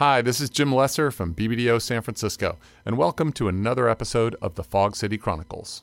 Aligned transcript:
Hi, 0.00 0.22
this 0.22 0.40
is 0.40 0.48
Jim 0.48 0.74
Lesser 0.74 1.10
from 1.10 1.34
BBDO 1.34 1.82
San 1.82 2.00
Francisco, 2.00 2.56
and 2.86 2.96
welcome 2.96 3.34
to 3.34 3.48
another 3.48 3.86
episode 3.86 4.34
of 4.40 4.54
the 4.54 4.64
Fog 4.64 4.96
City 4.96 5.18
Chronicles. 5.18 5.82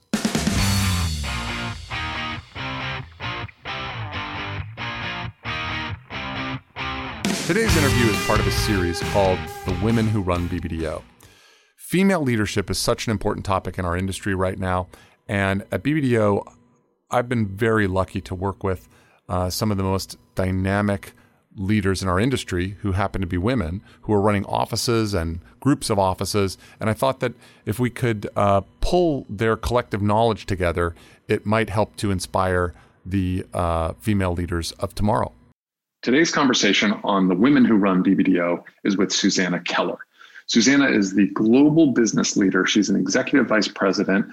Today's 7.45 7.77
interview 7.77 8.07
is 8.07 8.25
part 8.25 8.39
of 8.39 8.47
a 8.47 8.51
series 8.51 9.01
called 9.11 9.37
The 9.67 9.77
Women 9.83 10.07
Who 10.07 10.21
Run 10.21 10.49
BBDO. 10.49 11.03
Female 11.75 12.21
leadership 12.21 12.71
is 12.71 12.79
such 12.79 13.05
an 13.05 13.11
important 13.11 13.45
topic 13.45 13.77
in 13.77 13.85
our 13.85 13.95
industry 13.95 14.33
right 14.33 14.57
now, 14.57 14.87
and 15.27 15.61
at 15.71 15.83
BBDO, 15.83 16.43
I've 17.11 17.29
been 17.29 17.45
very 17.45 17.85
lucky 17.85 18.21
to 18.21 18.33
work 18.33 18.63
with 18.63 18.89
uh, 19.29 19.51
some 19.51 19.69
of 19.69 19.77
the 19.77 19.83
most 19.83 20.17
dynamic 20.33 21.13
leaders 21.57 22.01
in 22.01 22.07
our 22.07 22.19
industry 22.19 22.77
who 22.81 22.93
happen 22.93 23.19
to 23.21 23.27
be 23.27 23.37
women 23.37 23.81
who 24.01 24.13
are 24.13 24.21
running 24.21 24.45
offices 24.45 25.13
and 25.13 25.39
groups 25.59 25.89
of 25.89 25.99
offices. 25.99 26.57
And 26.79 26.89
I 26.89 26.93
thought 26.93 27.19
that 27.19 27.33
if 27.65 27.79
we 27.79 27.89
could 27.89 28.29
uh, 28.35 28.61
pull 28.79 29.25
their 29.29 29.57
collective 29.57 30.01
knowledge 30.01 30.45
together, 30.45 30.95
it 31.27 31.45
might 31.45 31.69
help 31.69 31.95
to 31.97 32.11
inspire 32.11 32.73
the 33.05 33.45
uh, 33.53 33.93
female 33.99 34.33
leaders 34.33 34.71
of 34.73 34.93
tomorrow. 34.93 35.31
Today's 36.03 36.31
conversation 36.31 36.93
on 37.03 37.27
the 37.27 37.35
women 37.35 37.65
who 37.65 37.75
run 37.75 38.03
BBDO 38.03 38.63
is 38.83 38.97
with 38.97 39.11
Susannah 39.11 39.61
Keller. 39.61 39.97
Susannah 40.45 40.89
is 40.89 41.13
the 41.13 41.27
global 41.29 41.91
business 41.91 42.37
leader. 42.37 42.65
She's 42.65 42.89
an 42.89 42.95
executive 42.95 43.47
vice 43.47 43.67
president 43.67 44.27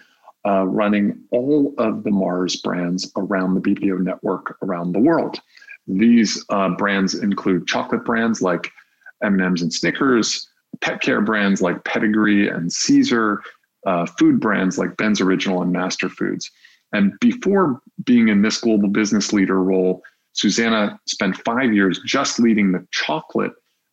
uh, 0.46 0.64
running 0.66 1.18
all 1.30 1.74
of 1.78 2.04
the 2.04 2.10
Mars 2.10 2.56
brands 2.56 3.10
around 3.16 3.54
the 3.54 3.60
BBDO 3.60 4.00
network 4.00 4.58
around 4.62 4.92
the 4.92 5.00
world. 5.00 5.40
These 5.86 6.44
uh, 6.48 6.70
brands 6.70 7.14
include 7.14 7.66
chocolate 7.66 8.04
brands 8.04 8.40
like 8.40 8.70
M&M's 9.22 9.62
and 9.62 9.72
Snickers, 9.72 10.48
pet 10.80 11.00
care 11.00 11.20
brands 11.20 11.60
like 11.60 11.84
Pedigree 11.84 12.48
and 12.48 12.72
Cesar, 12.72 13.42
uh, 13.86 14.06
food 14.06 14.40
brands 14.40 14.78
like 14.78 14.96
Ben's 14.96 15.20
Original 15.20 15.62
and 15.62 15.72
Master 15.72 16.08
Foods. 16.08 16.50
And 16.92 17.12
before 17.20 17.80
being 18.04 18.28
in 18.28 18.42
this 18.42 18.60
global 18.60 18.88
business 18.88 19.32
leader 19.32 19.62
role, 19.62 20.02
Susannah 20.32 20.98
spent 21.06 21.36
five 21.44 21.72
years 21.72 22.00
just 22.04 22.40
leading 22.40 22.72
the 22.72 22.86
chocolate 22.92 23.52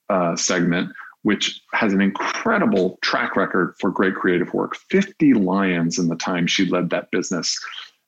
uh, 0.10 0.36
segment, 0.36 0.92
which 1.24 1.62
has 1.74 1.94
an 1.94 2.02
incredible 2.02 2.98
track 3.02 3.36
record 3.36 3.76
for 3.80 3.92
great 3.92 4.16
creative 4.16 4.54
work 4.54 4.76
50 4.90 5.34
lions 5.34 6.00
in 6.00 6.08
the 6.08 6.16
time 6.16 6.48
she 6.48 6.66
led 6.66 6.90
that 6.90 7.10
business, 7.12 7.60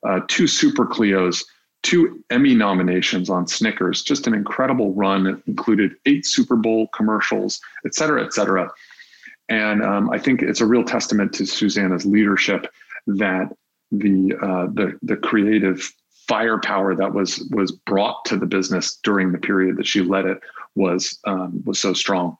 uh, 0.06 0.20
two 0.28 0.46
Super 0.46 0.86
Clios, 0.86 1.44
two 1.84 2.24
Emmy 2.30 2.54
nominations 2.54 3.30
on 3.30 3.46
Snickers, 3.46 4.02
just 4.02 4.26
an 4.26 4.34
incredible 4.34 4.92
run. 4.94 5.26
It 5.26 5.38
included 5.46 5.92
eight 6.06 6.26
Super 6.26 6.56
Bowl 6.56 6.88
commercials, 6.88 7.60
et 7.86 7.94
cetera, 7.94 8.24
et 8.24 8.32
cetera. 8.32 8.72
And 9.48 9.84
um, 9.84 10.10
I 10.10 10.18
think 10.18 10.42
it's 10.42 10.62
a 10.62 10.66
real 10.66 10.82
testament 10.82 11.32
to 11.34 11.46
Susannah's 11.46 12.06
leadership 12.06 12.72
that 13.06 13.54
the 13.92 14.34
uh, 14.42 14.66
the 14.72 14.98
the 15.02 15.16
creative 15.16 15.92
firepower 16.26 16.94
that 16.96 17.12
was 17.12 17.46
was 17.50 17.70
brought 17.70 18.24
to 18.24 18.36
the 18.36 18.46
business 18.46 18.98
during 19.04 19.30
the 19.30 19.38
period 19.38 19.76
that 19.76 19.86
she 19.86 20.00
led 20.00 20.24
it 20.24 20.40
was 20.74 21.18
um, 21.24 21.62
was 21.66 21.78
so 21.78 21.92
strong. 21.92 22.36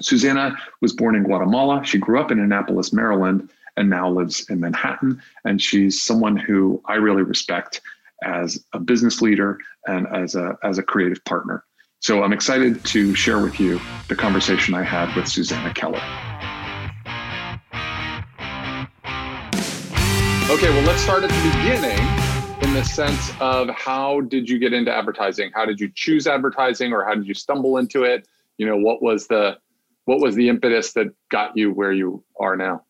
Susannah 0.00 0.56
was 0.80 0.92
born 0.92 1.16
in 1.16 1.24
Guatemala. 1.24 1.84
She 1.84 1.98
grew 1.98 2.20
up 2.20 2.30
in 2.30 2.38
Annapolis, 2.38 2.92
Maryland, 2.92 3.48
and 3.76 3.88
now 3.88 4.08
lives 4.08 4.48
in 4.50 4.60
Manhattan. 4.60 5.20
And 5.44 5.60
she's 5.60 6.00
someone 6.00 6.36
who 6.36 6.80
I 6.84 6.94
really 6.94 7.22
respect 7.22 7.80
as 8.24 8.64
a 8.72 8.80
business 8.80 9.22
leader 9.22 9.58
and 9.86 10.06
as 10.14 10.34
a, 10.34 10.56
as 10.62 10.78
a 10.78 10.82
creative 10.82 11.24
partner. 11.24 11.64
So 12.00 12.22
I'm 12.22 12.32
excited 12.32 12.84
to 12.84 13.14
share 13.14 13.40
with 13.40 13.58
you 13.58 13.80
the 14.08 14.14
conversation 14.14 14.74
I 14.74 14.82
had 14.82 15.14
with 15.16 15.26
Susannah 15.26 15.74
Keller. 15.74 16.00
Okay, 20.50 20.70
well, 20.70 20.86
let's 20.86 21.02
start 21.02 21.24
at 21.24 21.30
the 21.30 21.58
beginning 21.58 21.98
in 22.62 22.72
the 22.72 22.82
sense 22.84 23.32
of 23.40 23.68
how 23.70 24.20
did 24.22 24.48
you 24.48 24.58
get 24.58 24.72
into 24.72 24.94
advertising? 24.94 25.50
How 25.54 25.64
did 25.64 25.78
you 25.80 25.90
choose 25.94 26.26
advertising 26.26 26.92
or 26.92 27.04
how 27.04 27.14
did 27.14 27.26
you 27.26 27.34
stumble 27.34 27.78
into 27.78 28.04
it? 28.04 28.26
You 28.56 28.66
know, 28.66 28.76
what 28.76 29.02
was 29.02 29.26
the 29.26 29.58
what 30.06 30.20
was 30.20 30.34
the 30.34 30.48
impetus 30.48 30.92
that 30.94 31.08
got 31.30 31.56
you 31.56 31.72
where 31.72 31.92
you 31.92 32.24
are 32.40 32.56
now? 32.56 32.82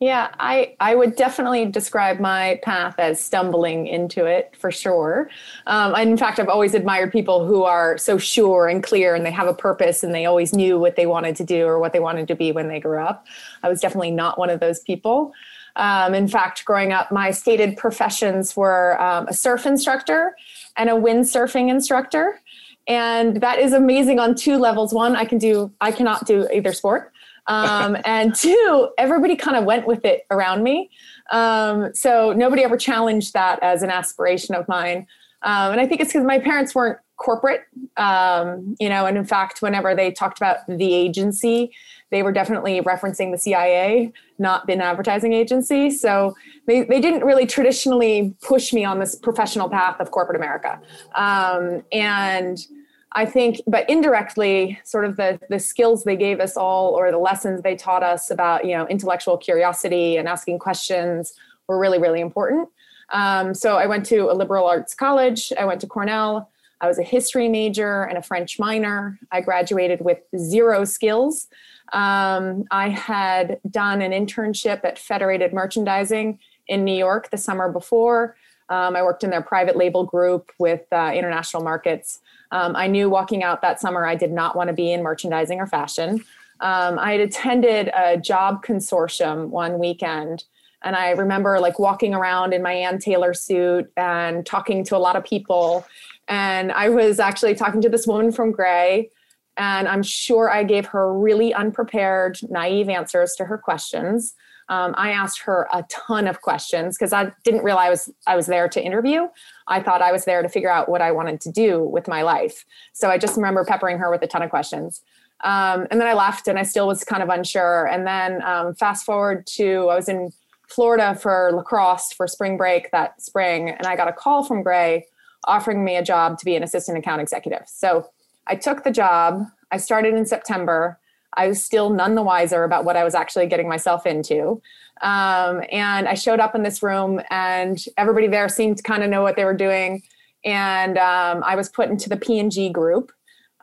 Yeah, 0.00 0.30
I, 0.40 0.76
I 0.80 0.94
would 0.94 1.14
definitely 1.14 1.66
describe 1.66 2.20
my 2.20 2.58
path 2.62 2.94
as 2.98 3.20
stumbling 3.20 3.86
into 3.86 4.24
it 4.24 4.56
for 4.58 4.70
sure. 4.70 5.28
Um, 5.66 5.94
in 5.94 6.16
fact, 6.16 6.38
I've 6.38 6.48
always 6.48 6.72
admired 6.72 7.12
people 7.12 7.46
who 7.46 7.64
are 7.64 7.98
so 7.98 8.16
sure 8.16 8.66
and 8.66 8.82
clear 8.82 9.14
and 9.14 9.26
they 9.26 9.30
have 9.30 9.46
a 9.46 9.52
purpose 9.52 10.02
and 10.02 10.14
they 10.14 10.24
always 10.24 10.54
knew 10.54 10.78
what 10.78 10.96
they 10.96 11.04
wanted 11.04 11.36
to 11.36 11.44
do 11.44 11.66
or 11.66 11.78
what 11.78 11.92
they 11.92 12.00
wanted 12.00 12.28
to 12.28 12.34
be 12.34 12.50
when 12.50 12.68
they 12.68 12.80
grew 12.80 12.98
up. 12.98 13.26
I 13.62 13.68
was 13.68 13.78
definitely 13.82 14.10
not 14.10 14.38
one 14.38 14.48
of 14.48 14.58
those 14.58 14.80
people. 14.80 15.34
Um, 15.76 16.14
in 16.14 16.28
fact, 16.28 16.64
growing 16.64 16.92
up, 16.94 17.12
my 17.12 17.30
stated 17.30 17.76
professions 17.76 18.56
were 18.56 18.98
um, 19.02 19.28
a 19.28 19.34
surf 19.34 19.66
instructor 19.66 20.34
and 20.78 20.88
a 20.88 20.94
windsurfing 20.94 21.68
instructor. 21.68 22.40
And 22.86 23.42
that 23.42 23.58
is 23.58 23.74
amazing 23.74 24.18
on 24.18 24.34
two 24.34 24.56
levels. 24.56 24.94
One, 24.94 25.14
I 25.14 25.26
can 25.26 25.36
do, 25.36 25.70
I 25.82 25.92
cannot 25.92 26.26
do 26.26 26.48
either 26.50 26.72
sport. 26.72 27.12
Um, 27.50 27.96
and 28.04 28.32
two, 28.32 28.90
everybody 28.96 29.34
kind 29.34 29.56
of 29.56 29.64
went 29.64 29.86
with 29.86 30.04
it 30.04 30.24
around 30.30 30.62
me. 30.62 30.88
Um, 31.32 31.92
so 31.94 32.32
nobody 32.32 32.62
ever 32.62 32.76
challenged 32.76 33.32
that 33.32 33.60
as 33.60 33.82
an 33.82 33.90
aspiration 33.90 34.54
of 34.54 34.68
mine. 34.68 35.08
Um, 35.42 35.72
and 35.72 35.80
I 35.80 35.86
think 35.86 36.00
it's 36.00 36.12
because 36.12 36.24
my 36.24 36.38
parents 36.38 36.74
weren't 36.74 36.98
corporate, 37.16 37.62
um, 37.96 38.76
you 38.78 38.88
know, 38.88 39.04
and 39.04 39.16
in 39.16 39.24
fact, 39.24 39.62
whenever 39.62 39.94
they 39.94 40.12
talked 40.12 40.38
about 40.38 40.58
the 40.68 40.94
agency, 40.94 41.72
they 42.10 42.22
were 42.22 42.32
definitely 42.32 42.80
referencing 42.82 43.32
the 43.32 43.38
CIA, 43.38 44.12
not 44.38 44.68
an 44.70 44.80
advertising 44.80 45.32
agency. 45.32 45.90
So 45.90 46.36
they, 46.66 46.82
they 46.82 47.00
didn't 47.00 47.24
really 47.24 47.46
traditionally 47.46 48.34
push 48.42 48.72
me 48.72 48.84
on 48.84 49.00
this 49.00 49.16
professional 49.16 49.68
path 49.68 50.00
of 50.00 50.12
corporate 50.12 50.36
America. 50.36 50.80
Um, 51.14 51.82
and 51.92 52.64
I 53.12 53.26
think, 53.26 53.60
but 53.66 53.88
indirectly, 53.90 54.78
sort 54.84 55.04
of 55.04 55.16
the 55.16 55.40
the 55.50 55.58
skills 55.58 56.04
they 56.04 56.16
gave 56.16 56.38
us 56.38 56.56
all, 56.56 56.94
or 56.94 57.10
the 57.10 57.18
lessons 57.18 57.62
they 57.62 57.74
taught 57.74 58.02
us 58.02 58.30
about, 58.30 58.64
you 58.64 58.76
know, 58.76 58.86
intellectual 58.86 59.36
curiosity 59.36 60.16
and 60.16 60.28
asking 60.28 60.60
questions, 60.60 61.34
were 61.66 61.78
really, 61.78 61.98
really 61.98 62.20
important. 62.20 62.68
Um, 63.12 63.54
so 63.54 63.76
I 63.76 63.86
went 63.86 64.06
to 64.06 64.30
a 64.30 64.34
liberal 64.34 64.66
arts 64.66 64.94
college. 64.94 65.52
I 65.58 65.64
went 65.64 65.80
to 65.80 65.86
Cornell. 65.86 66.50
I 66.80 66.86
was 66.86 66.98
a 66.98 67.02
history 67.02 67.48
major 67.48 68.04
and 68.04 68.16
a 68.16 68.22
French 68.22 68.58
minor. 68.58 69.18
I 69.32 69.40
graduated 69.40 70.00
with 70.00 70.18
zero 70.38 70.84
skills. 70.84 71.48
Um, 71.92 72.64
I 72.70 72.88
had 72.88 73.60
done 73.68 74.00
an 74.00 74.12
internship 74.12 74.84
at 74.84 74.98
Federated 74.98 75.52
Merchandising 75.52 76.38
in 76.68 76.84
New 76.84 76.96
York 76.96 77.30
the 77.30 77.36
summer 77.36 77.70
before. 77.70 78.36
Um, 78.68 78.94
I 78.94 79.02
worked 79.02 79.24
in 79.24 79.30
their 79.30 79.42
private 79.42 79.76
label 79.76 80.04
group 80.04 80.52
with 80.58 80.82
uh, 80.92 81.10
international 81.12 81.64
markets. 81.64 82.20
Um, 82.52 82.74
I 82.76 82.86
knew 82.86 83.08
walking 83.08 83.42
out 83.42 83.62
that 83.62 83.80
summer 83.80 84.06
I 84.06 84.14
did 84.14 84.32
not 84.32 84.56
want 84.56 84.68
to 84.68 84.74
be 84.74 84.92
in 84.92 85.02
merchandising 85.02 85.60
or 85.60 85.66
fashion. 85.66 86.24
Um, 86.60 86.98
I 86.98 87.12
had 87.12 87.20
attended 87.20 87.90
a 87.96 88.16
job 88.16 88.64
consortium 88.64 89.48
one 89.48 89.78
weekend, 89.78 90.44
and 90.82 90.96
I 90.96 91.10
remember 91.10 91.58
like 91.60 91.78
walking 91.78 92.14
around 92.14 92.52
in 92.52 92.62
my 92.62 92.72
Ann 92.72 92.98
Taylor 92.98 93.34
suit 93.34 93.90
and 93.96 94.44
talking 94.44 94.84
to 94.84 94.96
a 94.96 94.98
lot 94.98 95.16
of 95.16 95.24
people. 95.24 95.86
And 96.28 96.70
I 96.72 96.88
was 96.88 97.18
actually 97.18 97.54
talking 97.54 97.80
to 97.82 97.88
this 97.88 98.06
woman 98.06 98.32
from 98.32 98.52
Grey, 98.52 99.10
and 99.56 99.88
I'm 99.88 100.02
sure 100.02 100.50
I 100.50 100.64
gave 100.64 100.86
her 100.86 101.12
really 101.18 101.52
unprepared, 101.52 102.38
naive 102.48 102.88
answers 102.88 103.34
to 103.36 103.44
her 103.44 103.58
questions. 103.58 104.34
Um, 104.70 104.94
I 104.96 105.10
asked 105.10 105.40
her 105.42 105.68
a 105.72 105.84
ton 105.90 106.26
of 106.26 106.40
questions 106.40 106.96
because 106.96 107.12
I 107.12 107.32
didn't 107.44 107.64
realize 107.64 107.86
I 107.86 107.90
was, 107.90 108.10
I 108.28 108.36
was 108.36 108.46
there 108.46 108.68
to 108.68 108.82
interview. 108.82 109.26
I 109.66 109.82
thought 109.82 110.00
I 110.00 110.12
was 110.12 110.24
there 110.24 110.42
to 110.42 110.48
figure 110.48 110.70
out 110.70 110.88
what 110.88 111.02
I 111.02 111.12
wanted 111.12 111.40
to 111.42 111.52
do 111.52 111.84
with 111.84 112.08
my 112.08 112.22
life. 112.22 112.64
So 112.92 113.10
I 113.10 113.18
just 113.18 113.36
remember 113.36 113.64
peppering 113.64 113.98
her 113.98 114.10
with 114.10 114.22
a 114.22 114.26
ton 114.26 114.42
of 114.42 114.50
questions. 114.50 115.02
Um, 115.42 115.86
and 115.90 116.00
then 116.00 116.06
I 116.06 116.14
left 116.14 116.48
and 116.48 116.58
I 116.58 116.62
still 116.62 116.86
was 116.86 117.02
kind 117.04 117.22
of 117.22 117.28
unsure. 117.28 117.86
And 117.86 118.06
then 118.06 118.42
um, 118.42 118.74
fast 118.74 119.04
forward 119.04 119.46
to 119.56 119.88
I 119.90 119.96
was 119.96 120.08
in 120.08 120.30
Florida 120.70 121.16
for 121.16 121.50
lacrosse 121.52 122.12
for 122.12 122.28
spring 122.28 122.56
break 122.56 122.92
that 122.92 123.20
spring, 123.20 123.70
and 123.70 123.86
I 123.86 123.96
got 123.96 124.06
a 124.06 124.12
call 124.12 124.44
from 124.44 124.62
Grey 124.62 125.06
offering 125.44 125.84
me 125.84 125.96
a 125.96 126.02
job 126.02 126.38
to 126.38 126.44
be 126.44 126.54
an 126.54 126.62
assistant 126.62 126.96
account 126.96 127.20
executive. 127.20 127.62
So 127.66 128.08
I 128.46 128.54
took 128.54 128.84
the 128.84 128.92
job. 128.92 129.46
I 129.72 129.78
started 129.78 130.14
in 130.14 130.26
September. 130.26 130.99
I 131.34 131.48
was 131.48 131.62
still 131.62 131.90
none 131.90 132.14
the 132.14 132.22
wiser 132.22 132.64
about 132.64 132.84
what 132.84 132.96
I 132.96 133.04
was 133.04 133.14
actually 133.14 133.46
getting 133.46 133.68
myself 133.68 134.06
into. 134.06 134.60
Um, 135.02 135.62
and 135.70 136.08
I 136.08 136.14
showed 136.14 136.40
up 136.40 136.54
in 136.54 136.62
this 136.62 136.82
room, 136.82 137.20
and 137.30 137.82
everybody 137.96 138.26
there 138.26 138.48
seemed 138.48 138.76
to 138.78 138.82
kind 138.82 139.02
of 139.02 139.10
know 139.10 139.22
what 139.22 139.36
they 139.36 139.44
were 139.44 139.54
doing. 139.54 140.02
And 140.44 140.98
um, 140.98 141.42
I 141.44 141.56
was 141.56 141.68
put 141.68 141.88
into 141.88 142.08
the 142.08 142.16
P&G 142.16 142.70
group, 142.70 143.12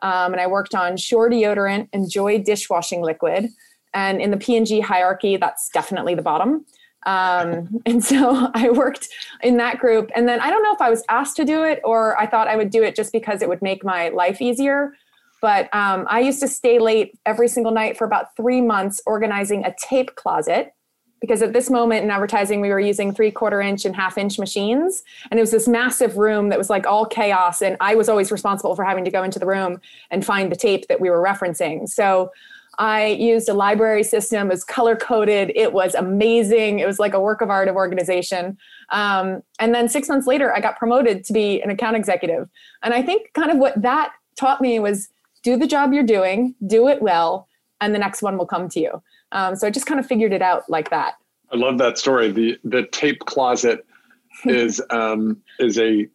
um, 0.02 0.32
and 0.32 0.40
I 0.40 0.46
worked 0.46 0.74
on 0.74 0.96
Sure 0.96 1.28
deodorant 1.30 1.88
and 1.92 2.10
Joy 2.10 2.42
dishwashing 2.42 3.02
liquid. 3.02 3.50
And 3.94 4.20
in 4.20 4.30
the 4.30 4.36
P&G 4.36 4.80
hierarchy, 4.80 5.36
that's 5.36 5.68
definitely 5.70 6.14
the 6.14 6.22
bottom. 6.22 6.64
Um, 7.06 7.80
and 7.86 8.04
so 8.04 8.50
I 8.54 8.70
worked 8.70 9.08
in 9.42 9.56
that 9.58 9.78
group. 9.78 10.10
And 10.14 10.28
then 10.28 10.40
I 10.40 10.50
don't 10.50 10.62
know 10.62 10.74
if 10.74 10.80
I 10.80 10.90
was 10.90 11.04
asked 11.08 11.36
to 11.36 11.44
do 11.44 11.64
it 11.64 11.80
or 11.84 12.18
I 12.18 12.26
thought 12.26 12.48
I 12.48 12.56
would 12.56 12.70
do 12.70 12.82
it 12.82 12.94
just 12.94 13.12
because 13.12 13.42
it 13.42 13.48
would 13.48 13.62
make 13.62 13.84
my 13.84 14.08
life 14.10 14.40
easier 14.40 14.92
but 15.40 15.72
um, 15.74 16.06
I 16.08 16.20
used 16.20 16.40
to 16.40 16.48
stay 16.48 16.78
late 16.78 17.18
every 17.24 17.48
single 17.48 17.72
night 17.72 17.96
for 17.96 18.04
about 18.04 18.34
three 18.36 18.60
months 18.60 19.00
organizing 19.06 19.64
a 19.64 19.74
tape 19.88 20.14
closet 20.16 20.72
because 21.20 21.42
at 21.42 21.52
this 21.52 21.70
moment 21.70 22.04
in 22.04 22.10
advertising 22.10 22.60
we 22.60 22.68
were 22.68 22.80
using 22.80 23.12
three 23.12 23.30
quarter 23.30 23.60
inch 23.60 23.84
and 23.84 23.94
half 23.96 24.18
inch 24.18 24.38
machines. 24.38 25.02
And 25.30 25.38
it 25.38 25.42
was 25.42 25.50
this 25.50 25.68
massive 25.68 26.16
room 26.16 26.48
that 26.48 26.58
was 26.58 26.70
like 26.70 26.86
all 26.86 27.06
chaos. 27.06 27.62
And 27.62 27.76
i 27.80 27.94
was 27.94 28.08
always 28.08 28.30
responsible 28.30 28.74
for 28.76 28.84
having 28.84 29.04
to 29.04 29.10
go 29.10 29.22
into 29.22 29.38
the 29.38 29.46
room 29.46 29.80
and 30.10 30.24
find 30.24 30.50
the 30.50 30.56
tape 30.56 30.86
that 30.88 31.00
we 31.00 31.10
were 31.10 31.22
referencing. 31.22 31.88
So 31.88 32.30
i 32.78 33.06
used 33.06 33.48
a 33.48 33.54
library 33.54 34.04
system. 34.04 34.48
It 34.48 34.54
was 34.54 34.64
color 34.64 34.96
coded 34.96 35.52
it 35.56 35.72
was 35.72 35.94
amazing. 35.94 36.78
It 36.78 36.86
was 36.86 36.98
like 36.98 37.14
a 37.14 37.20
work 37.20 37.40
of 37.40 37.50
art 37.50 37.68
of 37.68 37.76
organization. 37.76 38.56
Um, 38.90 39.42
and 39.58 39.74
then 39.74 39.88
six 39.88 40.08
months 40.08 40.26
later 40.26 40.54
i 40.54 40.60
got 40.60 40.78
promoted 40.78 41.24
to 41.24 41.32
be 41.32 41.60
an 41.62 41.70
account 41.70 41.96
executive. 41.96 42.48
And 42.82 42.94
i 42.94 43.02
think 43.02 43.32
kind 43.34 43.50
of 43.50 43.58
what 43.58 43.80
that 43.82 44.12
taught 44.36 44.60
me 44.60 44.78
was 44.78 45.08
do 45.42 45.56
the 45.56 45.66
job 45.66 45.92
you're 45.92 46.02
doing, 46.02 46.54
do 46.66 46.88
it 46.88 47.00
well, 47.02 47.48
and 47.80 47.94
the 47.94 47.98
next 47.98 48.22
one 48.22 48.38
will 48.38 48.46
come 48.46 48.68
to 48.70 48.80
you. 48.80 49.02
Um, 49.32 49.56
so 49.56 49.66
I 49.66 49.70
just 49.70 49.86
kind 49.86 50.00
of 50.00 50.06
figured 50.06 50.32
it 50.32 50.42
out 50.42 50.68
like 50.68 50.90
that. 50.90 51.14
I 51.52 51.56
love 51.56 51.78
that 51.78 51.98
story. 51.98 52.30
The 52.30 52.58
the 52.64 52.86
tape 52.86 53.20
closet 53.20 53.86
is 54.44 54.82
um, 54.90 55.40
is 55.58 55.78
a, 55.78 56.06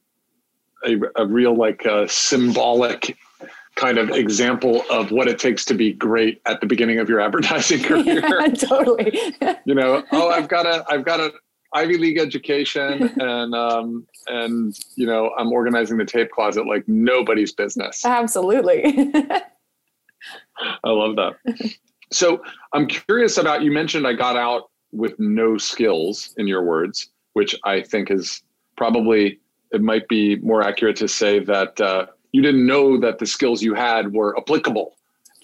a, 0.85 0.95
a 1.15 1.25
real 1.25 1.55
like 1.55 1.85
a 1.85 2.03
uh, 2.03 2.07
symbolic 2.07 3.17
kind 3.75 3.97
of 3.97 4.11
example 4.11 4.83
of 4.91 5.11
what 5.11 5.27
it 5.27 5.39
takes 5.39 5.65
to 5.65 5.73
be 5.73 5.91
great 5.91 6.39
at 6.45 6.61
the 6.61 6.67
beginning 6.67 6.99
of 6.99 7.09
your 7.09 7.19
advertising 7.19 7.81
career. 7.83 8.21
Yeah, 8.21 8.47
totally. 8.49 9.17
you 9.65 9.73
know, 9.73 10.03
oh, 10.11 10.29
I've 10.29 10.47
got 10.47 10.65
a 10.65 10.85
I've 10.89 11.05
got 11.05 11.19
a 11.19 11.33
Ivy 11.73 11.97
League 11.97 12.17
education 12.17 13.11
and 13.19 13.55
um, 13.55 14.07
and 14.27 14.77
you 14.95 15.05
know 15.05 15.31
I'm 15.37 15.51
organizing 15.51 15.97
the 15.97 16.05
tape 16.05 16.31
closet 16.31 16.67
like 16.67 16.87
nobody's 16.87 17.51
business. 17.51 18.03
Absolutely. 18.05 18.83
I 20.83 20.89
love 20.89 21.15
that. 21.17 21.33
So 22.11 22.41
I'm 22.73 22.87
curious 22.87 23.37
about 23.37 23.63
you 23.63 23.71
mentioned 23.71 24.07
I 24.07 24.13
got 24.13 24.37
out 24.37 24.69
with 24.91 25.19
no 25.19 25.57
skills 25.57 26.33
in 26.37 26.47
your 26.47 26.63
words, 26.63 27.09
which 27.33 27.55
I 27.63 27.81
think 27.81 28.11
is 28.11 28.43
probably 28.77 29.39
it 29.71 29.81
might 29.81 30.07
be 30.07 30.35
more 30.37 30.61
accurate 30.61 30.95
to 30.97 31.07
say 31.07 31.39
that 31.39 31.81
uh, 31.81 32.05
you 32.31 32.41
didn't 32.41 32.65
know 32.65 32.99
that 32.99 33.17
the 33.17 33.25
skills 33.25 33.63
you 33.63 33.73
had 33.73 34.13
were 34.13 34.37
applicable. 34.37 34.95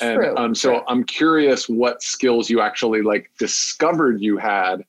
And 0.01 0.17
True. 0.17 0.37
um, 0.37 0.55
so 0.55 0.69
True. 0.71 0.81
I'm 0.87 1.03
curious 1.03 1.67
what 1.67 2.01
skills 2.03 2.49
you 2.49 2.61
actually 2.61 3.01
like 3.01 3.31
discovered 3.37 4.21
you 4.21 4.37
had 4.37 4.85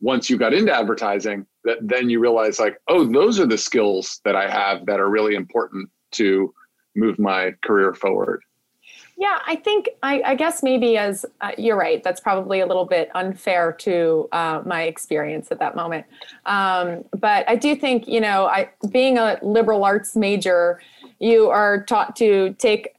once 0.00 0.28
you 0.28 0.36
got 0.36 0.52
into 0.52 0.72
advertising 0.72 1.46
that 1.64 1.78
then 1.80 2.10
you 2.10 2.20
realize 2.20 2.58
like 2.58 2.78
oh 2.88 3.04
those 3.04 3.40
are 3.40 3.46
the 3.46 3.58
skills 3.58 4.20
that 4.24 4.36
i 4.36 4.48
have 4.48 4.84
that 4.86 5.00
are 5.00 5.08
really 5.08 5.34
important 5.34 5.88
to 6.12 6.52
move 6.96 7.18
my 7.18 7.52
career 7.64 7.92
forward. 7.94 8.42
Yeah 9.16 9.38
i 9.46 9.56
think 9.56 9.88
i, 10.02 10.20
I 10.24 10.34
guess 10.34 10.62
maybe 10.62 10.96
as 10.96 11.24
uh, 11.40 11.52
you're 11.56 11.76
right 11.76 12.02
that's 12.02 12.20
probably 12.20 12.60
a 12.60 12.66
little 12.66 12.84
bit 12.84 13.10
unfair 13.14 13.72
to 13.72 14.28
uh, 14.32 14.62
my 14.66 14.82
experience 14.82 15.48
at 15.50 15.58
that 15.60 15.76
moment. 15.76 16.06
Um, 16.46 17.04
but 17.18 17.48
i 17.48 17.56
do 17.56 17.74
think 17.76 18.08
you 18.08 18.20
know 18.20 18.46
i 18.46 18.70
being 18.90 19.18
a 19.18 19.38
liberal 19.42 19.84
arts 19.84 20.16
major 20.16 20.80
you 21.20 21.48
are 21.48 21.84
taught 21.84 22.16
to 22.16 22.54
take 22.58 22.94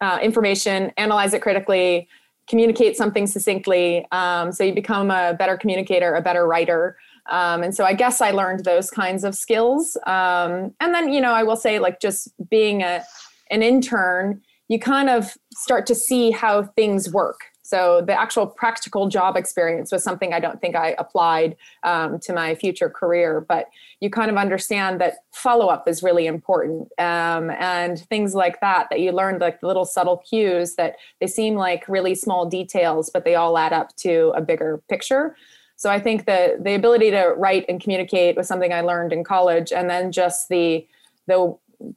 uh, 0.00 0.18
information 0.22 0.92
analyze 0.96 1.32
it 1.34 1.40
critically 1.40 2.08
communicate 2.48 2.96
something 2.96 3.26
succinctly. 3.26 4.06
Um, 4.12 4.52
so 4.52 4.64
you 4.64 4.74
become 4.74 5.10
a 5.10 5.34
better 5.34 5.56
communicator, 5.56 6.14
a 6.14 6.20
better 6.20 6.46
writer. 6.46 6.96
Um, 7.30 7.62
and 7.62 7.74
so 7.74 7.84
I 7.84 7.94
guess 7.94 8.20
I 8.20 8.32
learned 8.32 8.64
those 8.64 8.90
kinds 8.90 9.24
of 9.24 9.34
skills. 9.34 9.96
Um, 10.06 10.74
and 10.80 10.94
then, 10.94 11.12
you 11.12 11.20
know, 11.20 11.32
I 11.32 11.42
will 11.42 11.56
say, 11.56 11.78
like, 11.78 12.00
just 12.00 12.28
being 12.50 12.82
a, 12.82 13.02
an 13.50 13.62
intern, 13.62 14.42
you 14.68 14.78
kind 14.78 15.08
of 15.08 15.34
start 15.54 15.86
to 15.86 15.94
see 15.94 16.30
how 16.30 16.64
things 16.76 17.10
work. 17.10 17.40
So 17.66 18.02
the 18.06 18.12
actual 18.12 18.46
practical 18.46 19.08
job 19.08 19.38
experience 19.38 19.90
was 19.90 20.04
something 20.04 20.34
I 20.34 20.38
don't 20.38 20.60
think 20.60 20.76
I 20.76 20.94
applied 20.98 21.56
um, 21.82 22.18
to 22.20 22.34
my 22.34 22.54
future 22.54 22.90
career, 22.90 23.40
but 23.40 23.68
you 24.00 24.10
kind 24.10 24.30
of 24.30 24.36
understand 24.36 25.00
that 25.00 25.14
follow 25.32 25.68
up 25.68 25.88
is 25.88 26.02
really 26.02 26.26
important 26.26 26.88
um, 26.98 27.50
and 27.50 27.98
things 28.10 28.34
like 28.34 28.60
that, 28.60 28.88
that 28.90 29.00
you 29.00 29.12
learned 29.12 29.40
like 29.40 29.60
the 29.60 29.66
little 29.66 29.86
subtle 29.86 30.18
cues 30.18 30.74
that 30.74 30.96
they 31.22 31.26
seem 31.26 31.54
like 31.54 31.88
really 31.88 32.14
small 32.14 32.44
details, 32.44 33.08
but 33.08 33.24
they 33.24 33.34
all 33.34 33.56
add 33.56 33.72
up 33.72 33.96
to 33.96 34.34
a 34.36 34.42
bigger 34.42 34.82
picture. 34.90 35.34
So 35.76 35.90
I 35.90 35.98
think 35.98 36.26
that 36.26 36.64
the 36.64 36.74
ability 36.74 37.10
to 37.12 37.32
write 37.34 37.64
and 37.68 37.80
communicate 37.80 38.36
was 38.36 38.46
something 38.46 38.74
I 38.74 38.82
learned 38.82 39.12
in 39.12 39.24
college, 39.24 39.72
and 39.72 39.88
then 39.88 40.12
just 40.12 40.48
the 40.50 40.86
the 41.26 41.56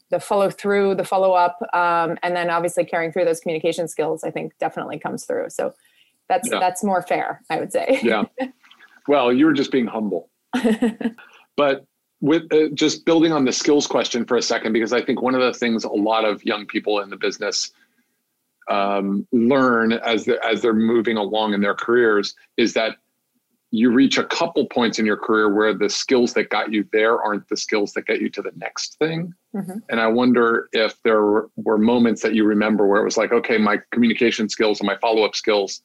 the 0.10 0.20
follow 0.20 0.50
through, 0.50 0.96
the 0.96 1.04
follow 1.04 1.34
up, 1.34 1.60
um, 1.74 2.18
and 2.24 2.36
then 2.36 2.50
obviously 2.50 2.86
carrying 2.86 3.12
through 3.12 3.26
those 3.26 3.40
communication 3.40 3.88
skills, 3.88 4.24
I 4.24 4.32
think 4.32 4.54
definitely 4.60 5.00
comes 5.00 5.26
through. 5.26 5.50
So 5.50 5.74
that's 6.30 6.50
yeah. 6.52 6.60
that's 6.60 6.84
more 6.84 7.02
fair, 7.02 7.42
I 7.50 7.60
would 7.60 7.72
say. 7.72 8.00
yeah. 8.04 8.24
Well, 9.08 9.32
you 9.32 9.46
were 9.46 9.54
just 9.54 9.72
being 9.72 9.88
humble. 9.88 10.30
but 11.56 11.86
with 12.20 12.52
uh, 12.52 12.70
just 12.74 13.06
building 13.06 13.32
on 13.32 13.46
the 13.46 13.54
skills 13.54 13.88
question 13.88 14.26
for 14.26 14.38
a 14.38 14.42
second, 14.42 14.74
because 14.74 14.92
I 14.92 15.02
think 15.02 15.22
one 15.22 15.36
of 15.36 15.42
the 15.42 15.54
things 15.58 15.84
a 15.84 15.90
lot 15.90 16.26
of 16.26 16.44
young 16.44 16.66
people 16.66 17.00
in 17.00 17.10
the 17.10 17.18
business 17.18 17.72
um, 18.70 19.28
learn 19.32 19.94
as 19.94 20.26
they're, 20.26 20.44
as 20.44 20.62
they're 20.62 20.74
moving 20.74 21.18
along 21.18 21.54
in 21.54 21.62
their 21.62 21.76
careers 21.76 22.36
is 22.58 22.74
that 22.74 22.98
you 23.72 23.92
reach 23.92 24.18
a 24.18 24.24
couple 24.24 24.66
points 24.68 24.98
in 24.98 25.06
your 25.06 25.18
career 25.18 25.54
where 25.54 25.74
the 25.74 25.90
skills 25.90 26.34
that 26.34 26.50
got 26.50 26.72
you 26.72 26.88
there 26.94 27.22
aren't 27.22 27.48
the 27.50 27.58
skills 27.58 27.92
that 27.94 28.06
get 28.06 28.22
you 28.22 28.30
to 28.30 28.42
the 28.42 28.52
next 28.56 28.98
thing. 28.98 29.34
Mm-hmm. 29.54 29.80
And 29.90 30.00
I 30.00 30.08
wonder 30.08 30.70
if 30.72 31.02
there 31.04 31.50
were, 31.56 31.78
moments 31.78 32.22
that 32.22 32.34
you 32.34 32.46
remember 32.46 32.88
where 32.88 33.02
it 33.02 33.06
was 33.06 33.18
like, 33.18 33.34
okay, 33.34 33.58
my 33.58 33.80
communication 33.92 34.48
skills 34.48 34.80
and 34.80 34.88
my 34.88 34.98
follow 34.98 35.24
up 35.24 35.36
skills, 35.36 35.82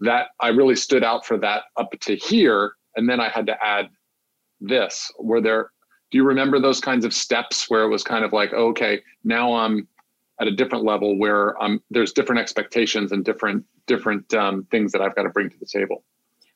that 0.00 0.28
I 0.40 0.48
really 0.48 0.76
stood 0.76 1.02
out 1.02 1.26
for 1.26 1.36
that 1.38 1.64
up 1.76 1.90
to 2.00 2.14
here. 2.14 2.72
And 2.96 3.08
then 3.08 3.20
I 3.20 3.28
had 3.28 3.46
to 3.46 3.64
add 3.64 3.88
this. 4.60 5.10
Were 5.18 5.40
there, 5.40 5.72
do 6.10 6.18
you 6.18 6.24
remember 6.24 6.60
those 6.60 6.80
kinds 6.80 7.04
of 7.04 7.12
steps 7.12 7.68
where 7.68 7.82
it 7.82 7.88
was 7.88 8.04
kind 8.04 8.24
of 8.24 8.32
like, 8.32 8.52
okay, 8.52 9.00
now 9.24 9.54
I'm 9.54 9.88
at 10.40 10.46
a 10.46 10.52
different 10.54 10.84
level 10.84 11.18
where 11.18 11.60
um, 11.60 11.82
there's 11.90 12.12
different 12.12 12.40
expectations 12.40 13.10
and 13.10 13.24
different 13.24 13.64
different 13.88 14.32
um, 14.34 14.64
things 14.70 14.92
that 14.92 15.00
I've 15.02 15.16
got 15.16 15.24
to 15.24 15.30
bring 15.30 15.50
to 15.50 15.58
the 15.58 15.66
table? 15.66 16.04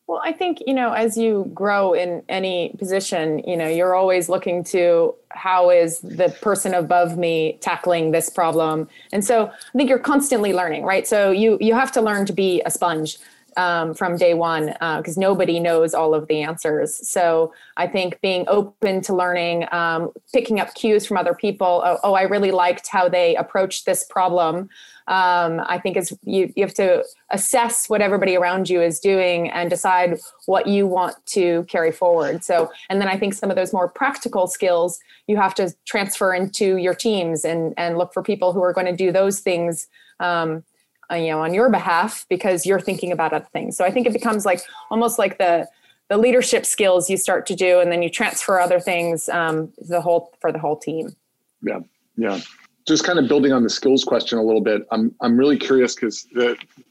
Well, 0.09 0.21
I 0.25 0.33
think, 0.33 0.59
you 0.67 0.75
know, 0.75 0.93
as 0.93 1.17
you 1.17 1.51
grow 1.55 1.93
in 1.93 2.23
any 2.29 2.75
position, 2.79 3.39
you 3.47 3.57
know, 3.57 3.69
you're 3.69 3.95
always 3.95 4.29
looking 4.29 4.65
to 4.65 5.15
how 5.31 5.71
is 5.71 6.01
the 6.01 6.29
person 6.43 6.75
above 6.75 7.17
me 7.17 7.59
tackling 7.61 8.11
this 8.11 8.29
problem. 8.29 8.89
And 9.13 9.25
so 9.25 9.47
I 9.47 9.79
think 9.79 9.89
you're 9.89 9.99
constantly 9.99 10.53
learning, 10.53 10.83
right? 10.83 11.07
So 11.07 11.31
you 11.31 11.57
you 11.61 11.75
have 11.75 11.93
to 11.93 12.03
learn 12.03 12.27
to 12.27 12.33
be 12.33 12.63
a 12.67 12.71
sponge 12.71 13.19
um, 13.57 13.95
from 13.95 14.17
day 14.17 14.35
one 14.35 14.67
because 14.67 15.17
uh, 15.17 15.21
nobody 15.21 15.61
knows 15.61 15.95
all 15.95 16.15
of 16.15 16.27
the 16.27 16.43
answers. 16.43 17.09
So 17.09 17.53
I 17.77 17.87
think 17.87 18.21
being 18.21 18.45
open 18.49 19.01
to 19.03 19.15
learning, 19.15 19.67
um, 19.73 20.11
picking 20.33 20.61
up 20.61 20.75
cues 20.75 21.07
from 21.07 21.17
other 21.17 21.35
people. 21.35 21.83
Oh, 21.85 21.99
oh, 22.03 22.15
I 22.15 22.23
really 22.23 22.51
liked 22.51 22.89
how 22.89 23.09
they 23.09 23.37
approached 23.37 23.87
this 23.87 24.05
problem. 24.05 24.69
Um, 25.09 25.61
I 25.67 25.79
think 25.79 25.97
is 25.97 26.17
you, 26.23 26.53
you 26.55 26.65
have 26.65 26.75
to 26.75 27.05
assess 27.31 27.89
what 27.89 28.01
everybody 28.01 28.37
around 28.37 28.71
you 28.71 28.81
is 28.81 29.01
doing 29.01 29.51
and 29.51 29.69
decide 29.69 30.19
what 30.47 30.67
you 30.67 30.87
want 30.87 31.17
to 31.27 31.65
carry 31.65 31.93
forward. 31.93 32.45
So, 32.45 32.71
and 32.89 33.01
then 33.01 33.09
I 33.09 33.19
think 33.19 33.35
some 33.35 33.51
of 33.51 33.57
those 33.57 33.73
more 33.73 33.89
practical 33.89 34.47
skills 34.47 34.99
you 35.27 35.37
have 35.37 35.55
to 35.57 35.75
transfer 35.87 36.35
into 36.35 36.77
your 36.77 36.95
teams 36.95 37.45
and 37.45 37.75
and 37.77 37.99
look 37.99 38.13
for 38.13 38.23
people 38.23 38.53
who 38.53 38.63
are 38.63 38.73
going 38.73 38.87
to 38.87 38.97
do 38.97 39.13
those 39.13 39.41
things. 39.41 39.89
Um, 40.21 40.65
uh, 41.11 41.17
you 41.17 41.29
know 41.29 41.41
on 41.41 41.53
your 41.53 41.69
behalf 41.69 42.25
because 42.31 42.65
you're 42.65 42.81
thinking 42.81 43.13
about 43.13 43.33
other 43.33 43.47
things 43.53 43.77
so 43.77 43.85
i 43.85 43.91
think 43.91 44.07
it 44.07 44.13
becomes 44.13 44.47
like 44.47 44.61
almost 44.89 45.19
like 45.19 45.37
the 45.37 45.69
the 46.09 46.17
leadership 46.17 46.67
skills 46.67 47.11
you 47.11 47.17
start 47.17 47.47
to 47.47 47.55
do 47.55 47.81
and 47.81 47.91
then 47.91 48.03
you 48.03 48.11
transfer 48.11 48.61
other 48.61 48.79
things 48.79 49.29
um, 49.31 49.73
the 49.79 50.01
whole 50.01 50.33
for 50.41 50.53
the 50.53 50.59
whole 50.59 50.77
team 50.77 51.15
yeah 51.63 51.81
yeah 52.17 52.39
just 52.87 53.05
kind 53.05 53.19
of 53.19 53.29
building 53.29 53.53
on 53.53 53.63
the 53.63 53.71
skills 53.71 54.05
question 54.05 54.39
a 54.39 54.43
little 54.43 54.61
bit 54.61 54.83
i'm 54.91 55.15
i'm 55.21 55.37
really 55.37 55.59
curious 55.59 55.95
because 55.95 56.27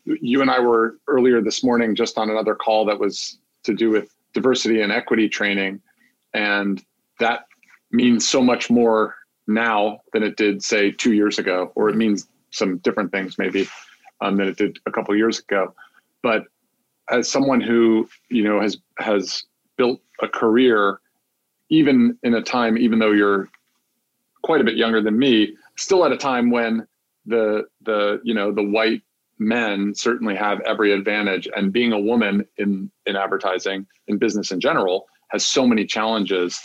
you 0.05 0.41
and 0.41 0.49
i 0.49 0.59
were 0.59 0.97
earlier 1.07 1.41
this 1.41 1.63
morning 1.63 1.95
just 1.95 2.17
on 2.17 2.29
another 2.29 2.55
call 2.55 2.85
that 2.85 2.99
was 2.99 3.37
to 3.63 3.73
do 3.73 3.89
with 3.89 4.13
diversity 4.33 4.81
and 4.81 4.91
equity 4.91 5.27
training 5.27 5.81
and 6.33 6.83
that 7.19 7.45
means 7.91 8.27
so 8.27 8.41
much 8.41 8.69
more 8.69 9.15
now 9.47 9.99
than 10.13 10.23
it 10.23 10.37
did 10.37 10.63
say 10.63 10.91
two 10.91 11.13
years 11.13 11.37
ago 11.39 11.71
or 11.75 11.89
it 11.89 11.95
means 11.95 12.27
some 12.51 12.77
different 12.79 13.11
things 13.11 13.37
maybe 13.37 13.67
um, 14.21 14.37
than 14.37 14.47
it 14.47 14.57
did 14.57 14.77
a 14.85 14.91
couple 14.91 15.15
years 15.15 15.39
ago. 15.39 15.73
But 16.21 16.45
as 17.09 17.29
someone 17.29 17.59
who 17.59 18.07
you 18.29 18.43
know 18.43 18.61
has 18.61 18.77
has 18.99 19.43
built 19.77 19.99
a 20.21 20.27
career, 20.27 20.99
even 21.69 22.17
in 22.23 22.35
a 22.35 22.41
time, 22.41 22.77
even 22.77 22.99
though 22.99 23.11
you're 23.11 23.49
quite 24.43 24.61
a 24.61 24.63
bit 24.63 24.75
younger 24.75 25.01
than 25.01 25.17
me, 25.17 25.55
still 25.81 26.05
at 26.05 26.11
a 26.11 26.17
time 26.17 26.51
when 26.51 26.87
the 27.25 27.65
the 27.81 28.19
you 28.23 28.33
know 28.33 28.51
the 28.51 28.63
white 28.63 29.01
men 29.39 29.93
certainly 29.95 30.35
have 30.35 30.61
every 30.61 30.91
advantage, 30.93 31.47
and 31.55 31.73
being 31.73 31.91
a 31.91 31.99
woman 31.99 32.45
in 32.57 32.91
in 33.05 33.15
advertising 33.15 33.85
in 34.07 34.17
business 34.17 34.51
in 34.51 34.59
general 34.59 35.07
has 35.29 35.45
so 35.45 35.65
many 35.65 35.85
challenges. 35.85 36.59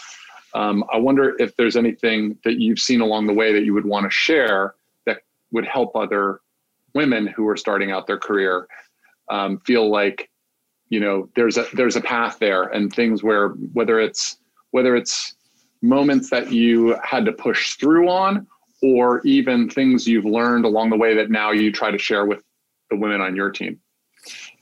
Um, 0.55 0.85
I 0.93 0.99
wonder 0.99 1.37
if 1.39 1.57
there's 1.57 1.77
anything 1.77 2.39
that 2.45 2.59
you've 2.61 2.79
seen 2.79 3.01
along 3.01 3.27
the 3.27 3.33
way 3.33 3.53
that 3.53 3.65
you 3.65 3.75
would 3.75 3.85
want 3.85 4.05
to 4.05 4.11
share 4.11 4.75
that 5.05 5.19
would 5.53 5.67
help 5.67 5.95
other 5.95 6.41
women 6.95 7.27
who 7.27 7.47
are 7.49 7.57
starting 7.57 7.91
out 7.91 8.07
their 8.07 8.19
career 8.19 8.67
um, 9.31 9.59
feel 9.61 9.91
like 9.91 10.31
you 10.89 11.01
know 11.01 11.29
there's 11.35 11.57
a 11.57 11.67
there's 11.75 11.97
a 11.97 12.01
path 12.01 12.39
there 12.39 12.65
and 12.65 12.93
things 12.93 13.23
where 13.23 13.51
whether 13.73 14.01
it's 14.01 14.39
whether 14.71 14.97
it's 14.97 15.35
moments 15.83 16.31
that 16.31 16.53
you 16.53 16.97
had 17.03 17.25
to 17.25 17.33
push 17.33 17.75
through 17.75 18.09
on 18.09 18.47
or 18.83 19.21
even 19.25 19.69
things 19.69 20.07
you've 20.07 20.25
learned 20.25 20.65
along 20.65 20.91
the 20.91 20.97
way 20.97 21.15
that 21.15 21.31
now 21.31 21.51
you 21.51 21.73
try 21.73 21.91
to 21.91 21.99
share 21.99 22.27
with 22.27 22.43
the 22.91 22.97
women 22.97 23.21
on 23.21 23.35
your 23.35 23.51
team 23.51 23.81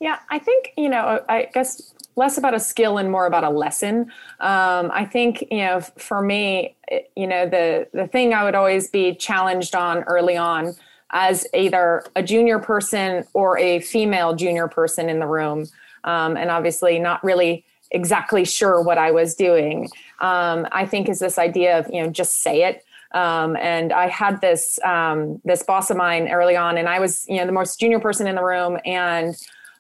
yeah 0.01 0.19
i 0.31 0.39
think 0.39 0.73
you 0.77 0.89
know 0.89 1.21
i 1.29 1.49
guess 1.53 1.95
less 2.17 2.39
about 2.39 2.55
a 2.55 2.61
skill 2.61 2.99
and 2.99 3.11
more 3.11 3.27
about 3.27 3.45
a 3.45 3.51
lesson. 3.51 4.13
Um, 4.41 4.91
I 4.93 5.05
think 5.11 5.45
you 5.51 5.59
know, 5.59 5.81
for 5.81 6.23
me, 6.23 6.77
you 7.17 7.27
know, 7.27 7.49
the 7.49 7.89
the 7.93 8.07
thing 8.07 8.35
I 8.35 8.45
would 8.45 8.55
always 8.55 8.89
be 8.89 9.15
challenged 9.15 9.75
on 9.75 10.03
early 10.05 10.37
on 10.37 10.75
as 11.11 11.47
either 11.55 12.05
a 12.17 12.23
junior 12.23 12.59
person 12.59 13.25
or 13.35 13.59
a 13.59 13.81
female 13.81 14.35
junior 14.35 14.69
person 14.69 15.09
in 15.09 15.19
the 15.19 15.27
room, 15.27 15.67
um, 16.05 16.37
and 16.37 16.51
obviously 16.51 16.99
not 16.99 17.23
really 17.25 17.65
exactly 17.91 18.45
sure 18.45 18.83
what 18.83 18.99
I 18.99 19.11
was 19.11 19.35
doing. 19.35 19.89
Um, 20.21 20.67
I 20.73 20.87
think 20.87 21.09
is 21.09 21.19
this 21.19 21.39
idea 21.39 21.79
of 21.79 21.89
you 21.93 22.03
know 22.03 22.11
just 22.11 22.43
say 22.43 22.63
it. 22.63 22.85
Um, 23.15 23.57
and 23.57 23.93
I 23.93 24.09
had 24.09 24.41
this 24.41 24.79
um, 24.85 25.41
this 25.45 25.63
boss 25.63 25.89
of 25.89 25.97
mine 25.97 26.29
early 26.29 26.57
on, 26.57 26.77
and 26.77 26.89
I 26.89 26.99
was 26.99 27.25
you 27.29 27.37
know 27.37 27.47
the 27.47 27.53
most 27.53 27.81
junior 27.81 28.01
person 28.01 28.27
in 28.27 28.35
the 28.35 28.45
room, 28.45 28.79
and 28.85 29.37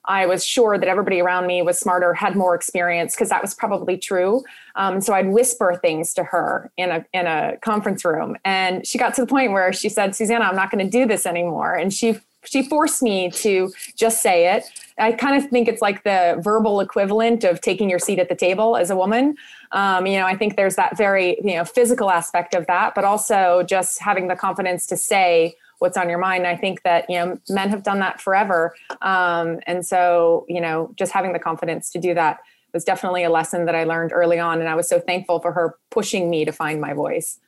I 0.06 0.26
was 0.26 0.46
sure 0.46 0.78
that 0.78 0.88
everybody 0.88 1.20
around 1.20 1.46
me 1.46 1.62
was 1.62 1.78
smarter, 1.78 2.14
had 2.14 2.36
more 2.36 2.54
experience, 2.54 3.14
because 3.14 3.30
that 3.30 3.42
was 3.42 3.54
probably 3.54 3.96
true. 3.96 4.44
Um, 4.76 5.00
so 5.00 5.14
I'd 5.14 5.28
whisper 5.28 5.78
things 5.80 6.14
to 6.14 6.24
her 6.24 6.70
in 6.76 6.90
a 6.90 7.04
in 7.12 7.26
a 7.26 7.56
conference 7.60 8.04
room, 8.04 8.36
and 8.44 8.86
she 8.86 8.98
got 8.98 9.14
to 9.14 9.22
the 9.22 9.26
point 9.26 9.52
where 9.52 9.72
she 9.72 9.88
said, 9.88 10.14
"Susannah, 10.14 10.44
I'm 10.44 10.56
not 10.56 10.70
going 10.70 10.84
to 10.84 10.90
do 10.90 11.06
this 11.06 11.26
anymore," 11.26 11.74
and 11.74 11.92
she 11.92 12.18
she 12.44 12.62
forced 12.62 13.02
me 13.02 13.30
to 13.30 13.72
just 13.96 14.22
say 14.22 14.54
it. 14.54 14.64
I 14.98 15.12
kind 15.12 15.42
of 15.42 15.50
think 15.50 15.68
it's 15.68 15.82
like 15.82 16.04
the 16.04 16.38
verbal 16.40 16.80
equivalent 16.80 17.44
of 17.44 17.60
taking 17.60 17.90
your 17.90 17.98
seat 17.98 18.18
at 18.18 18.28
the 18.28 18.34
table 18.34 18.76
as 18.76 18.90
a 18.90 18.96
woman. 18.96 19.36
Um, 19.72 20.06
you 20.06 20.18
know, 20.18 20.26
I 20.26 20.36
think 20.36 20.56
there's 20.56 20.76
that 20.76 20.96
very 20.96 21.36
you 21.42 21.56
know 21.56 21.64
physical 21.64 22.10
aspect 22.10 22.54
of 22.54 22.66
that, 22.66 22.94
but 22.94 23.04
also 23.04 23.64
just 23.66 24.00
having 24.00 24.28
the 24.28 24.36
confidence 24.36 24.86
to 24.86 24.96
say 24.96 25.56
what's 25.78 25.96
on 25.96 26.08
your 26.08 26.18
mind. 26.18 26.46
I 26.46 26.56
think 26.56 26.82
that 26.82 27.08
you 27.08 27.16
know 27.16 27.38
men 27.48 27.70
have 27.70 27.82
done 27.82 27.98
that 28.00 28.20
forever, 28.20 28.74
um, 29.02 29.60
and 29.66 29.84
so 29.84 30.46
you 30.48 30.60
know 30.60 30.92
just 30.96 31.12
having 31.12 31.32
the 31.32 31.38
confidence 31.38 31.90
to 31.90 31.98
do 31.98 32.14
that 32.14 32.40
was 32.72 32.84
definitely 32.84 33.24
a 33.24 33.30
lesson 33.30 33.66
that 33.66 33.74
I 33.74 33.84
learned 33.84 34.12
early 34.12 34.38
on, 34.38 34.60
and 34.60 34.68
I 34.68 34.74
was 34.74 34.88
so 34.88 35.00
thankful 35.00 35.40
for 35.40 35.52
her 35.52 35.76
pushing 35.90 36.30
me 36.30 36.44
to 36.44 36.52
find 36.52 36.80
my 36.80 36.92
voice. 36.92 37.38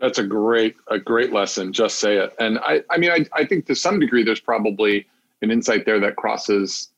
That's 0.00 0.18
a 0.18 0.24
great 0.24 0.76
a 0.88 0.98
great 0.98 1.32
lesson. 1.32 1.72
Just 1.72 1.98
say 1.98 2.16
it, 2.16 2.34
and 2.38 2.58
I 2.60 2.82
I 2.90 2.98
mean 2.98 3.10
I 3.10 3.26
I 3.32 3.44
think 3.44 3.66
to 3.66 3.74
some 3.74 4.00
degree 4.00 4.24
there's 4.24 4.40
probably 4.40 5.06
an 5.42 5.50
insight 5.50 5.84
there 5.84 6.00
that 6.00 6.16
crosses 6.16 6.90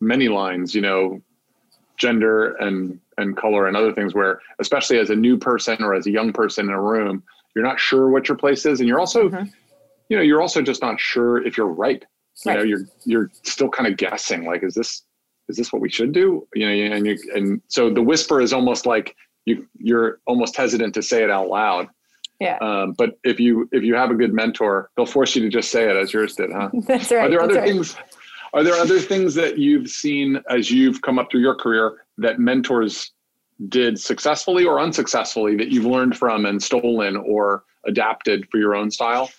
many 0.00 0.28
lines. 0.28 0.74
You 0.74 0.82
know, 0.82 1.22
gender 2.00 2.56
and 2.56 2.98
and 3.18 3.36
color 3.36 3.68
and 3.68 3.76
other 3.76 3.92
things 3.92 4.14
where 4.14 4.40
especially 4.58 4.98
as 4.98 5.10
a 5.10 5.14
new 5.14 5.36
person 5.36 5.82
or 5.82 5.94
as 5.94 6.06
a 6.06 6.10
young 6.10 6.32
person 6.32 6.66
in 6.66 6.72
a 6.72 6.80
room 6.80 7.22
you're 7.54 7.64
not 7.64 7.78
sure 7.78 8.08
what 8.08 8.26
your 8.26 8.36
place 8.36 8.64
is 8.64 8.80
and 8.80 8.88
you're 8.88 8.98
also 8.98 9.28
mm-hmm. 9.28 9.44
you 10.08 10.16
know 10.16 10.22
you're 10.22 10.40
also 10.40 10.62
just 10.62 10.80
not 10.80 10.98
sure 10.98 11.46
if 11.46 11.56
you're 11.58 11.66
right 11.66 12.04
you 12.44 12.50
right. 12.50 12.58
know 12.58 12.64
you're 12.64 12.86
you're 13.04 13.30
still 13.42 13.68
kind 13.68 13.86
of 13.86 13.98
guessing 13.98 14.46
like 14.46 14.62
is 14.64 14.74
this 14.74 15.02
is 15.48 15.58
this 15.58 15.72
what 15.72 15.82
we 15.82 15.90
should 15.90 16.12
do 16.12 16.46
you 16.54 16.66
know 16.66 16.96
and 16.96 17.06
you 17.06 17.18
and 17.34 17.60
so 17.68 17.90
the 17.90 18.02
whisper 18.02 18.40
is 18.40 18.52
almost 18.52 18.86
like 18.86 19.14
you 19.44 19.68
you're 19.78 20.20
almost 20.26 20.56
hesitant 20.56 20.94
to 20.94 21.02
say 21.02 21.22
it 21.22 21.30
out 21.30 21.48
loud 21.48 21.86
yeah 22.40 22.58
um, 22.58 22.92
but 22.92 23.18
if 23.24 23.38
you 23.38 23.68
if 23.72 23.82
you 23.82 23.94
have 23.94 24.10
a 24.10 24.14
good 24.14 24.32
mentor 24.32 24.90
they'll 24.96 25.06
force 25.06 25.36
you 25.36 25.42
to 25.42 25.48
just 25.48 25.70
say 25.70 25.88
it 25.88 25.96
as 25.96 26.12
yours 26.12 26.34
did 26.34 26.50
huh 26.52 26.68
that's 26.86 27.10
right 27.10 27.26
are 27.26 27.30
there 27.30 27.42
other 27.42 27.54
right. 27.54 27.64
things 27.64 27.96
are 28.52 28.64
there 28.64 28.74
other 28.74 28.98
things 28.98 29.34
that 29.34 29.58
you've 29.58 29.88
seen 29.88 30.42
as 30.48 30.70
you've 30.70 31.02
come 31.02 31.18
up 31.18 31.30
through 31.30 31.40
your 31.40 31.54
career 31.54 32.04
that 32.18 32.38
mentors 32.38 33.12
did 33.68 33.98
successfully 33.98 34.64
or 34.64 34.80
unsuccessfully 34.80 35.56
that 35.56 35.68
you've 35.68 35.84
learned 35.84 36.16
from 36.16 36.46
and 36.46 36.62
stolen 36.62 37.16
or 37.16 37.64
adapted 37.86 38.48
for 38.50 38.58
your 38.58 38.74
own 38.74 38.90
style? 38.90 39.30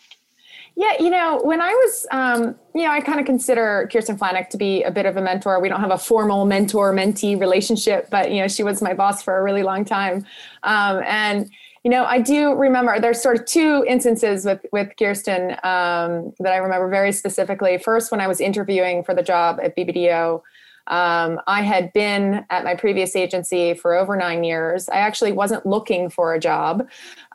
Yeah, 0.75 0.93
you 0.99 1.09
know, 1.09 1.41
when 1.43 1.59
I 1.59 1.69
was, 1.69 2.07
um, 2.11 2.55
you 2.73 2.83
know, 2.83 2.91
I 2.91 3.01
kind 3.01 3.19
of 3.19 3.25
consider 3.25 3.89
Kirsten 3.91 4.17
Flanik 4.17 4.49
to 4.49 4.57
be 4.57 4.83
a 4.83 4.91
bit 4.91 5.05
of 5.05 5.17
a 5.17 5.21
mentor. 5.21 5.59
We 5.59 5.67
don't 5.67 5.81
have 5.81 5.91
a 5.91 5.97
formal 5.97 6.45
mentor 6.45 6.93
mentee 6.93 7.37
relationship, 7.37 8.09
but, 8.09 8.31
you 8.31 8.41
know, 8.41 8.47
she 8.47 8.63
was 8.63 8.81
my 8.81 8.93
boss 8.93 9.21
for 9.21 9.37
a 9.37 9.43
really 9.43 9.63
long 9.63 9.83
time. 9.83 10.25
Um, 10.63 11.01
and, 11.05 11.51
you 11.83 11.89
know, 11.89 12.05
I 12.05 12.19
do 12.19 12.53
remember 12.53 12.99
there's 12.99 13.21
sort 13.21 13.39
of 13.39 13.45
two 13.45 13.83
instances 13.87 14.45
with, 14.45 14.63
with 14.71 14.89
Kirsten 14.99 15.51
um, 15.63 16.33
that 16.39 16.53
I 16.53 16.57
remember 16.57 16.87
very 16.89 17.11
specifically. 17.11 17.77
First, 17.79 18.11
when 18.11 18.21
I 18.21 18.27
was 18.27 18.39
interviewing 18.39 19.03
for 19.03 19.15
the 19.15 19.23
job 19.23 19.59
at 19.61 19.75
BBDO, 19.75 20.41
um, 20.87 21.39
I 21.47 21.61
had 21.61 21.93
been 21.93 22.45
at 22.49 22.63
my 22.63 22.75
previous 22.75 23.15
agency 23.15 23.73
for 23.73 23.93
over 23.93 24.15
nine 24.15 24.43
years. 24.43 24.89
I 24.89 24.97
actually 24.97 25.31
wasn't 25.31 25.65
looking 25.65 26.09
for 26.09 26.33
a 26.33 26.39
job. 26.39 26.87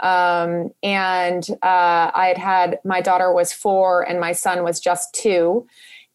Um, 0.02 0.70
and 0.82 1.46
uh, 1.62 2.10
I 2.14 2.26
had 2.28 2.38
had 2.38 2.80
my 2.84 3.00
daughter 3.00 3.32
was 3.32 3.52
four 3.52 4.02
and 4.02 4.20
my 4.20 4.32
son 4.32 4.62
was 4.62 4.80
just 4.80 5.14
two. 5.14 5.66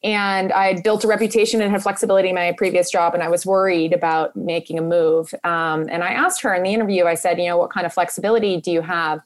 And 0.03 0.51
I 0.51 0.65
had 0.65 0.84
built 0.84 1.03
a 1.03 1.08
reputation 1.08 1.62
and 1.62 1.72
had 1.72 1.84
flexibility 1.84 2.29
in 2.29 2.36
my 2.36 2.53
previous 2.53 2.89
job, 2.89 3.13
and 3.13 3.22
I 3.22 3.29
was 3.29 3.46
worried 3.46 3.93
about 3.93 4.36
making 4.36 4.79
a 4.79 4.81
move. 4.81 5.34
Um, 5.43 5.88
and 5.89 6.03
I 6.03 6.13
asked 6.13 6.41
her 6.41 6.53
in 6.55 6.63
the 6.63 6.74
interview, 6.74 7.05
I 7.05 7.13
said, 7.13 7.38
you 7.38 7.48
know, 7.48 7.58
what 7.58 7.70
kind 7.70 7.86
of 7.86 7.93
flexibility 7.93 8.60
do 8.60 8.72
you 8.72 8.81
have? 8.81 9.22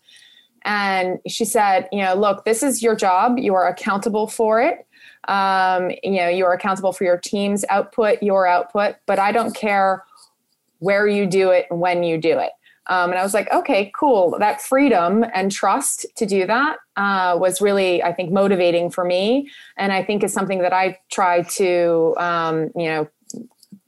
And 0.66 1.20
she 1.28 1.46
said, 1.46 1.88
you 1.92 2.02
know, 2.04 2.16
look, 2.16 2.44
this 2.44 2.62
is 2.64 2.84
your 2.84 2.96
job. 2.96 3.38
You 3.38 3.54
are 3.54 3.68
accountable 3.68 4.28
for 4.28 4.62
it. 4.62 4.86
Um, 5.28 5.92
you 6.04 6.20
know, 6.20 6.28
you're 6.28 6.54
accountable 6.54 6.92
for 6.92 7.04
your 7.04 7.18
team's 7.18 7.64
output, 7.70 8.22
your 8.22 8.46
output, 8.48 8.96
but 9.06 9.18
I 9.18 9.32
don't 9.32 9.56
care 9.56 10.04
where 10.80 11.08
you 11.08 11.26
do 11.26 11.52
it 11.52 11.68
and 11.70 11.80
when 11.80 12.04
you 12.04 12.18
do 12.18 12.38
it. 12.38 12.52
Um, 12.88 13.12
and 13.12 13.20
I 13.20 13.24
was 13.24 13.34
like, 13.34 13.52
okay, 13.52 13.92
cool. 13.96 14.36
That 14.40 14.62
freedom 14.62 15.26
and 15.34 15.52
trust 15.52 16.06
to 16.18 16.26
do 16.26 16.46
that 16.46 16.78
uh, 16.96 17.38
was 17.40 17.62
really, 17.62 18.04
I 18.04 18.14
think, 18.14 18.32
motivating 18.32 18.90
for 18.92 19.04
me, 19.04 19.50
and 19.78 19.92
I 19.92 20.04
think 20.04 20.24
is 20.24 20.34
something 20.34 20.60
that 20.60 20.74
I 20.74 21.00
try 21.12 21.42
to, 21.42 22.16
um, 22.18 22.72
you 22.76 22.86
know, 22.86 23.08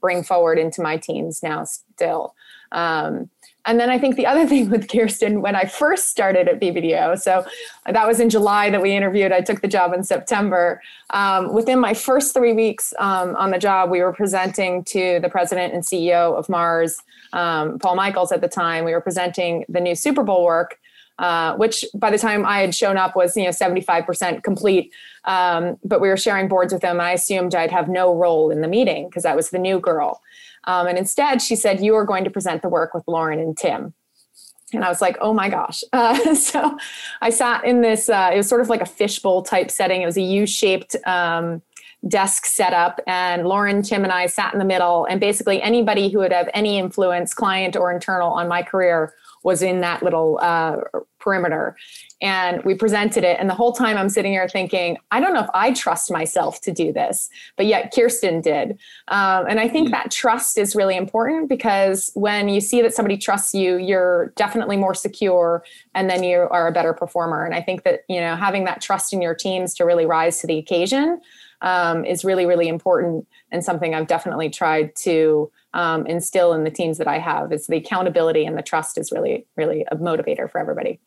bring 0.00 0.22
forward 0.22 0.58
into 0.58 0.82
my 0.82 0.96
teams 0.96 1.42
now. 1.42 1.64
Still, 1.64 2.34
um, 2.72 3.30
and 3.68 3.78
then 3.78 3.90
I 3.90 3.98
think 3.98 4.16
the 4.16 4.26
other 4.26 4.46
thing 4.48 4.70
with 4.70 4.88
Kirsten, 4.88 5.42
when 5.42 5.54
I 5.54 5.66
first 5.66 6.08
started 6.08 6.48
at 6.48 6.60
BBDO, 6.60 7.20
so 7.20 7.46
that 7.86 8.06
was 8.06 8.18
in 8.18 8.30
July 8.30 8.70
that 8.70 8.82
we 8.82 8.96
interviewed. 8.96 9.30
I 9.30 9.42
took 9.42 9.60
the 9.60 9.68
job 9.68 9.92
in 9.92 10.02
September. 10.02 10.82
Um, 11.10 11.52
within 11.52 11.78
my 11.78 11.94
first 11.94 12.34
three 12.34 12.52
weeks 12.52 12.92
um, 12.98 13.36
on 13.36 13.50
the 13.50 13.58
job, 13.58 13.90
we 13.90 14.00
were 14.00 14.12
presenting 14.12 14.82
to 14.84 15.20
the 15.20 15.28
president 15.28 15.74
and 15.74 15.84
CEO 15.84 16.36
of 16.36 16.48
Mars, 16.48 17.00
um, 17.32 17.78
Paul 17.78 17.96
Michaels 17.96 18.32
at 18.32 18.40
the 18.40 18.48
time. 18.48 18.84
We 18.84 18.92
were 18.92 19.00
presenting 19.00 19.64
the 19.68 19.80
new 19.80 19.94
Super 19.94 20.22
Bowl 20.22 20.44
work. 20.44 20.78
Uh, 21.18 21.56
which 21.56 21.84
by 21.96 22.12
the 22.12 22.16
time 22.18 22.46
I 22.46 22.60
had 22.60 22.72
shown 22.72 22.96
up 22.96 23.16
was 23.16 23.36
you 23.36 23.42
know 23.42 23.50
75% 23.50 24.44
complete. 24.44 24.94
Um, 25.24 25.76
but 25.82 26.00
we 26.00 26.06
were 26.06 26.16
sharing 26.16 26.46
boards 26.46 26.72
with 26.72 26.80
them. 26.80 27.00
I 27.00 27.10
assumed 27.10 27.56
I'd 27.56 27.72
have 27.72 27.88
no 27.88 28.14
role 28.14 28.52
in 28.52 28.60
the 28.60 28.68
meeting 28.68 29.08
because 29.08 29.24
I 29.24 29.34
was 29.34 29.50
the 29.50 29.58
new 29.58 29.80
girl. 29.80 30.22
Um, 30.68 30.86
and 30.86 30.96
instead, 30.96 31.42
she 31.42 31.56
said, 31.56 31.80
You 31.80 31.96
are 31.96 32.04
going 32.04 32.22
to 32.22 32.30
present 32.30 32.62
the 32.62 32.68
work 32.68 32.94
with 32.94 33.02
Lauren 33.08 33.40
and 33.40 33.58
Tim. 33.58 33.94
And 34.72 34.84
I 34.84 34.88
was 34.88 35.00
like, 35.00 35.16
oh 35.20 35.32
my 35.32 35.48
gosh. 35.48 35.82
Uh, 35.92 36.34
so 36.34 36.76
I 37.20 37.30
sat 37.30 37.64
in 37.64 37.80
this, 37.80 38.08
uh, 38.08 38.30
it 38.32 38.36
was 38.36 38.48
sort 38.48 38.60
of 38.60 38.68
like 38.68 38.80
a 38.80 38.86
fishbowl 38.86 39.42
type 39.42 39.70
setting. 39.70 40.02
It 40.02 40.06
was 40.06 40.16
a 40.16 40.22
U 40.22 40.46
shaped 40.46 40.94
um, 41.06 41.62
desk 42.06 42.46
setup. 42.46 43.00
And 43.06 43.46
Lauren, 43.46 43.82
Tim, 43.82 44.04
and 44.04 44.12
I 44.12 44.26
sat 44.26 44.52
in 44.52 44.58
the 44.58 44.64
middle. 44.64 45.04
And 45.06 45.20
basically, 45.20 45.60
anybody 45.62 46.08
who 46.10 46.18
would 46.18 46.32
have 46.32 46.48
any 46.54 46.78
influence, 46.78 47.34
client 47.34 47.76
or 47.76 47.92
internal, 47.92 48.30
on 48.30 48.48
my 48.48 48.62
career 48.62 49.14
was 49.42 49.62
in 49.62 49.80
that 49.80 50.02
little 50.02 50.38
uh, 50.42 50.76
perimeter 51.18 51.76
and 52.20 52.62
we 52.64 52.74
presented 52.74 53.22
it. 53.24 53.38
And 53.38 53.48
the 53.48 53.54
whole 53.54 53.72
time 53.72 53.96
I'm 53.96 54.08
sitting 54.08 54.32
here 54.32 54.48
thinking, 54.48 54.96
I 55.10 55.20
don't 55.20 55.32
know 55.32 55.42
if 55.42 55.50
I 55.54 55.72
trust 55.72 56.10
myself 56.10 56.60
to 56.62 56.72
do 56.72 56.92
this, 56.92 57.28
but 57.56 57.66
yet 57.66 57.92
Kirsten 57.94 58.40
did. 58.40 58.72
Um, 59.08 59.46
and 59.48 59.60
I 59.60 59.68
think 59.68 59.88
mm. 59.88 59.90
that 59.92 60.10
trust 60.10 60.58
is 60.58 60.74
really 60.74 60.96
important 60.96 61.48
because 61.48 62.10
when 62.14 62.48
you 62.48 62.60
see 62.60 62.82
that 62.82 62.94
somebody 62.94 63.16
trusts 63.16 63.54
you, 63.54 63.76
you're 63.76 64.32
definitely 64.36 64.76
more 64.76 64.94
secure 64.94 65.64
and 65.94 66.10
then 66.10 66.22
you 66.22 66.48
are 66.50 66.66
a 66.66 66.72
better 66.72 66.92
performer. 66.92 67.44
And 67.44 67.54
I 67.54 67.62
think 67.62 67.84
that, 67.84 68.00
you 68.08 68.20
know, 68.20 68.34
having 68.34 68.64
that 68.64 68.80
trust 68.80 69.12
in 69.12 69.22
your 69.22 69.34
teams 69.34 69.74
to 69.74 69.84
really 69.84 70.06
rise 70.06 70.40
to 70.40 70.46
the 70.46 70.58
occasion 70.58 71.20
um, 71.60 72.04
is 72.04 72.24
really, 72.24 72.46
really 72.46 72.68
important 72.68 73.26
and 73.50 73.64
something 73.64 73.94
I've 73.94 74.06
definitely 74.06 74.50
tried 74.50 74.94
to 74.96 75.50
um, 75.74 76.06
instill 76.06 76.52
in 76.52 76.64
the 76.64 76.70
teams 76.70 76.98
that 76.98 77.08
I 77.08 77.18
have. 77.18 77.52
Is 77.52 77.66
the 77.66 77.76
accountability 77.76 78.44
and 78.44 78.56
the 78.56 78.62
trust 78.62 78.98
is 78.98 79.12
really, 79.12 79.46
really 79.56 79.84
a 79.90 79.96
motivator 79.96 80.50
for 80.50 80.58
everybody. 80.58 81.00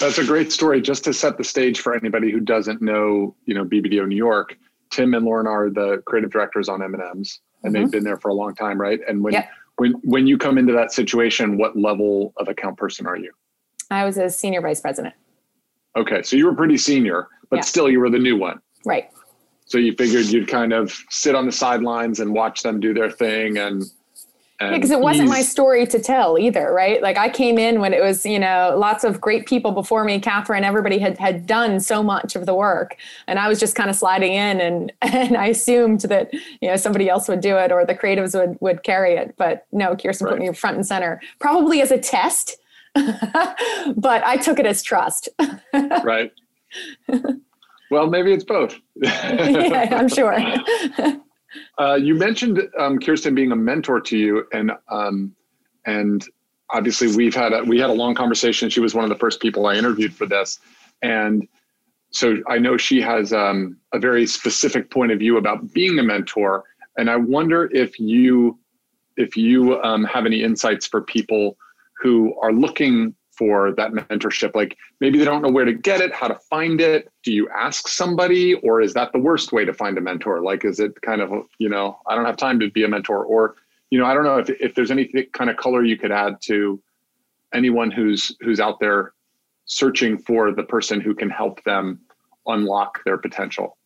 That's 0.00 0.18
a 0.18 0.24
great 0.24 0.52
story. 0.52 0.80
Just 0.80 1.04
to 1.04 1.12
set 1.12 1.38
the 1.38 1.44
stage 1.44 1.80
for 1.80 1.94
anybody 1.94 2.32
who 2.32 2.40
doesn't 2.40 2.82
know, 2.82 3.36
you 3.44 3.54
know, 3.54 3.64
BBDO 3.64 4.06
New 4.08 4.16
York, 4.16 4.56
Tim 4.90 5.14
and 5.14 5.24
Lauren 5.24 5.46
are 5.46 5.70
the 5.70 6.02
creative 6.06 6.30
directors 6.30 6.68
on 6.68 6.82
M&M's 6.82 7.40
and 7.62 7.72
mm-hmm. 7.72 7.82
they've 7.82 7.90
been 7.90 8.04
there 8.04 8.16
for 8.16 8.28
a 8.28 8.34
long 8.34 8.54
time, 8.54 8.80
right? 8.80 9.00
And 9.08 9.22
when, 9.22 9.34
yep. 9.34 9.48
when, 9.76 9.92
when 10.04 10.26
you 10.26 10.36
come 10.38 10.58
into 10.58 10.72
that 10.72 10.92
situation, 10.92 11.56
what 11.56 11.76
level 11.76 12.32
of 12.36 12.48
account 12.48 12.76
person 12.76 13.06
are 13.06 13.16
you? 13.16 13.32
I 13.90 14.04
was 14.04 14.16
a 14.16 14.30
senior 14.30 14.60
vice 14.60 14.80
president. 14.80 15.14
Okay, 15.96 16.22
so 16.22 16.36
you 16.36 16.46
were 16.46 16.54
pretty 16.54 16.78
senior, 16.78 17.28
but 17.50 17.56
Yeah. 17.56 17.62
still 17.62 17.90
you 17.90 18.00
were 18.00 18.10
the 18.10 18.18
new 18.18 18.36
one. 18.36 18.60
Right. 18.84 19.10
So 19.66 19.78
you 19.78 19.94
figured 19.94 20.26
you'd 20.26 20.48
kind 20.48 20.72
of 20.72 20.92
sit 21.10 21.34
on 21.34 21.46
the 21.46 21.52
sidelines 21.52 22.20
and 22.20 22.34
watch 22.34 22.62
them 22.62 22.80
do 22.80 22.92
their 22.92 23.10
thing 23.10 23.58
and 23.58 23.84
because 24.70 24.90
it 24.90 25.00
wasn't 25.00 25.28
my 25.28 25.42
story 25.42 25.86
to 25.86 25.98
tell 25.98 26.38
either, 26.38 26.72
right? 26.72 27.02
Like 27.02 27.18
I 27.18 27.28
came 27.28 27.58
in 27.58 27.80
when 27.80 27.92
it 27.92 28.02
was, 28.02 28.24
you 28.24 28.38
know, 28.38 28.74
lots 28.76 29.04
of 29.04 29.20
great 29.20 29.46
people 29.46 29.72
before 29.72 30.04
me, 30.04 30.20
Catherine, 30.20 30.64
everybody 30.64 30.98
had 30.98 31.18
had 31.18 31.46
done 31.46 31.80
so 31.80 32.02
much 32.02 32.36
of 32.36 32.46
the 32.46 32.54
work, 32.54 32.96
and 33.26 33.38
I 33.38 33.48
was 33.48 33.58
just 33.58 33.74
kind 33.74 33.90
of 33.90 33.96
sliding 33.96 34.32
in, 34.32 34.60
and 34.60 34.92
and 35.02 35.36
I 35.36 35.46
assumed 35.46 36.02
that 36.02 36.32
you 36.32 36.68
know 36.68 36.76
somebody 36.76 37.08
else 37.08 37.28
would 37.28 37.40
do 37.40 37.56
it 37.56 37.72
or 37.72 37.84
the 37.84 37.94
creatives 37.94 38.38
would 38.38 38.58
would 38.60 38.82
carry 38.82 39.14
it, 39.14 39.34
but 39.36 39.66
no, 39.72 39.96
Kirsten 39.96 40.28
put 40.28 40.38
me 40.38 40.52
front 40.52 40.76
and 40.76 40.86
center, 40.86 41.20
probably 41.40 41.80
as 41.80 41.90
a 41.90 41.98
test, 41.98 42.56
but 42.94 44.24
I 44.24 44.36
took 44.40 44.58
it 44.58 44.66
as 44.66 44.82
trust. 44.82 45.28
right. 46.04 46.32
Well, 47.92 48.06
maybe 48.06 48.32
it's 48.32 48.44
both. 48.44 48.74
yeah, 48.96 49.88
I'm 49.92 50.08
sure. 50.08 50.34
Uh, 51.78 51.94
you 51.94 52.14
mentioned 52.14 52.62
um, 52.78 52.98
Kirsten 52.98 53.34
being 53.34 53.52
a 53.52 53.56
mentor 53.56 54.00
to 54.00 54.16
you, 54.16 54.46
and 54.52 54.72
um, 54.88 55.36
and 55.84 56.24
obviously 56.70 57.14
we've 57.14 57.34
had 57.34 57.52
a, 57.52 57.62
we 57.64 57.78
had 57.78 57.90
a 57.90 57.92
long 57.92 58.14
conversation. 58.14 58.70
She 58.70 58.80
was 58.80 58.94
one 58.94 59.04
of 59.04 59.10
the 59.10 59.16
first 59.16 59.40
people 59.42 59.66
I 59.66 59.74
interviewed 59.74 60.14
for 60.14 60.24
this, 60.24 60.58
and 61.02 61.46
so 62.12 62.36
I 62.48 62.56
know 62.56 62.78
she 62.78 63.02
has 63.02 63.34
um, 63.34 63.76
a 63.92 63.98
very 63.98 64.26
specific 64.26 64.90
point 64.90 65.12
of 65.12 65.18
view 65.18 65.36
about 65.36 65.74
being 65.74 65.98
a 65.98 66.02
mentor. 66.02 66.64
And 66.96 67.10
I 67.10 67.16
wonder 67.16 67.70
if 67.74 68.00
you 68.00 68.58
if 69.18 69.36
you 69.36 69.78
um, 69.82 70.04
have 70.04 70.24
any 70.24 70.42
insights 70.42 70.86
for 70.86 71.02
people 71.02 71.58
who 72.00 72.34
are 72.40 72.54
looking 72.54 73.14
for 73.42 73.72
that 73.72 73.90
mentorship. 73.92 74.54
Like 74.54 74.76
maybe 75.00 75.18
they 75.18 75.24
don't 75.24 75.42
know 75.42 75.50
where 75.50 75.64
to 75.64 75.72
get 75.72 76.00
it 76.00 76.14
how 76.14 76.28
to 76.28 76.36
find 76.50 76.80
it. 76.80 77.10
Do 77.24 77.32
you 77.32 77.48
ask 77.48 77.88
somebody 77.88 78.54
or 78.54 78.80
is 78.80 78.94
that 78.94 79.10
the 79.12 79.18
worst 79.18 79.52
way 79.52 79.64
to 79.64 79.74
find 79.74 79.98
a 79.98 80.00
mentor? 80.00 80.42
Like 80.42 80.64
is 80.64 80.78
it 80.78 81.00
kind 81.02 81.20
of 81.20 81.32
you 81.58 81.68
know 81.68 81.98
i 82.06 82.14
don't 82.14 82.24
have 82.24 82.36
time 82.36 82.60
to 82.60 82.70
be 82.70 82.84
a 82.84 82.88
mentor 82.88 83.24
or 83.24 83.56
you 83.90 83.98
know 83.98 84.06
i 84.06 84.14
don't 84.14 84.24
know 84.24 84.38
if, 84.38 84.48
if 84.60 84.74
there's 84.74 84.90
any 84.90 85.06
kind 85.32 85.50
of 85.50 85.56
color 85.56 85.82
you 85.84 85.96
could 85.96 86.12
add 86.12 86.36
to 86.42 86.80
anyone 87.52 87.90
who's 87.90 88.36
who's 88.40 88.60
out 88.60 88.80
there 88.80 89.12
searching 89.64 90.18
for 90.18 90.52
the 90.52 90.62
person 90.62 91.00
who 91.00 91.14
can 91.14 91.30
help 91.30 91.62
them 91.64 92.00
unlock 92.46 93.02
their 93.04 93.16
potential. 93.16 93.78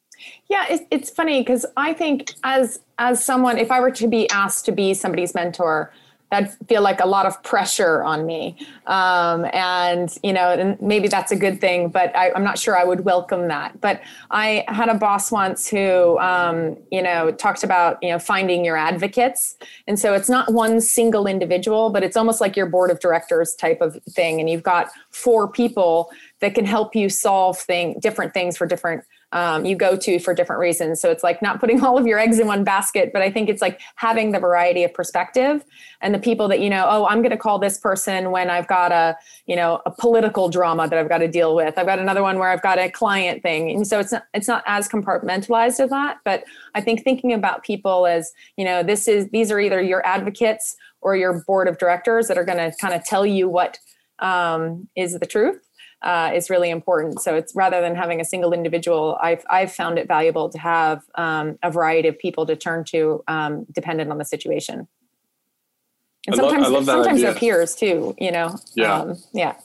Yeah, 0.48 0.64
it's, 0.70 0.84
it's 0.90 1.10
funny 1.10 1.40
because 1.42 1.66
I 1.76 1.92
think 1.92 2.32
as 2.42 2.80
as 2.98 3.22
someone, 3.22 3.58
if 3.58 3.70
I 3.70 3.80
were 3.80 3.90
to 3.92 4.08
be 4.08 4.28
asked 4.30 4.64
to 4.66 4.72
be 4.72 4.94
somebody's 4.94 5.34
mentor, 5.34 5.92
that'd 6.30 6.50
feel 6.68 6.82
like 6.82 7.00
a 7.00 7.06
lot 7.06 7.24
of 7.26 7.40
pressure 7.42 8.02
on 8.02 8.26
me. 8.26 8.56
Um, 8.86 9.44
and 9.52 10.14
you 10.22 10.32
know, 10.32 10.50
and 10.50 10.80
maybe 10.80 11.08
that's 11.08 11.30
a 11.30 11.36
good 11.36 11.60
thing, 11.60 11.88
but 11.88 12.14
I, 12.16 12.32
I'm 12.32 12.42
not 12.42 12.58
sure 12.58 12.76
I 12.76 12.84
would 12.84 13.04
welcome 13.04 13.48
that. 13.48 13.80
But 13.80 14.00
I 14.30 14.64
had 14.68 14.88
a 14.88 14.94
boss 14.94 15.30
once 15.30 15.68
who, 15.68 16.18
um, 16.18 16.76
you 16.90 17.02
know, 17.02 17.30
talked 17.30 17.62
about 17.62 17.98
you 18.02 18.10
know 18.10 18.18
finding 18.18 18.64
your 18.64 18.76
advocates, 18.76 19.56
and 19.86 19.98
so 19.98 20.14
it's 20.14 20.28
not 20.28 20.52
one 20.52 20.80
single 20.80 21.26
individual, 21.26 21.90
but 21.90 22.02
it's 22.02 22.16
almost 22.16 22.40
like 22.40 22.56
your 22.56 22.66
board 22.66 22.90
of 22.90 23.00
directors 23.00 23.54
type 23.54 23.80
of 23.80 23.96
thing, 24.10 24.40
and 24.40 24.50
you've 24.50 24.62
got 24.62 24.90
four 25.10 25.48
people 25.48 26.10
that 26.40 26.54
can 26.54 26.66
help 26.66 26.94
you 26.94 27.08
solve 27.08 27.58
thing 27.58 27.98
different 28.00 28.34
things 28.34 28.56
for 28.56 28.66
different 28.66 29.04
um, 29.36 29.66
you 29.66 29.76
go 29.76 29.98
to 29.98 30.18
for 30.18 30.32
different 30.32 30.60
reasons. 30.60 30.98
So 30.98 31.10
it's 31.10 31.22
like 31.22 31.42
not 31.42 31.60
putting 31.60 31.82
all 31.84 31.98
of 31.98 32.06
your 32.06 32.18
eggs 32.18 32.38
in 32.38 32.46
one 32.46 32.64
basket, 32.64 33.10
but 33.12 33.20
I 33.20 33.30
think 33.30 33.50
it's 33.50 33.60
like 33.60 33.80
having 33.96 34.32
the 34.32 34.40
variety 34.40 34.82
of 34.82 34.94
perspective 34.94 35.62
and 36.00 36.14
the 36.14 36.18
people 36.18 36.48
that 36.48 36.60
you 36.60 36.70
know. 36.70 36.86
Oh, 36.88 37.06
I'm 37.06 37.18
going 37.18 37.30
to 37.30 37.36
call 37.36 37.58
this 37.58 37.76
person 37.76 38.30
when 38.30 38.48
I've 38.48 38.66
got 38.66 38.92
a 38.92 39.16
you 39.44 39.54
know 39.54 39.82
a 39.84 39.90
political 39.90 40.48
drama 40.48 40.88
that 40.88 40.98
I've 40.98 41.10
got 41.10 41.18
to 41.18 41.28
deal 41.28 41.54
with. 41.54 41.78
I've 41.78 41.84
got 41.84 41.98
another 41.98 42.22
one 42.22 42.38
where 42.38 42.48
I've 42.48 42.62
got 42.62 42.78
a 42.78 42.90
client 42.90 43.42
thing, 43.42 43.70
and 43.70 43.86
so 43.86 44.00
it's 44.00 44.12
not 44.12 44.24
it's 44.32 44.48
not 44.48 44.64
as 44.66 44.88
compartmentalized 44.88 45.80
as 45.80 45.90
that. 45.90 46.18
But 46.24 46.44
I 46.74 46.80
think 46.80 47.04
thinking 47.04 47.34
about 47.34 47.62
people 47.62 48.06
as 48.06 48.32
you 48.56 48.64
know 48.64 48.82
this 48.82 49.06
is 49.06 49.28
these 49.28 49.50
are 49.50 49.60
either 49.60 49.82
your 49.82 50.04
advocates 50.06 50.76
or 51.02 51.14
your 51.14 51.44
board 51.46 51.68
of 51.68 51.76
directors 51.76 52.28
that 52.28 52.38
are 52.38 52.44
going 52.44 52.58
to 52.58 52.74
kind 52.78 52.94
of 52.94 53.04
tell 53.04 53.26
you 53.26 53.50
what 53.50 53.78
um, 54.18 54.88
is 54.96 55.12
the 55.18 55.26
truth 55.26 55.65
uh, 56.02 56.30
is 56.34 56.50
really 56.50 56.70
important. 56.70 57.20
So 57.20 57.34
it's 57.34 57.54
rather 57.54 57.80
than 57.80 57.94
having 57.94 58.20
a 58.20 58.24
single 58.24 58.52
individual, 58.52 59.18
I've 59.20 59.44
I've 59.50 59.72
found 59.72 59.98
it 59.98 60.06
valuable 60.08 60.48
to 60.50 60.58
have 60.58 61.02
um, 61.14 61.58
a 61.62 61.70
variety 61.70 62.08
of 62.08 62.18
people 62.18 62.46
to 62.46 62.56
turn 62.56 62.84
to, 62.84 63.22
um, 63.28 63.64
dependent 63.72 64.10
on 64.10 64.18
the 64.18 64.24
situation. 64.24 64.86
And 66.26 66.38
I 66.38 66.42
love- 66.42 66.50
sometimes 66.50 66.72
love 66.72 66.86
that 66.86 66.92
sometimes 66.92 67.18
idea. 67.18 67.30
they're 67.30 67.40
peers 67.40 67.74
too. 67.74 68.14
You 68.18 68.32
know. 68.32 68.56
Yeah. 68.74 68.94
Um, 68.94 69.16
yeah. 69.32 69.56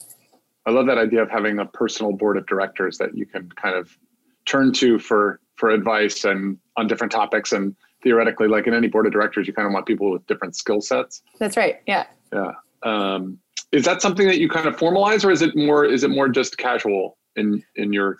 I 0.64 0.70
love 0.70 0.86
that 0.86 0.98
idea 0.98 1.22
of 1.22 1.30
having 1.30 1.58
a 1.58 1.66
personal 1.66 2.12
board 2.12 2.36
of 2.36 2.46
directors 2.46 2.98
that 2.98 3.16
you 3.16 3.26
can 3.26 3.50
kind 3.50 3.76
of 3.76 3.96
turn 4.46 4.72
to 4.74 4.98
for 4.98 5.40
for 5.56 5.70
advice 5.70 6.24
and 6.24 6.58
on 6.76 6.86
different 6.86 7.12
topics. 7.12 7.52
And 7.52 7.76
theoretically, 8.02 8.48
like 8.48 8.66
in 8.66 8.74
any 8.74 8.88
board 8.88 9.06
of 9.06 9.12
directors, 9.12 9.46
you 9.46 9.52
kind 9.52 9.66
of 9.66 9.72
want 9.72 9.86
people 9.86 10.10
with 10.10 10.26
different 10.26 10.56
skill 10.56 10.80
sets. 10.80 11.22
That's 11.38 11.56
right. 11.56 11.80
Yeah. 11.86 12.06
Yeah. 12.32 12.52
Um, 12.84 13.38
is 13.72 13.84
that 13.84 14.02
something 14.02 14.26
that 14.26 14.38
you 14.38 14.48
kind 14.48 14.66
of 14.66 14.76
formalize, 14.76 15.24
or 15.24 15.30
is 15.30 15.42
it 15.42 15.56
more 15.56 15.84
is 15.84 16.04
it 16.04 16.10
more 16.10 16.28
just 16.28 16.58
casual 16.58 17.16
in 17.36 17.62
in 17.76 17.92
your 17.92 18.18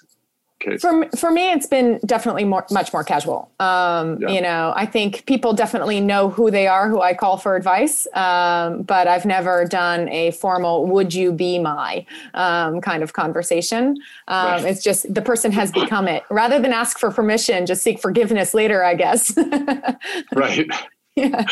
case? 0.61 0.81
For, 0.81 1.09
for 1.19 1.31
me, 1.31 1.53
it's 1.53 1.67
been 1.67 1.99
definitely 2.07 2.45
more, 2.45 2.65
much 2.71 2.93
more 2.93 3.05
casual. 3.05 3.51
Um, 3.61 4.19
Yeah. 4.21 4.29
You 4.29 4.41
know, 4.41 4.73
I 4.77 4.87
think 4.87 5.27
people 5.27 5.53
definitely 5.53 6.01
know 6.01 6.31
who 6.31 6.51
they 6.51 6.67
are, 6.69 6.89
who 6.89 7.01
I 7.03 7.15
call 7.15 7.37
for 7.37 7.57
advice. 7.57 8.07
Um, 8.15 8.83
but 8.83 9.09
I've 9.09 9.27
never 9.27 9.65
done 9.67 10.09
a 10.09 10.31
formal 10.31 10.87
"Would 10.87 11.13
you 11.13 11.33
be 11.33 11.59
my" 11.59 12.07
um, 12.35 12.81
kind 12.81 13.03
of 13.03 13.13
conversation. 13.13 13.97
Um, 14.29 14.47
Right. 14.47 14.65
It's 14.65 14.83
just 14.83 15.13
the 15.13 15.23
person 15.23 15.53
has 15.53 15.71
become 15.73 16.09
it. 16.09 16.23
Rather 16.31 16.59
than 16.61 16.73
ask 16.73 16.99
for 16.99 17.11
permission, 17.11 17.67
just 17.67 17.83
seek 17.83 18.01
forgiveness 18.01 18.55
later. 18.55 18.85
I 18.85 18.95
guess. 18.95 19.37
right. 20.35 20.71
yeah. 21.17 21.45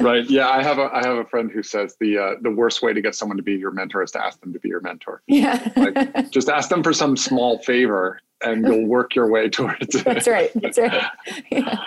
Right. 0.00 0.28
Yeah. 0.30 0.48
I 0.48 0.62
have 0.62 0.78
a 0.78 0.90
I 0.92 1.06
have 1.06 1.18
a 1.18 1.24
friend 1.24 1.50
who 1.50 1.62
says 1.62 1.96
the 2.00 2.16
uh, 2.16 2.30
the 2.40 2.50
worst 2.50 2.80
way 2.80 2.94
to 2.94 3.00
get 3.02 3.14
someone 3.14 3.36
to 3.36 3.42
be 3.42 3.52
your 3.52 3.70
mentor 3.70 4.02
is 4.02 4.10
to 4.12 4.24
ask 4.24 4.40
them 4.40 4.54
to 4.54 4.58
be 4.58 4.68
your 4.68 4.80
mentor. 4.80 5.22
Yeah. 5.26 5.70
Like 5.76 6.30
just 6.30 6.48
ask 6.48 6.70
them 6.70 6.82
for 6.82 6.94
some 6.94 7.14
small 7.16 7.58
favor, 7.58 8.20
and 8.42 8.66
you'll 8.66 8.86
work 8.86 9.14
your 9.14 9.30
way 9.30 9.50
towards 9.50 9.94
it. 9.94 10.04
That's 10.04 10.26
right. 10.26 10.50
That's 10.54 10.78
right. 10.78 11.04
Yeah. 11.50 11.78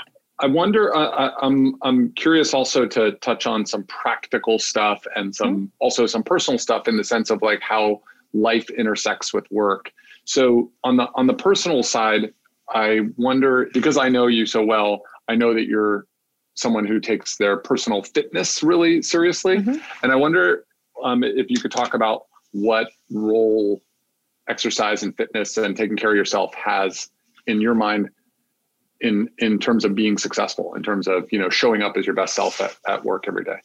I 0.42 0.48
wonder. 0.48 0.96
Uh, 0.96 1.10
I, 1.10 1.46
I'm 1.46 1.76
I'm 1.82 2.12
curious 2.14 2.54
also 2.54 2.86
to 2.86 3.14
touch 3.14 3.48
on 3.48 3.66
some 3.66 3.84
practical 3.86 4.60
stuff 4.60 5.04
and 5.16 5.36
some 5.36 5.72
also 5.80 6.06
some 6.06 6.24
personal 6.24 6.60
stuff 6.60 6.88
in 6.88 6.96
the 6.96 7.04
sense 7.04 7.30
of 7.30 7.42
like 7.42 7.62
how 7.62 8.02
life 8.34 8.70
intersects 8.70 9.34
with 9.34 9.46
work. 9.52 9.92
So 10.26 10.72
on 10.84 10.98
the 10.98 11.08
on 11.16 11.28
the 11.28 11.34
personal 11.34 11.82
side, 11.82 12.34
I 12.70 13.02
wonder 13.18 13.70
because 13.74 13.98
I 13.98 14.10
know 14.10 14.28
you 14.28 14.46
so 14.46 14.64
well. 14.64 15.02
I 15.28 15.36
know 15.36 15.54
that 15.54 15.66
you're 15.66 16.06
someone 16.60 16.86
who 16.86 17.00
takes 17.00 17.38
their 17.38 17.58
personal 17.58 18.04
fitness 18.04 18.62
really 18.62 19.02
seriously, 19.02 19.58
Mhm. 19.58 19.82
and 20.04 20.12
I 20.12 20.16
wonder 20.16 20.66
um, 21.02 21.24
if 21.24 21.50
you 21.50 21.58
could 21.62 21.72
talk 21.72 21.94
about 21.94 22.26
what 22.52 22.90
role 23.10 23.82
exercise 24.50 25.02
and 25.04 25.16
fitness 25.16 25.56
and 25.58 25.78
taking 25.78 25.96
care 25.96 26.10
of 26.10 26.18
yourself 26.18 26.54
has 26.56 27.10
in 27.48 27.62
your 27.62 27.74
mind 27.74 28.10
in 29.00 29.30
in 29.38 29.60
terms 29.60 29.86
of 29.86 29.96
being 29.96 30.18
successful 30.18 30.74
in 30.76 30.84
terms 30.84 31.08
of 31.08 31.32
you 31.32 31.40
know 31.40 31.50
showing 31.50 31.82
up 31.82 31.96
as 31.96 32.06
your 32.06 32.16
best 32.16 32.36
self 32.36 32.60
at, 32.60 32.76
at 32.86 33.06
work 33.06 33.24
every 33.30 33.46
day 33.46 33.60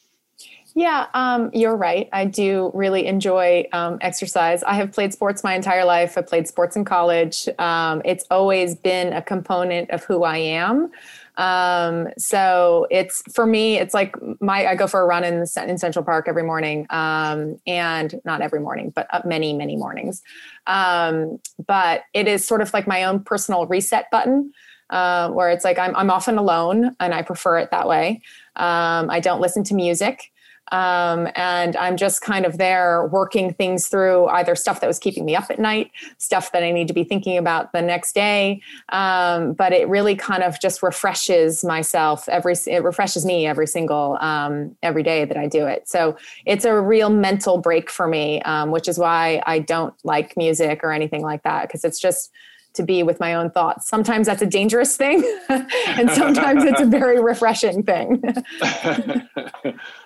Yeah, 0.76 1.06
um, 1.14 1.50
you're 1.52 1.76
right. 1.76 2.08
I 2.12 2.24
do 2.24 2.70
really 2.74 3.06
enjoy 3.06 3.64
um, 3.72 3.98
exercise. 4.00 4.64
I 4.64 4.74
have 4.74 4.90
played 4.90 5.12
sports 5.12 5.44
my 5.44 5.54
entire 5.54 5.84
life. 5.84 6.18
I 6.18 6.22
played 6.22 6.48
sports 6.48 6.74
in 6.74 6.84
college. 6.84 7.48
Um, 7.60 8.02
it's 8.04 8.24
always 8.28 8.74
been 8.74 9.12
a 9.12 9.22
component 9.22 9.90
of 9.90 10.02
who 10.02 10.24
I 10.24 10.38
am. 10.38 10.90
Um, 11.36 12.08
so 12.16 12.86
it's 12.90 13.22
for 13.32 13.46
me. 13.46 13.78
It's 13.78 13.94
like 13.94 14.14
my 14.40 14.66
I 14.66 14.74
go 14.74 14.86
for 14.86 15.00
a 15.00 15.06
run 15.06 15.24
in 15.24 15.44
in 15.66 15.78
Central 15.78 16.04
Park 16.04 16.26
every 16.28 16.42
morning, 16.42 16.86
um, 16.90 17.58
and 17.66 18.20
not 18.24 18.40
every 18.40 18.60
morning, 18.60 18.92
but 18.94 19.06
uh, 19.12 19.22
many 19.24 19.52
many 19.52 19.76
mornings. 19.76 20.22
Um, 20.66 21.40
but 21.66 22.02
it 22.12 22.28
is 22.28 22.46
sort 22.46 22.60
of 22.60 22.72
like 22.72 22.86
my 22.86 23.04
own 23.04 23.22
personal 23.22 23.66
reset 23.66 24.10
button. 24.10 24.52
Uh, 24.90 25.30
where 25.30 25.48
it's 25.48 25.64
like 25.64 25.78
I'm, 25.78 25.96
I'm 25.96 26.10
often 26.10 26.36
alone 26.36 26.94
and 27.00 27.14
I 27.14 27.22
prefer 27.22 27.58
it 27.58 27.70
that 27.70 27.88
way. 27.88 28.20
Um, 28.56 29.08
I 29.10 29.18
don't 29.18 29.40
listen 29.40 29.64
to 29.64 29.74
music. 29.74 30.30
Um, 30.72 31.28
and 31.36 31.76
I'm 31.76 31.96
just 31.96 32.22
kind 32.22 32.46
of 32.46 32.58
there 32.58 33.06
working 33.06 33.52
things 33.52 33.88
through 33.88 34.26
either 34.28 34.54
stuff 34.54 34.80
that 34.80 34.86
was 34.86 34.98
keeping 34.98 35.24
me 35.24 35.36
up 35.36 35.50
at 35.50 35.58
night, 35.58 35.90
stuff 36.18 36.52
that 36.52 36.62
I 36.62 36.72
need 36.72 36.88
to 36.88 36.94
be 36.94 37.04
thinking 37.04 37.36
about 37.36 37.72
the 37.72 37.82
next 37.82 38.14
day. 38.14 38.60
Um, 38.88 39.52
but 39.52 39.72
it 39.72 39.88
really 39.88 40.16
kind 40.16 40.42
of 40.42 40.60
just 40.60 40.82
refreshes 40.82 41.64
myself 41.64 42.28
every, 42.28 42.54
it 42.66 42.82
refreshes 42.82 43.24
me 43.24 43.46
every 43.46 43.66
single, 43.66 44.18
um, 44.20 44.74
every 44.82 45.02
day 45.02 45.24
that 45.24 45.36
I 45.36 45.46
do 45.46 45.66
it. 45.66 45.88
So 45.88 46.16
it's 46.46 46.64
a 46.64 46.80
real 46.80 47.10
mental 47.10 47.58
break 47.58 47.90
for 47.90 48.08
me, 48.08 48.40
um, 48.42 48.70
which 48.70 48.88
is 48.88 48.98
why 48.98 49.42
I 49.46 49.58
don't 49.58 49.94
like 50.04 50.36
music 50.36 50.80
or 50.82 50.92
anything 50.92 51.22
like 51.22 51.42
that. 51.42 51.70
Cause 51.70 51.84
it's 51.84 52.00
just, 52.00 52.30
to 52.74 52.82
be 52.82 53.02
with 53.02 53.20
my 53.20 53.34
own 53.34 53.50
thoughts. 53.50 53.88
Sometimes 53.88 54.26
that's 54.26 54.42
a 54.42 54.46
dangerous 54.46 54.96
thing, 54.96 55.22
and 55.48 56.10
sometimes 56.10 56.64
it's 56.64 56.80
a 56.80 56.84
very 56.84 57.20
refreshing 57.20 57.84
thing. 57.84 58.20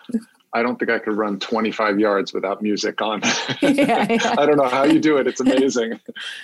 I 0.53 0.63
don't 0.63 0.79
think 0.79 0.91
I 0.91 0.99
could 0.99 1.17
run 1.17 1.39
25 1.39 2.01
yards 2.01 2.33
without 2.33 2.63
music 2.63 3.01
on. 3.03 3.21
yeah, 3.63 4.07
yeah. 4.09 4.35
I 4.39 4.47
don't 4.47 4.57
know 4.57 4.69
how 4.69 4.85
you 4.85 4.99
do 4.99 5.19
it. 5.19 5.27
It's 5.27 5.41
amazing. 5.41 6.01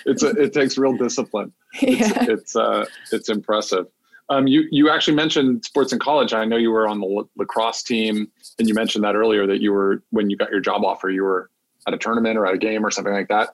It's 0.07 0.23
a, 0.23 0.31
it 0.31 0.53
takes 0.53 0.77
real 0.77 0.97
discipline. 0.97 1.53
It's 1.81 2.11
yeah. 2.11 2.27
it's, 2.29 2.57
uh, 2.57 2.87
it's 3.13 3.29
impressive. 3.29 3.87
Um, 4.31 4.47
you 4.47 4.65
you 4.71 4.89
actually 4.89 5.17
mentioned 5.17 5.65
sports 5.65 5.93
in 5.93 5.99
college. 5.99 6.33
I 6.33 6.47
know 6.47 6.57
you 6.57 6.71
were 6.71 6.89
on 6.89 6.99
the 7.01 7.25
lacrosse 7.37 7.83
team, 7.83 8.31
and 8.59 8.67
you 8.67 8.73
mentioned 8.73 9.05
that 9.05 9.15
earlier 9.15 9.47
that 9.47 9.61
you 9.61 9.71
were 9.73 10.03
when 10.11 10.31
you 10.31 10.37
got 10.37 10.51
your 10.51 10.61
job 10.61 10.83
offer, 10.83 11.11
you 11.11 11.23
were 11.23 11.51
at 11.87 11.93
a 11.93 11.99
tournament 11.99 12.39
or 12.39 12.47
at 12.47 12.55
a 12.55 12.59
game 12.59 12.85
or 12.85 12.91
something 12.91 13.13
like 13.13 13.29
that. 13.29 13.51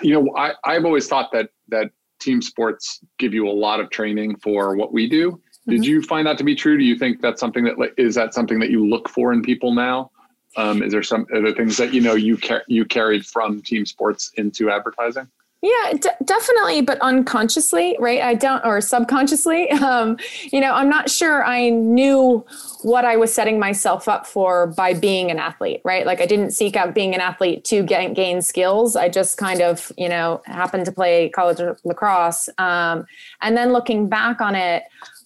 You 0.00 0.14
know, 0.14 0.36
I, 0.36 0.52
I've 0.64 0.86
always 0.86 1.08
thought 1.08 1.30
that 1.32 1.50
that 1.68 1.90
team 2.20 2.40
sports 2.40 3.00
give 3.18 3.34
you 3.34 3.46
a 3.48 3.52
lot 3.52 3.80
of 3.80 3.90
training 3.90 4.36
for 4.36 4.76
what 4.76 4.92
we 4.92 5.08
do. 5.08 5.40
Did 5.66 5.80
mm-hmm. 5.80 5.90
you 5.90 6.02
find 6.02 6.26
that 6.26 6.38
to 6.38 6.44
be 6.44 6.54
true? 6.54 6.76
Do 6.76 6.84
you 6.84 6.96
think 6.96 7.20
that's 7.20 7.40
something 7.40 7.64
that 7.64 7.76
is 7.96 8.14
that 8.16 8.34
something 8.34 8.58
that 8.60 8.70
you 8.70 8.86
look 8.86 9.08
for 9.08 9.32
in 9.32 9.42
people 9.42 9.74
now? 9.74 10.10
Um, 10.56 10.82
is 10.82 10.92
there 10.92 11.02
some 11.02 11.26
other 11.34 11.52
things 11.52 11.76
that 11.78 11.92
you 11.92 12.00
know 12.00 12.14
you 12.14 12.36
car- 12.36 12.64
you 12.68 12.84
carried 12.84 13.26
from 13.26 13.62
team 13.62 13.86
sports 13.86 14.30
into 14.36 14.70
advertising? 14.70 15.28
Yeah, 15.64 15.94
d- 15.94 16.10
definitely, 16.26 16.82
but 16.82 16.98
unconsciously, 17.00 17.96
right? 17.98 18.20
I 18.20 18.34
don't, 18.34 18.62
or 18.66 18.80
subconsciously. 18.82 19.70
Um, 19.84 20.16
you 20.50 20.60
know, 20.60 20.72
I'm 20.72 20.88
not 20.88 21.10
sure 21.10 21.44
I 21.44 21.68
knew 21.68 22.44
what 22.82 23.04
I 23.04 23.16
was 23.16 23.32
setting 23.34 23.58
myself 23.58 24.08
up 24.08 24.26
for 24.26 24.68
by 24.68 24.94
being 24.94 25.30
an 25.30 25.38
athlete, 25.38 25.82
right? 25.84 26.06
Like 26.06 26.20
I 26.20 26.26
didn't 26.26 26.52
seek 26.52 26.74
out 26.74 26.94
being 26.94 27.14
an 27.14 27.20
athlete 27.20 27.64
to 27.66 27.82
get, 27.82 28.14
gain 28.14 28.40
skills. 28.40 28.96
I 28.96 29.10
just 29.10 29.36
kind 29.36 29.60
of, 29.60 29.92
you 29.98 30.08
know, 30.08 30.42
happened 30.46 30.86
to 30.86 30.92
play 30.92 31.28
college 31.28 31.60
lacrosse. 31.84 32.48
Um, 32.56 33.04
and 33.42 33.56
then 33.56 33.72
looking 33.72 34.08
back 34.08 34.40
on 34.40 34.54
it, 34.54 34.84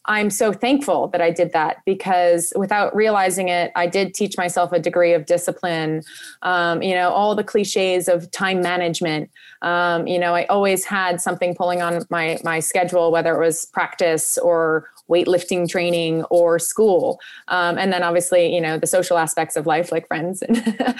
I'm 0.09 0.31
so 0.31 0.53
thankful 0.55 1.09
that 1.09 1.21
I 1.21 1.31
did 1.31 1.53
that 1.53 1.83
because 1.85 2.53
without 2.57 2.97
realizing 2.97 3.51
it, 3.51 3.71
I 3.77 3.87
did 3.87 4.15
teach 4.15 4.39
myself 4.39 4.73
a 4.73 4.81
degree 4.81 5.13
of 5.13 5.27
discipline. 5.27 6.03
Um, 6.43 6.83
you 6.83 6.95
know, 6.95 7.11
all 7.11 7.35
the 7.35 7.45
cliches 7.45 8.09
of 8.09 8.31
time 8.31 8.63
management. 8.63 9.31
Um, 9.61 10.07
you 10.07 10.19
know, 10.19 10.35
I 10.35 10.47
always 10.47 10.87
had 10.87 11.21
something 11.21 11.55
pulling 11.55 11.83
on 11.83 12.07
my 12.09 12.39
my 12.43 12.59
schedule, 12.61 13.13
whether 13.13 13.37
it 13.37 13.45
was 13.45 13.67
practice 13.67 14.39
or 14.39 14.89
weightlifting 15.09 15.69
training 15.69 16.25
or 16.25 16.59
school, 16.59 17.21
um, 17.49 17.79
and 17.79 17.93
then 17.93 18.03
obviously, 18.03 18.55
you 18.55 18.61
know, 18.61 18.79
the 18.79 18.87
social 18.87 19.19
aspects 19.19 19.57
of 19.57 19.67
life, 19.67 19.91
like 19.93 20.07
friends 20.07 20.43
and 20.43 20.59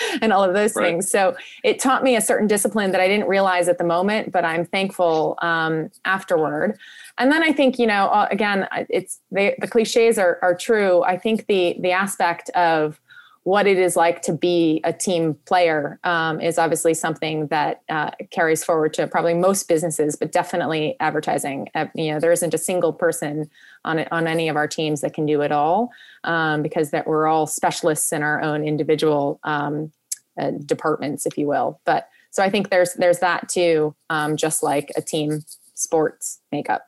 and 0.23 0.33
all 0.33 0.43
of 0.43 0.55
those 0.55 0.75
right. 0.75 0.87
things. 0.87 1.11
So 1.11 1.37
it 1.65 1.79
taught 1.79 2.03
me 2.03 2.17
a 2.17 2.21
certain 2.21 2.47
discipline 2.47 2.93
that 2.93 3.01
I 3.01 3.09
didn't 3.09 3.29
realize 3.29 3.69
at 3.69 3.79
the 3.79 3.85
moment, 3.85 4.33
but 4.33 4.45
I'm 4.45 4.65
thankful 4.65 5.39
um, 5.43 5.91
afterward. 6.05 6.79
And 7.19 7.33
then 7.33 7.43
I 7.43 7.53
think, 7.53 7.79
you 7.79 7.87
know, 7.87 8.07
uh, 8.07 8.29
again, 8.31 8.67
it's 8.89 9.21
they, 9.31 9.57
the 9.61 9.67
cliches 9.67 10.19
are, 10.19 10.39
are 10.43 10.55
true. 10.55 11.03
I 11.03 11.19
think 11.19 11.47
the 11.47 11.77
the 11.81 11.93
aspect 11.93 12.51
of 12.51 13.01
what 13.49 13.67
it 13.67 13.79
is 13.79 13.97
like 13.97 14.21
to 14.21 14.35
be 14.35 14.79
a 14.85 14.93
team 14.93 15.33
player 15.47 15.99
um, 16.05 16.39
is 16.39 16.59
obviously 16.59 16.93
something 16.93 17.47
that 17.47 17.81
uh, 17.89 18.11
carries 18.31 18.63
forward 18.63 18.93
to 18.93 19.07
probably 19.07 19.33
most 19.33 19.67
businesses, 19.67 20.17
but 20.17 20.33
definitely 20.33 20.95
advertising. 21.01 21.67
Uh, 21.75 21.87
you 21.95 22.13
know, 22.13 22.21
there 22.21 22.31
isn't 22.31 22.53
a 22.53 22.59
single 22.59 22.93
person 22.93 23.49
on 23.87 24.01
on 24.11 24.27
any 24.27 24.51
of 24.51 24.57
our 24.57 24.69
teams 24.69 25.01
that 25.01 25.15
can 25.15 25.25
do 25.25 25.41
it 25.41 25.51
all 25.51 25.91
um, 26.25 26.61
because 26.63 26.91
that 26.91 27.07
we're 27.07 27.27
all 27.27 27.47
specialists 27.47 28.13
in 28.13 28.23
our 28.23 28.39
own 28.43 28.63
individual 28.69 29.41
um, 29.45 29.91
uh, 30.39 30.51
departments, 30.67 31.25
if 31.25 31.39
you 31.39 31.47
will. 31.47 31.81
But 31.87 32.07
so 32.29 32.43
I 32.43 32.51
think 32.51 32.69
there's 32.69 32.93
there's 32.95 33.21
that 33.21 33.49
too, 33.49 33.95
um, 34.11 34.37
just 34.37 34.63
like 34.63 34.93
a 34.95 35.01
team 35.01 35.41
sports 35.73 36.43
makeup. 36.53 36.83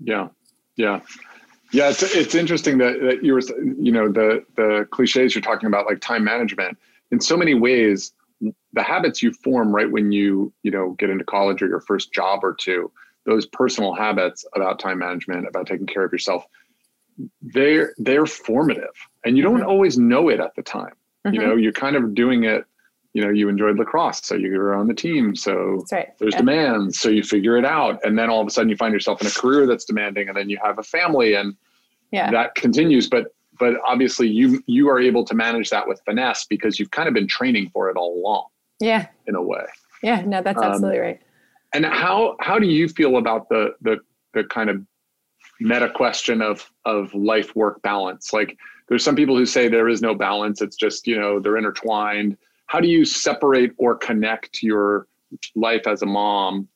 Yeah, 0.00 0.30
yeah, 0.74 0.98
yeah. 1.76 1.90
It's 1.90 2.02
it's 2.02 2.34
interesting 2.34 2.78
that, 2.78 3.00
that 3.00 3.24
you 3.24 3.34
were 3.34 3.42
you 3.78 3.92
know 3.92 4.10
the 4.10 4.44
the 4.56 4.86
cliches 4.90 5.34
you're 5.34 5.42
talking 5.42 5.66
about 5.66 5.86
like 5.86 6.00
time 6.00 6.24
management 6.24 6.78
in 7.10 7.20
so 7.20 7.36
many 7.36 7.54
ways 7.54 8.12
the 8.72 8.82
habits 8.82 9.22
you 9.22 9.32
form 9.32 9.74
right 9.74 9.90
when 9.90 10.12
you 10.12 10.52
you 10.62 10.70
know 10.70 10.90
get 10.98 11.10
into 11.10 11.24
college 11.24 11.62
or 11.62 11.68
your 11.68 11.80
first 11.80 12.12
job 12.12 12.40
or 12.42 12.54
two 12.54 12.90
those 13.24 13.46
personal 13.46 13.94
habits 13.94 14.44
about 14.54 14.78
time 14.78 14.98
management 14.98 15.46
about 15.48 15.66
taking 15.66 15.86
care 15.86 16.04
of 16.04 16.12
yourself 16.12 16.44
they're 17.40 17.94
they're 17.98 18.26
formative 18.26 18.94
and 19.24 19.36
you 19.36 19.42
don't 19.42 19.60
mm-hmm. 19.60 19.68
always 19.68 19.98
know 19.98 20.28
it 20.28 20.40
at 20.40 20.54
the 20.54 20.62
time 20.62 20.92
mm-hmm. 21.26 21.34
you 21.34 21.40
know 21.40 21.56
you're 21.56 21.72
kind 21.72 21.96
of 21.96 22.14
doing 22.14 22.44
it 22.44 22.64
you 23.14 23.24
know 23.24 23.30
you 23.30 23.48
enjoyed 23.48 23.78
lacrosse 23.78 24.20
so 24.22 24.34
you 24.34 24.50
were 24.58 24.74
on 24.74 24.86
the 24.86 24.94
team 24.94 25.34
so 25.34 25.82
right. 25.90 26.12
there's 26.18 26.34
yeah. 26.34 26.40
demands 26.40 27.00
so 27.00 27.08
you 27.08 27.22
figure 27.22 27.56
it 27.56 27.64
out 27.64 27.98
and 28.04 28.18
then 28.18 28.28
all 28.28 28.42
of 28.42 28.46
a 28.46 28.50
sudden 28.50 28.68
you 28.68 28.76
find 28.76 28.92
yourself 28.92 29.20
in 29.22 29.26
a 29.26 29.30
career 29.30 29.66
that's 29.66 29.86
demanding 29.86 30.28
and 30.28 30.36
then 30.36 30.50
you 30.50 30.58
have 30.62 30.78
a 30.78 30.82
family 30.82 31.34
and 31.34 31.56
yeah. 32.12 32.30
that 32.30 32.54
continues 32.54 33.08
but 33.08 33.34
but 33.58 33.74
obviously 33.86 34.28
you 34.28 34.62
you 34.66 34.88
are 34.88 34.98
able 34.98 35.24
to 35.24 35.34
manage 35.34 35.70
that 35.70 35.86
with 35.86 36.00
finesse 36.04 36.44
because 36.46 36.78
you've 36.78 36.90
kind 36.90 37.08
of 37.08 37.14
been 37.14 37.26
training 37.26 37.70
for 37.72 37.88
it 37.90 37.96
all 37.96 38.18
along. 38.20 38.46
Yeah. 38.80 39.06
In 39.26 39.34
a 39.34 39.42
way. 39.42 39.64
Yeah 40.02 40.22
no 40.22 40.42
that's 40.42 40.58
um, 40.58 40.64
absolutely 40.64 40.98
right. 40.98 41.20
and 41.72 41.86
how 41.86 42.36
how 42.40 42.58
do 42.58 42.66
you 42.66 42.88
feel 42.88 43.16
about 43.16 43.48
the 43.48 43.74
the 43.80 43.98
the 44.34 44.44
kind 44.44 44.70
of 44.70 44.82
meta 45.60 45.90
question 45.90 46.42
of 46.42 46.70
of 46.84 47.14
life 47.14 47.54
work 47.56 47.82
balance? 47.82 48.32
Like 48.32 48.56
there's 48.88 49.02
some 49.02 49.16
people 49.16 49.36
who 49.36 49.46
say 49.46 49.68
there 49.68 49.88
is 49.88 50.02
no 50.02 50.14
balance 50.14 50.60
it's 50.60 50.76
just 50.76 51.06
you 51.06 51.18
know 51.18 51.40
they're 51.40 51.56
intertwined. 51.56 52.36
How 52.66 52.80
do 52.80 52.88
you 52.88 53.04
separate 53.04 53.72
or 53.78 53.96
connect 53.96 54.62
your 54.62 55.06
life 55.54 55.86
as 55.86 56.02
a 56.02 56.06
mom 56.06 56.68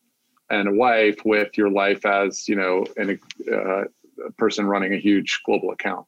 and 0.51 0.69
a 0.69 0.73
wife 0.73 1.25
with 1.25 1.57
your 1.57 1.71
life 1.71 2.05
as 2.05 2.49
you 2.49 2.57
know 2.57 2.85
an, 2.97 3.19
uh, 3.53 3.85
person 4.39 4.67
running 4.67 4.93
a 4.93 4.99
huge 4.99 5.41
global 5.45 5.71
account. 5.71 6.07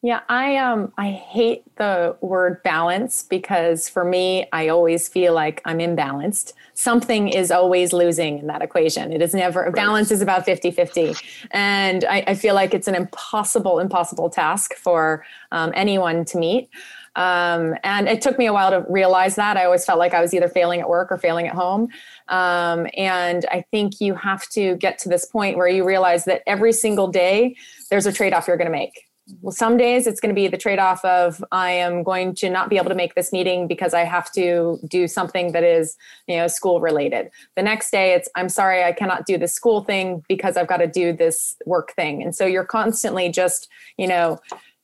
Yeah 0.00 0.20
i 0.28 0.56
um 0.56 0.92
i 0.96 1.10
hate 1.10 1.64
the 1.76 2.16
word 2.20 2.62
balance 2.62 3.24
because 3.24 3.88
for 3.88 4.04
me 4.04 4.46
i 4.52 4.68
always 4.68 5.08
feel 5.08 5.34
like 5.34 5.60
i'm 5.64 5.78
imbalanced. 5.78 6.52
Something 6.74 7.28
is 7.28 7.50
always 7.50 7.92
losing 7.92 8.38
in 8.38 8.46
that 8.46 8.62
equation. 8.62 9.12
It 9.12 9.20
is 9.20 9.34
never 9.34 9.62
right. 9.62 9.74
balance 9.74 10.12
is 10.12 10.22
about 10.22 10.44
50 10.44 10.70
50 10.70 11.16
and 11.50 12.04
I, 12.04 12.22
I, 12.28 12.34
feel 12.36 12.54
like 12.54 12.74
it's 12.74 12.86
an 12.86 12.94
impossible 12.94 13.80
impossible 13.80 14.30
task 14.30 14.74
for 14.74 15.24
um, 15.50 15.72
anyone 15.74 16.24
to 16.26 16.38
meet 16.38 16.70
um, 17.18 17.74
and 17.82 18.08
it 18.08 18.22
took 18.22 18.38
me 18.38 18.46
a 18.46 18.52
while 18.52 18.70
to 18.70 18.86
realize 18.88 19.34
that. 19.34 19.56
I 19.56 19.64
always 19.64 19.84
felt 19.84 19.98
like 19.98 20.14
I 20.14 20.20
was 20.20 20.32
either 20.32 20.48
failing 20.48 20.80
at 20.80 20.88
work 20.88 21.10
or 21.10 21.18
failing 21.18 21.48
at 21.48 21.54
home. 21.54 21.88
Um, 22.28 22.86
and 22.96 23.44
I 23.50 23.64
think 23.72 24.00
you 24.00 24.14
have 24.14 24.48
to 24.50 24.76
get 24.76 24.98
to 25.00 25.08
this 25.08 25.26
point 25.26 25.56
where 25.56 25.66
you 25.66 25.84
realize 25.84 26.26
that 26.26 26.42
every 26.46 26.72
single 26.72 27.08
day 27.08 27.56
there's 27.90 28.06
a 28.06 28.12
trade 28.12 28.32
off 28.32 28.46
you're 28.46 28.56
going 28.56 28.70
to 28.70 28.72
make. 28.72 29.08
Well, 29.42 29.52
some 29.52 29.76
days 29.76 30.06
it's 30.06 30.20
going 30.20 30.32
to 30.32 30.34
be 30.34 30.46
the 30.46 30.56
trade 30.56 30.78
off 30.78 31.04
of 31.04 31.44
I 31.50 31.72
am 31.72 32.04
going 32.04 32.36
to 32.36 32.48
not 32.48 32.70
be 32.70 32.76
able 32.76 32.88
to 32.88 32.94
make 32.94 33.16
this 33.16 33.32
meeting 33.32 33.66
because 33.66 33.94
I 33.94 34.04
have 34.04 34.30
to 34.32 34.78
do 34.88 35.08
something 35.08 35.50
that 35.52 35.64
is, 35.64 35.96
you 36.28 36.36
know, 36.36 36.46
school 36.46 36.80
related. 36.80 37.30
The 37.56 37.64
next 37.64 37.90
day 37.90 38.14
it's 38.14 38.28
I'm 38.36 38.48
sorry 38.48 38.84
I 38.84 38.92
cannot 38.92 39.26
do 39.26 39.36
this 39.36 39.52
school 39.52 39.82
thing 39.82 40.22
because 40.28 40.56
I've 40.56 40.68
got 40.68 40.78
to 40.78 40.86
do 40.86 41.12
this 41.12 41.56
work 41.66 41.92
thing. 41.94 42.22
And 42.22 42.34
so 42.34 42.46
you're 42.46 42.64
constantly 42.64 43.28
just, 43.28 43.68
you 43.98 44.06
know, 44.06 44.38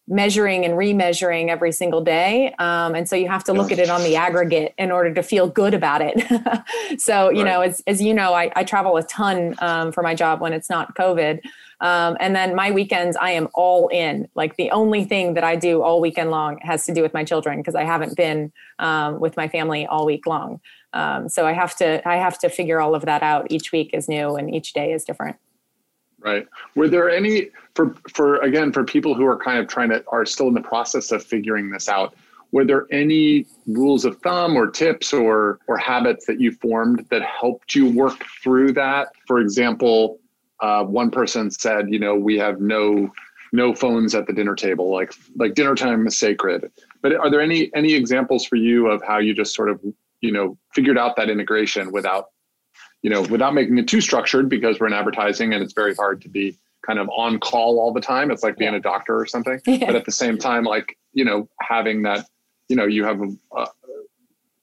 measuring 0.06 0.66
and 0.66 0.74
remeasuring 0.74 1.48
every 1.48 1.72
single 1.72 2.02
day. 2.02 2.54
Um, 2.58 2.94
and 2.94 3.08
so 3.08 3.16
you 3.16 3.26
have 3.28 3.44
to 3.44 3.54
look 3.54 3.72
at 3.72 3.78
it 3.78 3.88
on 3.88 4.02
the 4.02 4.16
aggregate 4.16 4.74
in 4.76 4.90
order 4.90 5.14
to 5.14 5.22
feel 5.22 5.48
good 5.48 5.74
about 5.74 6.02
it. 6.02 6.22
So 6.98 7.30
you 7.30 7.42
right. 7.42 7.50
know 7.50 7.60
as, 7.62 7.82
as 7.86 8.00
you 8.00 8.14
know 8.14 8.34
I, 8.34 8.52
I 8.54 8.64
travel 8.64 8.96
a 8.96 9.02
ton 9.02 9.54
um, 9.58 9.90
for 9.92 10.02
my 10.02 10.14
job 10.14 10.40
when 10.40 10.52
it's 10.52 10.70
not 10.70 10.94
covid. 10.94 11.40
Um, 11.80 12.16
and 12.20 12.36
then 12.36 12.54
my 12.54 12.70
weekends 12.70 13.16
i 13.16 13.30
am 13.30 13.48
all 13.54 13.88
in. 13.88 14.28
Like 14.34 14.56
the 14.56 14.70
only 14.70 15.04
thing 15.04 15.34
that 15.34 15.44
i 15.44 15.56
do 15.56 15.82
all 15.82 16.00
weekend 16.00 16.30
long 16.30 16.58
has 16.62 16.86
to 16.86 16.94
do 16.94 17.02
with 17.02 17.12
my 17.14 17.24
children 17.24 17.58
because 17.58 17.74
i 17.74 17.84
haven't 17.84 18.16
been 18.16 18.52
um, 18.78 19.18
with 19.18 19.36
my 19.36 19.48
family 19.48 19.86
all 19.86 20.06
week 20.06 20.26
long. 20.26 20.60
Um, 20.92 21.28
so 21.28 21.46
i 21.46 21.52
have 21.52 21.76
to 21.76 22.06
i 22.08 22.16
have 22.16 22.38
to 22.40 22.48
figure 22.48 22.80
all 22.80 22.94
of 22.94 23.04
that 23.06 23.22
out. 23.22 23.46
Each 23.50 23.72
week 23.72 23.90
is 23.92 24.08
new 24.08 24.36
and 24.36 24.54
each 24.54 24.72
day 24.72 24.92
is 24.92 25.04
different 25.04 25.36
right? 26.24 26.48
Were 26.74 26.88
there 26.88 27.10
any 27.10 27.50
for 27.74 27.94
for 28.14 28.36
again 28.38 28.72
for 28.72 28.82
people 28.84 29.14
who 29.14 29.26
are 29.26 29.38
kind 29.38 29.58
of 29.58 29.68
trying 29.68 29.90
to 29.90 30.02
are 30.08 30.26
still 30.26 30.48
in 30.48 30.54
the 30.54 30.60
process 30.60 31.12
of 31.12 31.22
figuring 31.22 31.70
this 31.70 31.88
out 31.88 32.14
were 32.54 32.64
there 32.64 32.86
any 32.92 33.46
rules 33.66 34.04
of 34.04 34.16
thumb 34.18 34.56
or 34.56 34.68
tips 34.70 35.12
or 35.12 35.58
or 35.66 35.76
habits 35.76 36.24
that 36.26 36.40
you 36.40 36.52
formed 36.52 37.04
that 37.10 37.20
helped 37.22 37.74
you 37.74 37.90
work 37.90 38.24
through 38.42 38.72
that? 38.72 39.08
For 39.26 39.40
example 39.40 40.20
uh, 40.60 40.84
one 40.84 41.10
person 41.10 41.50
said 41.50 41.92
you 41.92 41.98
know 41.98 42.14
we 42.14 42.38
have 42.38 42.60
no 42.60 43.10
no 43.52 43.74
phones 43.74 44.14
at 44.14 44.28
the 44.28 44.32
dinner 44.32 44.54
table 44.54 44.92
like 44.92 45.12
like 45.34 45.54
dinner 45.54 45.74
time 45.74 46.06
is 46.06 46.16
sacred. 46.16 46.70
But 47.02 47.16
are 47.16 47.28
there 47.28 47.40
any 47.40 47.72
any 47.74 47.92
examples 47.92 48.46
for 48.46 48.54
you 48.54 48.86
of 48.86 49.02
how 49.02 49.18
you 49.18 49.34
just 49.34 49.52
sort 49.52 49.68
of 49.68 49.80
you 50.20 50.30
know 50.30 50.56
figured 50.72 50.96
out 50.96 51.16
that 51.16 51.28
integration 51.28 51.90
without 51.90 52.26
you 53.04 53.10
know, 53.10 53.20
without 53.20 53.52
making 53.52 53.76
it 53.76 53.86
too 53.86 54.00
structured 54.00 54.48
because 54.48 54.80
we're 54.80 54.86
in 54.86 54.94
advertising 54.94 55.52
and 55.52 55.62
it's 55.62 55.74
very 55.74 55.94
hard 55.94 56.22
to 56.22 56.28
be 56.30 56.58
kind 56.86 56.98
of 56.98 57.06
on 57.10 57.38
call 57.38 57.78
all 57.78 57.92
the 57.92 58.00
time. 58.00 58.30
It's 58.30 58.42
like 58.42 58.56
being 58.56 58.72
yeah. 58.72 58.78
a 58.78 58.82
doctor 58.82 59.14
or 59.14 59.26
something. 59.26 59.60
Yeah. 59.66 59.84
But 59.84 59.96
at 59.96 60.06
the 60.06 60.12
same 60.12 60.38
time, 60.38 60.64
like, 60.64 60.96
you 61.12 61.22
know, 61.22 61.46
having 61.60 62.02
that, 62.04 62.26
you 62.70 62.76
know, 62.76 62.86
you 62.86 63.04
have 63.04 63.20
a 63.54 63.66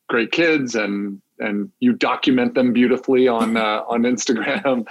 great 0.10 0.32
kids 0.32 0.74
and 0.74 1.22
and 1.42 1.72
you 1.80 1.94
document 1.94 2.54
them 2.54 2.72
beautifully 2.72 3.28
on 3.28 3.58
uh, 3.66 3.84
on 3.88 4.04
Instagram, 4.04 4.88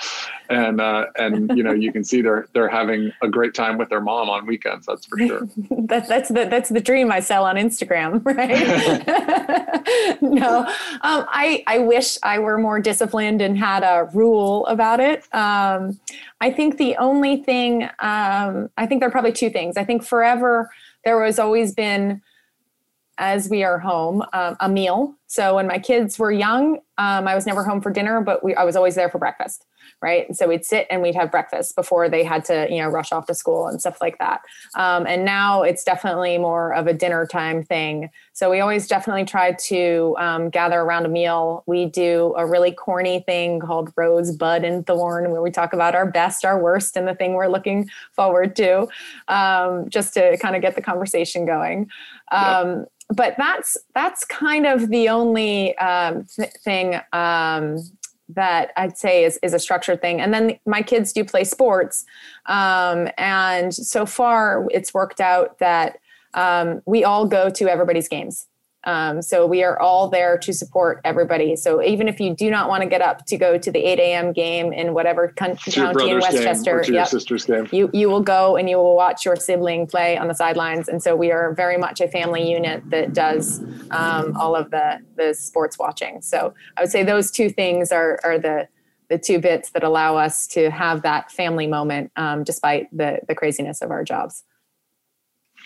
and 0.49 0.81
uh, 0.81 1.07
and 1.17 1.57
you 1.57 1.63
know 1.63 1.73
you 1.73 1.93
can 1.93 2.05
see 2.05 2.21
they're 2.21 2.47
they're 2.53 2.69
having 2.69 3.13
a 3.23 3.29
great 3.29 3.55
time 3.55 3.79
with 3.79 3.89
their 3.89 4.01
mom 4.01 4.29
on 4.29 4.47
weekends. 4.47 4.87
That's 4.87 5.07
for 5.07 5.19
sure. 5.19 5.41
that, 5.71 6.09
that's 6.09 6.29
the 6.29 6.47
that's 6.47 6.69
the 6.69 6.81
dream 6.81 7.11
I 7.11 7.21
sell 7.21 7.45
on 7.45 7.57
Instagram, 7.57 8.25
right? 8.25 8.51
no, 10.21 10.61
um, 11.03 11.27
I 11.29 11.63
I 11.67 11.79
wish 11.79 12.19
I 12.23 12.39
were 12.39 12.59
more 12.59 12.81
disciplined 12.81 13.41
and 13.41 13.57
had 13.57 13.83
a 13.83 14.09
rule 14.13 14.67
about 14.67 15.01
it. 15.01 15.23
Um, 15.35 15.99
I 16.41 16.51
think 16.51 16.79
the 16.79 16.97
only 16.97 17.43
thing 17.43 17.85
um, 18.01 18.71
I 18.77 18.87
think 18.87 19.01
there 19.01 19.09
are 19.09 19.13
probably 19.13 19.33
two 19.33 19.51
things. 19.51 19.77
I 19.77 19.85
think 19.85 20.05
forever 20.05 20.71
there 21.05 21.19
was 21.19 21.39
always 21.39 21.75
been 21.75 22.21
as 23.21 23.49
we 23.49 23.63
are 23.63 23.79
home 23.79 24.23
um, 24.33 24.57
a 24.61 24.69
meal. 24.69 25.15
So 25.31 25.55
when 25.55 25.69
my 25.69 25.79
kids 25.79 26.19
were 26.19 26.33
young, 26.33 26.81
um, 26.99 27.29
I 27.29 27.37
was 27.37 27.47
never 27.47 27.63
home 27.63 27.81
for 27.81 27.93
dinner, 27.93 28.21
but 28.21 28.43
we, 28.43 28.53
I 28.57 28.65
was 28.65 28.75
always 28.75 28.97
there 28.97 29.09
for 29.09 29.19
breakfast, 29.19 29.65
right? 30.03 30.27
And 30.27 30.37
so 30.37 30.49
we'd 30.49 30.65
sit 30.65 30.89
and 30.91 31.03
we'd 31.03 31.15
have 31.15 31.31
breakfast 31.31 31.77
before 31.77 32.09
they 32.09 32.25
had 32.25 32.45
to, 32.47 32.67
you 32.69 32.83
know, 32.83 32.89
rush 32.89 33.13
off 33.13 33.27
to 33.27 33.35
school 33.35 33.69
and 33.69 33.81
stuff 33.81 34.01
like 34.01 34.19
that. 34.19 34.41
Um, 34.75 35.07
and 35.07 35.25
now 35.25 35.63
it's 35.63 35.85
definitely 35.85 36.37
more 36.37 36.75
of 36.75 36.89
a 36.89 36.93
dinner 36.93 37.27
time 37.27 37.63
thing. 37.63 38.11
So 38.33 38.51
we 38.51 38.59
always 38.59 38.89
definitely 38.89 39.25
try 39.25 39.53
to 39.53 40.17
um, 40.19 40.51
gather 40.51 40.81
around 40.81 41.07
a 41.07 41.09
meal. 41.09 41.63
We 41.69 41.87
do 41.87 42.35
a 42.37 42.45
really 42.45 42.73
corny 42.73 43.21
thing 43.21 43.61
called 43.61 43.93
Rose, 43.97 44.35
Bud, 44.37 44.65
and 44.65 44.85
Thorn, 44.85 45.31
where 45.31 45.43
we 45.43 45.53
talk 45.53 45.73
about 45.73 45.95
our 45.95 46.11
best, 46.11 46.45
our 46.45 46.61
worst, 46.61 46.97
and 46.97 47.07
the 47.07 47.15
thing 47.15 47.35
we're 47.35 47.47
looking 47.47 47.89
forward 48.15 48.57
to, 48.57 48.89
um, 49.29 49.89
just 49.89 50.13
to 50.15 50.37
kind 50.39 50.57
of 50.57 50.63
get 50.63 50.75
the 50.75 50.83
conversation 50.83 51.47
going. 51.47 51.89
Yep 52.33 52.41
um, 52.41 52.87
but 53.13 53.35
that's 53.37 53.77
that's 53.95 54.25
kind 54.25 54.67
of 54.67 54.89
the 54.89 55.09
only 55.09 55.20
um, 55.77 56.25
th- 56.25 56.53
thing 56.65 57.01
um, 57.13 57.79
that 58.29 58.73
I'd 58.77 58.97
say 58.97 59.25
is 59.25 59.39
is 59.43 59.55
a 59.55 59.59
structured 59.59 60.01
thing. 60.01 60.21
And 60.21 60.33
then 60.33 60.59
my 60.67 60.83
kids 60.83 61.13
do 61.13 61.25
play 61.25 61.45
sports, 61.45 62.05
um, 62.47 63.09
and 63.19 63.75
so 63.75 64.07
far 64.07 64.67
it's 64.71 64.95
worked 64.95 65.21
out 65.21 65.59
that 65.59 65.99
um, 66.35 66.83
we 66.87 67.05
all 67.05 67.27
go 67.27 67.51
to 67.51 67.69
everybody's 67.69 68.09
games. 68.09 68.47
Um, 68.85 69.21
so 69.21 69.47
we 69.47 69.63
are 69.63 69.79
all 69.79 70.09
there 70.09 70.39
to 70.39 70.53
support 70.55 71.01
everybody. 71.05 71.55
So 71.57 71.83
even 71.83 72.09
if 72.09 72.19
you 72.19 72.35
do 72.35 72.51
not 72.51 72.69
want 72.69 72.83
to 72.83 72.89
get 72.89 73.03
up 73.03 73.27
to 73.27 73.37
go 73.37 73.59
to 73.59 73.71
the 73.71 73.85
8 73.85 73.99
a.m. 73.99 74.33
game 74.33 74.73
in 74.73 74.95
whatever 74.95 75.29
con- 75.29 75.57
county 75.57 76.11
in 76.11 76.19
Westchester, 76.21 76.81
game, 76.81 76.95
yep, 76.95 77.09
sister's 77.09 77.45
game. 77.45 77.69
You, 77.73 77.91
you 77.93 78.09
will 78.09 78.23
go 78.23 78.57
and 78.57 78.71
you 78.71 78.79
will 78.79 78.97
watch 78.97 79.25
your 79.27 79.37
sibling 79.37 79.87
play 79.87 80.17
on 80.17 80.29
the 80.29 80.35
sidelines. 80.35 80.89
And 80.89 81.03
so 81.03 81.15
we 81.15 81.31
are 81.31 81.53
very 81.53 81.77
much 81.77 82.01
a 82.01 82.09
family 82.09 82.51
unit 82.51 82.83
that 82.89 83.13
does 83.13 83.61
um, 83.91 84.35
all 84.37 84.57
of 84.57 84.71
the, 84.71 85.01
the 85.17 85.35
sports 85.35 85.79
watching. 85.79 86.23
So 86.23 86.55
I 86.79 86.83
would 86.83 86.91
say 86.91 87.03
those 87.03 87.31
two 87.31 87.51
things 87.51 87.93
are, 87.93 88.19
are 88.25 88.39
the, 88.39 88.67
the 89.11 89.19
two 89.19 89.41
bits 89.41 89.71
that 89.71 89.83
allow 89.83 90.17
us 90.17 90.47
to 90.49 90.71
have 90.71 91.03
that 91.03 91.31
family 91.31 91.67
moment 91.67 92.13
um, 92.17 92.45
despite 92.45 92.87
the, 92.97 93.21
the 93.29 93.35
craziness 93.35 93.83
of 93.83 93.91
our 93.91 94.05
jobs. 94.05 94.45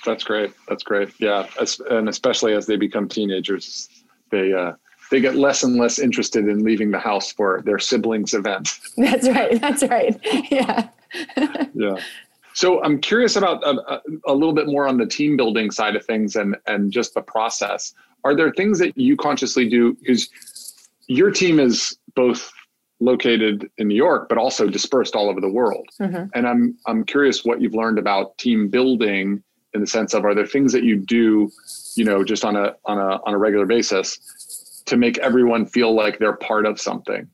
That's 0.04 0.24
great. 0.24 0.52
That's 0.68 0.82
great. 0.82 1.10
Yeah, 1.18 1.46
and 1.90 2.08
especially 2.08 2.54
as 2.54 2.66
they 2.66 2.76
become 2.76 3.08
teenagers, 3.08 3.88
they 4.30 4.52
uh, 4.52 4.72
they 5.10 5.20
get 5.20 5.36
less 5.36 5.62
and 5.62 5.76
less 5.76 5.98
interested 5.98 6.48
in 6.48 6.64
leaving 6.64 6.90
the 6.90 6.98
house 6.98 7.32
for 7.32 7.62
their 7.64 7.78
siblings' 7.78 8.34
event. 8.34 8.78
That's 8.96 9.28
right. 9.28 9.60
That's 9.60 9.82
right. 9.84 10.20
Yeah. 10.50 10.88
yeah. 11.74 11.96
So 12.54 12.82
I'm 12.82 13.00
curious 13.00 13.36
about 13.36 13.62
a, 13.62 13.68
uh, 13.68 13.74
uh, 13.74 14.00
a, 14.26 14.34
little 14.34 14.52
bit 14.52 14.66
more 14.66 14.88
on 14.88 14.96
the 14.96 15.06
team 15.06 15.36
building 15.36 15.70
side 15.70 15.94
of 15.94 16.04
things 16.04 16.34
and 16.36 16.56
and 16.66 16.92
just 16.92 17.14
the 17.14 17.22
process. 17.22 17.94
Are 18.24 18.34
there 18.34 18.52
things 18.52 18.78
that 18.80 18.96
you 18.96 19.16
consciously 19.16 19.68
do 19.68 19.94
because 19.94 20.28
your 21.06 21.30
team 21.30 21.60
is 21.60 21.96
both 22.16 22.50
located 23.00 23.70
in 23.78 23.88
New 23.88 23.94
York, 23.94 24.28
but 24.28 24.38
also 24.38 24.68
dispersed 24.68 25.14
all 25.14 25.28
over 25.28 25.40
the 25.40 25.48
world. 25.48 25.88
Mm-hmm. 26.00 26.26
And 26.34 26.48
I'm 26.48 26.76
I'm 26.86 27.04
curious 27.04 27.44
what 27.44 27.60
you've 27.60 27.74
learned 27.74 27.98
about 27.98 28.36
team 28.38 28.68
building 28.68 29.42
in 29.74 29.80
the 29.80 29.86
sense 29.86 30.14
of 30.14 30.24
are 30.24 30.34
there 30.34 30.46
things 30.46 30.72
that 30.72 30.84
you 30.84 30.96
do 30.96 31.50
you 31.96 32.04
know 32.04 32.24
just 32.24 32.44
on 32.44 32.56
a 32.56 32.74
on 32.86 32.98
a 32.98 33.20
on 33.24 33.34
a 33.34 33.38
regular 33.38 33.66
basis 33.66 34.82
to 34.86 34.96
make 34.96 35.18
everyone 35.18 35.66
feel 35.66 35.94
like 35.94 36.18
they're 36.18 36.36
part 36.36 36.66
of 36.66 36.80
something 36.80 37.28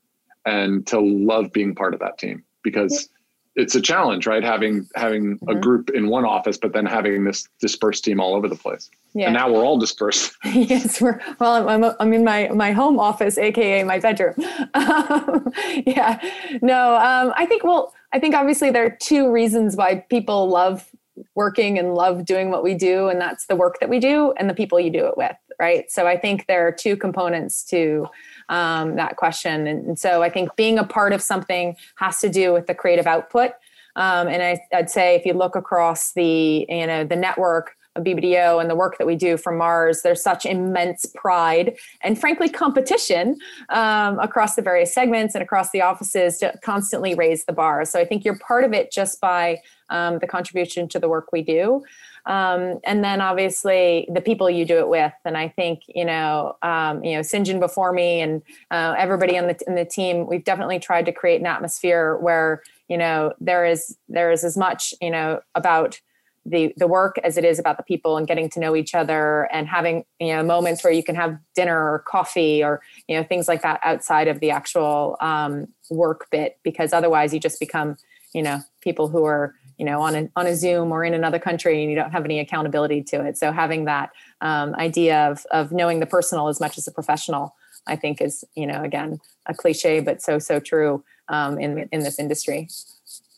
and 0.46 0.86
to 0.86 0.98
love 1.00 1.52
being 1.52 1.74
part 1.74 1.94
of 1.94 2.00
that 2.00 2.18
team? 2.18 2.44
Because 2.62 3.08
it's 3.56 3.74
a 3.74 3.80
challenge 3.80 4.26
right? 4.26 4.42
Having 4.42 4.88
having 4.96 5.36
mm-hmm. 5.36 5.48
a 5.48 5.54
group 5.60 5.90
in 5.90 6.08
one 6.08 6.24
office 6.24 6.56
but 6.56 6.72
then 6.72 6.86
having 6.86 7.24
this 7.24 7.46
dispersed 7.60 8.04
team 8.04 8.20
all 8.20 8.34
over 8.34 8.48
the 8.48 8.56
place. 8.56 8.90
Yeah. 9.12 9.26
and 9.26 9.34
now 9.34 9.50
we're 9.52 9.64
all 9.64 9.78
dispersed. 9.78 10.32
Yes 10.44 11.00
we're 11.00 11.20
well 11.40 11.68
I'm, 11.68 11.84
I'm 11.98 12.12
in 12.12 12.24
my 12.24 12.48
my 12.48 12.72
home 12.72 12.98
office 12.98 13.36
aka 13.36 13.82
my 13.84 13.98
bedroom. 13.98 14.34
Um, 14.74 15.52
yeah. 15.86 16.20
No 16.62 16.94
um, 16.96 17.34
i 17.36 17.44
think 17.44 17.64
well 17.64 17.92
i 18.12 18.18
think 18.18 18.34
obviously 18.34 18.70
there 18.70 18.86
are 18.86 18.96
two 19.00 19.30
reasons 19.30 19.76
why 19.76 20.06
people 20.08 20.48
love 20.48 20.88
working 21.34 21.78
and 21.78 21.94
love 21.94 22.24
doing 22.24 22.50
what 22.50 22.62
we 22.62 22.74
do 22.74 23.08
and 23.08 23.20
that's 23.20 23.46
the 23.46 23.56
work 23.56 23.78
that 23.80 23.88
we 23.88 23.98
do 23.98 24.32
and 24.38 24.48
the 24.48 24.54
people 24.54 24.78
you 24.78 24.90
do 24.90 25.06
it 25.06 25.16
with 25.16 25.36
right? 25.58 25.90
So 25.90 26.06
i 26.06 26.16
think 26.16 26.46
there 26.46 26.66
are 26.66 26.72
two 26.72 26.96
components 26.96 27.64
to 27.64 28.06
um, 28.48 28.96
that 28.96 29.16
question. 29.16 29.66
And, 29.66 29.86
and, 29.86 29.98
so 29.98 30.22
i 30.22 30.30
think 30.30 30.56
being 30.56 30.78
a 30.78 30.84
part 30.84 31.12
of 31.12 31.22
something 31.22 31.76
has 31.96 32.20
to 32.20 32.28
do 32.28 32.52
with 32.52 32.66
the 32.66 32.74
creative 32.74 33.06
output. 33.06 33.52
Um, 33.96 34.28
and 34.28 34.42
I, 34.42 34.60
i'd 34.74 34.90
say 34.90 35.16
if 35.16 35.26
you 35.26 35.34
look 35.34 35.56
across 35.56 36.12
the 36.12 36.66
you 36.68 36.86
know 36.86 37.04
the 37.04 37.16
network 37.16 37.76
BBDO 37.98 38.60
and 38.60 38.70
the 38.70 38.74
work 38.74 38.98
that 38.98 39.06
we 39.06 39.16
do 39.16 39.36
from 39.36 39.58
Mars, 39.58 40.02
there's 40.02 40.22
such 40.22 40.46
immense 40.46 41.06
pride 41.14 41.76
and 42.02 42.18
frankly 42.18 42.48
competition 42.48 43.38
um, 43.68 44.18
across 44.18 44.54
the 44.54 44.62
various 44.62 44.94
segments 44.94 45.34
and 45.34 45.42
across 45.42 45.70
the 45.70 45.82
offices 45.82 46.38
to 46.38 46.56
constantly 46.62 47.14
raise 47.14 47.44
the 47.44 47.52
bar. 47.52 47.84
So 47.84 47.98
I 47.98 48.04
think 48.04 48.24
you're 48.24 48.38
part 48.38 48.64
of 48.64 48.72
it 48.72 48.92
just 48.92 49.20
by 49.20 49.58
um, 49.88 50.20
the 50.20 50.26
contribution 50.26 50.88
to 50.88 50.98
the 50.98 51.08
work 51.08 51.32
we 51.32 51.42
do. 51.42 51.82
Um, 52.26 52.80
and 52.84 53.02
then 53.02 53.20
obviously 53.20 54.08
the 54.12 54.20
people 54.20 54.48
you 54.48 54.64
do 54.64 54.78
it 54.78 54.88
with. 54.88 55.12
And 55.24 55.36
I 55.36 55.48
think 55.48 55.82
you 55.88 56.04
know, 56.04 56.56
um, 56.62 57.02
you 57.02 57.14
know, 57.14 57.20
Sinjin 57.20 57.60
before 57.60 57.92
me 57.92 58.20
and 58.20 58.42
uh, 58.70 58.94
everybody 58.96 59.36
on 59.38 59.46
the 59.46 59.58
in 59.66 59.74
the 59.74 59.84
team, 59.84 60.26
we've 60.26 60.44
definitely 60.44 60.78
tried 60.78 61.06
to 61.06 61.12
create 61.12 61.40
an 61.40 61.46
atmosphere 61.46 62.16
where 62.18 62.62
you 62.88 62.98
know 62.98 63.32
there 63.40 63.64
is 63.64 63.96
there 64.08 64.30
is 64.30 64.44
as 64.44 64.56
much 64.56 64.94
you 65.00 65.10
know 65.10 65.40
about 65.54 66.00
the 66.46 66.72
the 66.76 66.86
work 66.86 67.18
as 67.22 67.36
it 67.36 67.44
is 67.44 67.58
about 67.58 67.76
the 67.76 67.82
people 67.82 68.16
and 68.16 68.26
getting 68.26 68.48
to 68.48 68.60
know 68.60 68.74
each 68.74 68.94
other 68.94 69.48
and 69.52 69.68
having 69.68 70.04
you 70.18 70.34
know 70.34 70.42
moments 70.42 70.82
where 70.82 70.92
you 70.92 71.02
can 71.02 71.14
have 71.14 71.38
dinner 71.54 71.92
or 71.92 71.98
coffee 72.00 72.64
or 72.64 72.80
you 73.08 73.16
know 73.16 73.22
things 73.22 73.46
like 73.46 73.62
that 73.62 73.80
outside 73.82 74.26
of 74.26 74.40
the 74.40 74.50
actual 74.50 75.16
um, 75.20 75.66
work 75.90 76.26
bit 76.30 76.58
because 76.62 76.92
otherwise 76.92 77.34
you 77.34 77.40
just 77.40 77.60
become 77.60 77.96
you 78.32 78.42
know 78.42 78.60
people 78.80 79.08
who 79.08 79.24
are 79.24 79.54
you 79.76 79.84
know 79.84 80.00
on 80.00 80.14
a, 80.14 80.28
on 80.36 80.46
a 80.46 80.56
zoom 80.56 80.92
or 80.92 81.04
in 81.04 81.12
another 81.12 81.38
country 81.38 81.82
and 81.82 81.90
you 81.90 81.96
don't 81.96 82.10
have 82.10 82.24
any 82.24 82.38
accountability 82.38 83.02
to 83.02 83.24
it. 83.24 83.36
So 83.36 83.52
having 83.52 83.84
that 83.84 84.10
um, 84.40 84.74
idea 84.76 85.30
of 85.30 85.44
of 85.50 85.72
knowing 85.72 86.00
the 86.00 86.06
personal 86.06 86.48
as 86.48 86.60
much 86.60 86.78
as 86.78 86.84
the 86.86 86.92
professional 86.92 87.54
i 87.86 87.96
think 87.96 88.20
is 88.20 88.44
you 88.54 88.66
know 88.66 88.82
again 88.82 89.18
a 89.46 89.54
cliche 89.54 90.00
but 90.00 90.22
so 90.22 90.38
so 90.38 90.60
true 90.60 91.02
um, 91.28 91.58
in 91.58 91.88
in 91.92 92.00
this 92.00 92.18
industry 92.18 92.68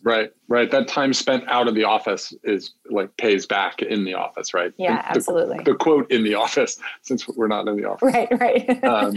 Right, 0.04 0.32
right. 0.48 0.70
That 0.70 0.88
time 0.88 1.12
spent 1.12 1.44
out 1.48 1.68
of 1.68 1.74
the 1.74 1.84
office 1.84 2.34
is 2.42 2.74
like 2.90 3.16
pays 3.16 3.46
back 3.46 3.82
in 3.82 4.04
the 4.04 4.14
office, 4.14 4.52
right? 4.52 4.72
Yeah, 4.76 5.00
the, 5.02 5.16
absolutely. 5.16 5.58
The, 5.58 5.72
the, 5.72 5.74
quote 5.76 6.10
in 6.10 6.24
the 6.24 6.34
office, 6.46 6.78
since 7.02 7.28
we're 7.28 7.48
not 7.48 7.68
in 7.68 7.76
the 7.76 7.88
office. 7.88 8.12
Right, 8.12 8.28
right. 8.40 8.84
um, 8.84 9.16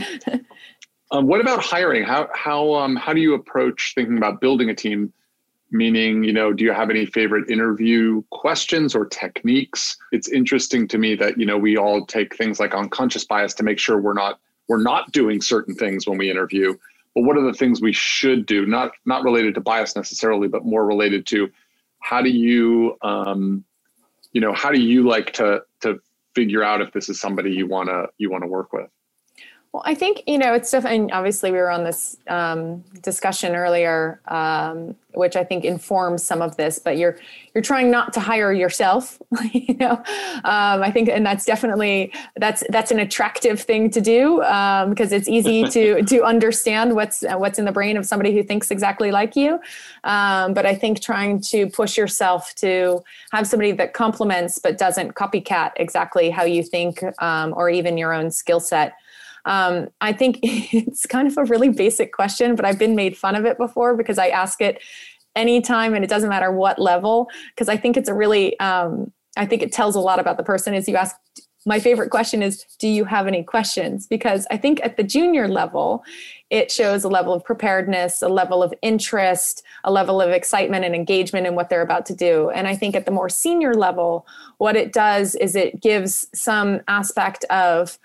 um, 1.12 1.28
what 1.28 1.42
about 1.42 1.64
hiring? 1.64 2.04
How 2.04 2.30
how 2.34 2.74
um 2.76 2.96
how 2.96 3.14
do 3.14 3.22
you 3.22 3.34
approach 3.34 3.94
thinking 3.96 4.18
about 4.18 4.42
building 4.42 4.70
a 4.70 4.76
team? 4.76 5.12
Meaning, 5.72 6.24
you 6.24 6.32
know, 6.32 6.54
do 6.54 6.64
you 6.64 6.72
have 6.72 6.92
any 6.92 7.08
favorite 7.08 7.50
interview 7.50 8.22
questions 8.30 8.96
or 8.96 9.06
techniques? 9.06 9.98
It's 10.12 10.30
interesting 10.30 10.88
to 10.90 10.98
me 11.00 11.16
that 11.16 11.40
you 11.40 11.46
know 11.46 11.58
we 11.58 11.78
all 11.78 12.06
take 12.06 12.36
things 12.36 12.60
like 12.60 12.76
unconscious 12.76 13.26
bias 13.26 13.54
to 13.56 13.64
make 13.64 13.80
sure 13.80 14.00
we're 14.00 14.14
not 14.14 14.40
we're 14.68 14.82
not 14.82 15.12
doing 15.12 15.42
certain 15.42 15.74
things 15.76 16.08
when 16.08 16.18
we 16.18 16.30
interview 16.30 16.76
but 17.16 17.24
what 17.24 17.38
are 17.38 17.44
the 17.44 17.54
things 17.54 17.82
we 17.82 17.94
should 17.94 18.46
do? 18.46 18.66
Not 18.66 18.92
not 19.06 19.24
related 19.24 19.56
to 19.56 19.62
bias 19.62 19.96
necessarily 19.96 20.48
but 20.48 20.66
more 20.66 20.86
related 20.86 21.26
to 21.28 21.50
how 22.00 22.22
do 22.22 22.30
you 22.30 22.98
um, 23.02 23.64
you 24.34 24.42
know 24.42 24.54
how 24.54 24.72
do 24.72 24.80
you 24.80 25.08
like 25.08 25.34
to 25.34 25.62
to 25.82 26.00
figure 26.36 26.64
out 26.64 26.82
if 26.82 26.92
this 26.92 27.10
is 27.10 27.20
somebody 27.20 27.52
you 27.52 27.68
want 27.68 27.90
to 27.90 28.08
you 28.18 28.30
want 28.30 28.44
to 28.44 28.48
work 28.48 28.74
with 28.74 28.90
well, 29.76 29.84
I 29.86 29.94
think 29.94 30.24
you 30.26 30.38
know 30.38 30.54
it's 30.54 30.72
definitely. 30.72 31.12
Obviously, 31.12 31.52
we 31.52 31.58
were 31.58 31.70
on 31.70 31.84
this 31.84 32.16
um, 32.30 32.82
discussion 33.02 33.58
earlier, 33.58 34.22
um, 34.30 34.96
which 35.16 35.36
I 35.36 35.44
think 35.44 35.66
informs 35.66 36.24
some 36.24 36.42
of 36.42 36.56
this. 36.56 36.80
But 36.80 36.98
you're 36.98 37.18
you're 37.54 37.62
trying 37.62 37.92
not 37.92 38.14
to 38.14 38.22
hire 38.22 38.54
yourself, 38.54 39.22
you 39.52 39.74
know. 39.74 40.02
Um, 40.46 40.82
I 40.82 40.92
think, 40.92 41.10
and 41.10 41.26
that's 41.26 41.44
definitely 41.44 42.14
that's 42.38 42.64
that's 42.70 42.92
an 42.92 43.00
attractive 43.00 43.60
thing 43.60 43.90
to 43.90 44.00
do 44.00 44.38
because 44.38 45.12
um, 45.12 45.18
it's 45.18 45.28
easy 45.28 45.68
to 45.72 46.04
to 46.04 46.24
understand 46.24 46.96
what's 46.96 47.26
what's 47.32 47.60
in 47.60 47.66
the 47.66 47.74
brain 47.74 47.98
of 47.98 48.06
somebody 48.06 48.34
who 48.34 48.44
thinks 48.44 48.72
exactly 48.72 49.12
like 49.12 49.36
you. 49.36 49.60
Um, 50.06 50.54
but 50.54 50.66
I 50.66 50.74
think 50.74 51.02
trying 51.02 51.42
to 51.52 51.68
push 51.68 51.98
yourself 51.98 52.56
to 52.60 53.04
have 53.34 53.46
somebody 53.46 53.74
that 53.74 53.92
complements 53.92 54.58
but 54.58 54.78
doesn't 54.78 55.16
copycat 55.16 55.74
exactly 55.76 56.30
how 56.30 56.46
you 56.46 56.64
think 56.64 57.04
um, 57.22 57.54
or 57.58 57.70
even 57.70 57.98
your 57.98 58.14
own 58.14 58.32
skill 58.32 58.62
set 58.62 58.96
Um, 59.46 59.90
I 60.02 60.12
think 60.14 60.40
it's 60.44 61.06
kind 61.06 61.28
of 61.28 61.38
a 61.38 61.46
really 61.46 61.70
basic 61.70 62.14
question, 62.14 62.56
but 62.56 62.66
I've 62.66 62.80
been 62.80 62.96
made 62.96 63.18
fun 63.18 63.36
of 63.36 63.46
it 63.46 63.58
before 63.58 63.96
because 63.96 64.18
I 64.18 64.28
ask 64.28 64.62
it 64.62 64.82
anytime 65.36 65.94
and 65.94 66.04
it 66.04 66.10
doesn't 66.10 66.30
matter 66.30 66.52
what 66.52 66.80
level, 66.80 67.30
because 67.54 67.70
I 67.70 67.78
think 67.78 67.98
it's 67.98 68.10
a 68.10 68.14
really, 68.14 68.60
um, 68.60 69.12
I 69.38 69.46
think 69.46 69.62
it 69.62 69.72
tells 69.72 69.96
a 69.96 70.00
lot 70.00 70.20
about 70.20 70.38
the 70.38 70.44
person 70.44 70.74
is 70.74 70.88
you 70.88 70.96
ask, 70.96 71.16
my 71.66 71.80
favorite 71.80 72.12
question 72.12 72.44
is 72.44 72.64
do 72.78 72.88
you 72.88 73.06
have 73.06 73.28
any 73.28 73.44
questions? 73.44 74.08
Because 74.08 74.46
i 74.52 74.58
think 74.58 74.80
at 74.84 74.98
the 74.98 75.04
junior 75.04 75.48
level 75.48 76.04
it 76.52 76.72
shows 76.72 77.04
a 77.04 77.10
level 77.10 77.34
of 77.34 77.44
preparedness 77.44 78.22
a 78.22 78.28
level 78.28 78.62
of 78.62 78.74
interest 78.84 79.64
a 79.84 79.92
level 79.92 80.22
of 80.22 80.30
excitement 80.30 80.86
and 80.86 80.94
engagement 80.94 81.48
in 81.48 81.56
what 81.56 81.70
they're 81.70 81.82
about 81.82 82.06
to 82.06 82.16
do. 82.16 82.50
And 82.52 82.68
i 82.68 82.76
think 82.76 82.96
at 82.96 83.06
the 83.06 83.12
more 83.12 83.30
senior 83.30 83.74
level 83.74 84.28
what 84.58 84.76
it 84.76 84.94
does 84.94 85.36
is 85.36 85.56
it 85.56 85.82
gives 85.82 86.28
some 86.34 86.82
aspect 86.88 87.44
of 87.46 87.98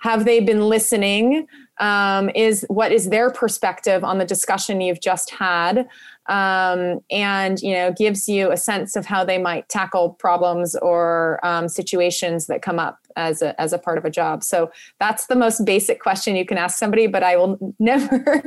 have 0.00 0.24
they 0.24 0.40
been 0.40 0.62
listening 0.62 1.46
um, 1.78 2.30
is 2.34 2.64
what 2.68 2.92
is 2.92 3.08
their 3.08 3.30
perspective 3.30 4.04
on 4.04 4.18
the 4.18 4.24
discussion 4.24 4.80
you've 4.80 5.00
just 5.00 5.30
had 5.30 5.88
um, 6.28 7.00
and 7.10 7.60
you 7.60 7.72
know 7.72 7.92
gives 7.92 8.28
you 8.28 8.50
a 8.50 8.56
sense 8.56 8.96
of 8.96 9.06
how 9.06 9.24
they 9.24 9.38
might 9.38 9.68
tackle 9.68 10.10
problems 10.10 10.76
or 10.76 11.44
um, 11.44 11.68
situations 11.68 12.46
that 12.46 12.62
come 12.62 12.78
up 12.78 12.98
as 13.16 13.42
a 13.42 13.58
as 13.60 13.72
a 13.72 13.78
part 13.78 13.98
of 13.98 14.04
a 14.04 14.10
job. 14.10 14.44
So 14.44 14.70
that's 14.98 15.26
the 15.26 15.36
most 15.36 15.64
basic 15.64 16.00
question 16.00 16.36
you 16.36 16.46
can 16.46 16.58
ask 16.58 16.78
somebody 16.78 17.06
but 17.06 17.22
i 17.22 17.36
will 17.36 17.74
never 17.78 18.42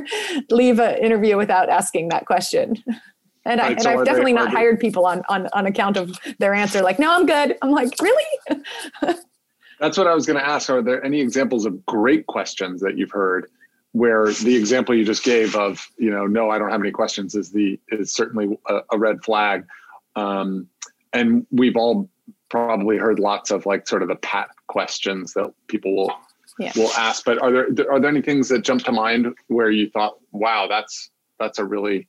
leave 0.50 0.78
an 0.78 0.96
interview 0.98 1.36
without 1.36 1.68
asking 1.68 2.08
that 2.08 2.26
question. 2.26 2.76
And, 3.46 3.60
right, 3.60 3.68
I, 3.68 3.72
and 3.72 3.82
so 3.82 3.90
I've 3.90 4.06
definitely 4.06 4.32
not 4.32 4.50
hired 4.50 4.80
people 4.80 5.04
on, 5.04 5.22
on 5.28 5.48
on 5.52 5.66
account 5.66 5.98
of 5.98 6.18
their 6.38 6.54
answer 6.54 6.80
like 6.80 6.98
no 6.98 7.14
I'm 7.14 7.26
good. 7.26 7.58
I'm 7.60 7.72
like 7.72 7.90
really 8.00 8.24
That's 9.80 9.98
what 9.98 10.06
I 10.06 10.14
was 10.14 10.26
going 10.26 10.38
to 10.38 10.46
ask. 10.46 10.70
Are 10.70 10.82
there 10.82 11.04
any 11.04 11.20
examples 11.20 11.66
of 11.66 11.84
great 11.86 12.26
questions 12.26 12.80
that 12.80 12.96
you've 12.96 13.10
heard 13.10 13.50
where 13.92 14.32
the 14.32 14.56
example 14.56 14.94
you 14.94 15.04
just 15.04 15.22
gave 15.22 15.54
of, 15.54 15.88
you 15.98 16.10
know, 16.10 16.26
no, 16.26 16.50
I 16.50 16.58
don't 16.58 16.70
have 16.70 16.80
any 16.80 16.90
questions 16.90 17.34
is 17.36 17.52
the 17.52 17.78
is 17.88 18.12
certainly 18.12 18.58
a, 18.68 18.80
a 18.90 18.98
red 18.98 19.22
flag. 19.22 19.66
Um, 20.16 20.68
and 21.12 21.46
we've 21.52 21.76
all 21.76 22.10
probably 22.50 22.96
heard 22.96 23.20
lots 23.20 23.50
of 23.50 23.66
like 23.66 23.86
sort 23.86 24.02
of 24.02 24.08
the 24.08 24.16
pat 24.16 24.48
questions 24.66 25.32
that 25.34 25.52
people 25.68 25.94
will 25.94 26.12
yeah. 26.58 26.72
will 26.76 26.90
ask. 26.96 27.24
But 27.24 27.40
are 27.40 27.72
there 27.72 27.90
are 27.90 28.00
there 28.00 28.10
any 28.10 28.22
things 28.22 28.48
that 28.48 28.62
jump 28.62 28.82
to 28.84 28.92
mind 28.92 29.34
where 29.46 29.70
you 29.70 29.90
thought, 29.90 30.18
wow, 30.32 30.66
that's 30.68 31.10
that's 31.38 31.58
a 31.58 31.64
really 31.64 32.08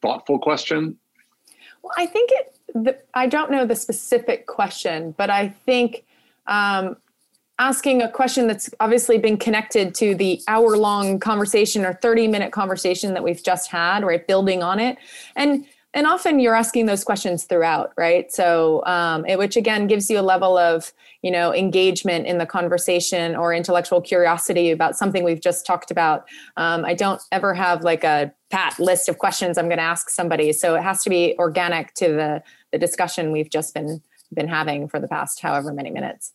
thoughtful 0.00 0.38
question? 0.38 0.96
Well, 1.82 1.92
I 1.96 2.06
think 2.06 2.30
it. 2.32 2.54
The, 2.74 2.98
I 3.14 3.26
don't 3.26 3.50
know 3.50 3.64
the 3.64 3.76
specific 3.76 4.46
question, 4.46 5.14
but 5.16 5.30
I 5.30 5.48
think 5.48 6.04
um, 6.48 6.96
asking 7.58 8.02
a 8.02 8.10
question 8.10 8.46
that's 8.46 8.70
obviously 8.80 9.18
been 9.18 9.36
connected 9.36 9.94
to 9.96 10.14
the 10.14 10.40
hour 10.48 10.76
long 10.76 11.18
conversation 11.18 11.84
or 11.84 11.94
30 11.94 12.28
minute 12.28 12.52
conversation 12.52 13.14
that 13.14 13.22
we've 13.22 13.42
just 13.42 13.70
had 13.70 14.04
right 14.04 14.26
building 14.26 14.62
on 14.62 14.78
it. 14.78 14.96
And 15.36 15.66
and 15.94 16.06
often 16.06 16.38
you're 16.38 16.54
asking 16.54 16.84
those 16.84 17.02
questions 17.02 17.44
throughout 17.44 17.92
right? 17.96 18.30
So 18.30 18.84
um, 18.84 19.24
it, 19.24 19.38
which 19.38 19.56
again 19.56 19.86
gives 19.86 20.10
you 20.10 20.18
a 20.18 20.22
level 20.22 20.56
of 20.56 20.92
you 21.22 21.30
know 21.30 21.52
engagement 21.52 22.26
in 22.26 22.38
the 22.38 22.46
conversation 22.46 23.34
or 23.34 23.52
intellectual 23.52 24.00
curiosity 24.00 24.70
about 24.70 24.96
something 24.96 25.24
we've 25.24 25.40
just 25.40 25.66
talked 25.66 25.90
about. 25.90 26.28
Um, 26.56 26.84
i 26.84 26.94
don't 26.94 27.20
ever 27.32 27.54
have 27.54 27.82
like 27.82 28.04
a 28.04 28.32
pat 28.50 28.78
list 28.78 29.08
of 29.08 29.18
questions 29.18 29.58
i'm 29.58 29.66
going 29.66 29.78
to 29.78 29.82
ask 29.82 30.10
somebody. 30.10 30.52
So 30.52 30.76
it 30.76 30.82
has 30.82 31.02
to 31.02 31.10
be 31.10 31.34
organic 31.38 31.94
to 31.94 32.08
the 32.08 32.42
the 32.70 32.78
discussion 32.78 33.32
we've 33.32 33.50
just 33.50 33.74
been 33.74 34.00
been 34.32 34.48
having 34.48 34.88
for 34.88 35.00
the 35.00 35.08
past 35.08 35.40
however 35.40 35.72
many 35.72 35.90
minutes. 35.90 36.34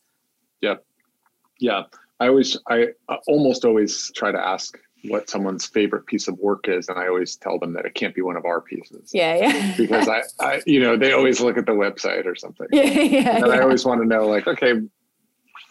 Yeah. 1.59 1.83
I 2.19 2.27
always, 2.27 2.57
I 2.69 2.89
almost 3.27 3.65
always 3.65 4.11
try 4.15 4.31
to 4.31 4.39
ask 4.39 4.77
what 5.05 5.29
someone's 5.29 5.65
favorite 5.65 6.05
piece 6.05 6.27
of 6.27 6.37
work 6.39 6.67
is. 6.67 6.87
And 6.87 6.97
I 6.97 7.07
always 7.07 7.35
tell 7.35 7.59
them 7.59 7.73
that 7.73 7.85
it 7.85 7.93
can't 7.93 8.15
be 8.15 8.21
one 8.21 8.37
of 8.37 8.45
our 8.45 8.61
pieces. 8.61 9.11
Yeah. 9.13 9.35
Yeah. 9.35 9.73
because 9.77 10.07
I, 10.07 10.23
I, 10.39 10.61
you 10.65 10.79
know, 10.79 10.95
they 10.95 11.11
always 11.11 11.41
look 11.41 11.57
at 11.57 11.65
the 11.65 11.73
website 11.73 12.25
or 12.25 12.35
something. 12.35 12.67
Yeah. 12.71 12.83
yeah 12.83 13.37
and 13.37 13.47
yeah. 13.47 13.53
I 13.53 13.59
always 13.59 13.85
want 13.85 14.01
to 14.01 14.07
know 14.07 14.27
like, 14.27 14.47
okay, 14.47 14.73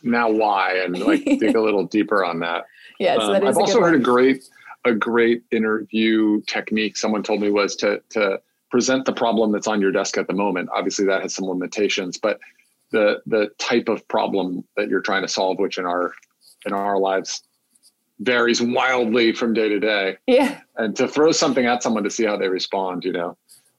now 0.03 0.31
why? 0.31 0.75
And 0.85 0.99
like 0.99 1.25
dig 1.41 1.57
a 1.57 1.61
little 1.61 1.87
deeper 1.87 2.25
on 2.25 2.41
that. 2.41 2.65
Yes. 2.99 3.21
Um, 3.21 3.47
I've 3.47 3.57
also 3.57 3.81
heard 3.81 3.95
a 3.95 3.99
great, 3.99 4.45
a 4.85 4.93
great 4.93 5.45
interview 5.51 6.43
technique 6.43 6.97
someone 6.97 7.23
told 7.23 7.41
me 7.41 7.51
was 7.51 7.77
to, 7.77 8.03
to 8.11 8.41
present 8.71 9.05
the 9.05 9.13
problem 9.13 9.53
that's 9.53 9.67
on 9.67 9.81
your 9.81 9.93
desk 9.93 10.19
at 10.19 10.27
the 10.27 10.35
moment. 10.35 10.69
Obviously 10.75 11.07
that 11.07 11.23
has 11.23 11.35
some 11.35 11.47
limitations, 11.47 12.19
but 12.19 12.39
the 12.93 13.21
the 13.27 13.51
type 13.59 13.89
of 13.89 14.07
problem 14.09 14.65
that 14.77 14.89
you're 14.89 15.01
trying 15.01 15.23
to 15.23 15.29
solve, 15.29 15.59
which 15.59 15.79
in 15.79 15.85
our 15.85 16.13
in 16.65 16.73
our 16.73 16.99
lives 16.99 17.43
varies 18.21 18.63
wildly 18.63 19.33
from 19.33 19.53
day 19.53 19.69
to 19.69 19.81
day. 19.81 20.17
Yeah. 20.27 20.61
And 20.77 20.95
to 20.97 21.09
throw 21.09 21.33
something 21.33 21.67
at 21.67 21.83
someone 21.83 22.05
to 22.05 22.11
see 22.11 22.25
how 22.25 22.37
they 22.37 22.49
respond, 22.49 23.05
you 23.05 23.13
know, 23.13 23.37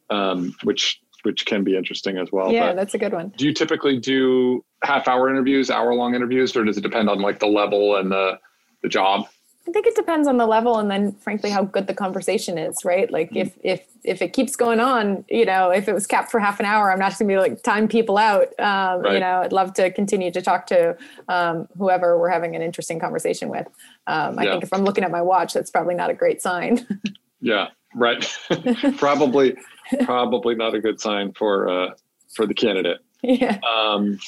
um, 0.09 0.53
which 0.63 0.99
which 1.23 1.45
can 1.45 1.63
be 1.63 1.77
interesting 1.77 2.17
as 2.17 2.29
well. 2.31 2.51
Yeah, 2.51 2.67
but 2.67 2.75
that's 2.75 2.93
a 2.93 2.97
good 2.97 3.13
one. 3.13 3.33
Do 3.37 3.45
you 3.45 3.53
typically 3.53 3.97
do 3.97 4.63
half 4.83 5.07
hour 5.07 5.29
interviews, 5.29 5.71
hour 5.71 5.93
long 5.93 6.15
interviews, 6.15 6.55
or 6.55 6.65
does 6.65 6.77
it 6.77 6.81
depend 6.81 7.09
on 7.09 7.19
like 7.19 7.39
the 7.39 7.47
level 7.47 7.95
and 7.95 8.11
the 8.11 8.39
the 8.81 8.89
job? 8.89 9.27
I 9.67 9.71
think 9.71 9.87
it 9.87 9.95
depends 9.95 10.27
on 10.27 10.37
the 10.37 10.45
level 10.45 10.77
and 10.77 10.91
then 10.91 11.13
frankly 11.13 11.49
how 11.49 11.63
good 11.63 11.87
the 11.87 11.93
conversation 11.93 12.57
is, 12.57 12.83
right? 12.83 13.09
Like 13.09 13.29
mm-hmm. 13.29 13.37
if 13.37 13.57
if 13.63 13.87
if 14.03 14.21
it 14.21 14.33
keeps 14.33 14.57
going 14.57 14.81
on, 14.81 15.23
you 15.29 15.45
know, 15.45 15.69
if 15.69 15.87
it 15.87 15.93
was 15.93 16.05
capped 16.05 16.31
for 16.31 16.39
half 16.39 16.59
an 16.59 16.65
hour, 16.65 16.91
I'm 16.91 16.99
not 16.99 17.17
gonna 17.17 17.29
be 17.29 17.37
like 17.37 17.63
time 17.63 17.87
people 17.87 18.17
out. 18.17 18.47
Um, 18.59 19.01
right. 19.01 19.13
You 19.13 19.19
know, 19.21 19.41
I'd 19.41 19.53
love 19.53 19.73
to 19.75 19.89
continue 19.91 20.31
to 20.31 20.41
talk 20.41 20.67
to 20.67 20.97
um, 21.29 21.69
whoever 21.77 22.19
we're 22.19 22.29
having 22.29 22.57
an 22.57 22.61
interesting 22.61 22.99
conversation 22.99 23.47
with. 23.47 23.67
Um, 24.07 24.37
I 24.37 24.43
yeah. 24.43 24.51
think 24.51 24.63
if 24.63 24.73
I'm 24.73 24.83
looking 24.83 25.05
at 25.05 25.11
my 25.11 25.21
watch, 25.21 25.53
that's 25.53 25.71
probably 25.71 25.95
not 25.95 26.09
a 26.09 26.13
great 26.13 26.41
sign. 26.41 26.85
yeah, 27.39 27.67
right. 27.95 28.29
probably 28.97 29.55
probably 30.03 30.55
not 30.55 30.75
a 30.75 30.81
good 30.81 30.99
sign 30.99 31.31
for 31.33 31.69
uh, 31.69 31.91
for 32.35 32.45
the 32.45 32.53
candidate. 32.53 32.99
Yeah. 33.21 33.59
Um, 33.59 34.19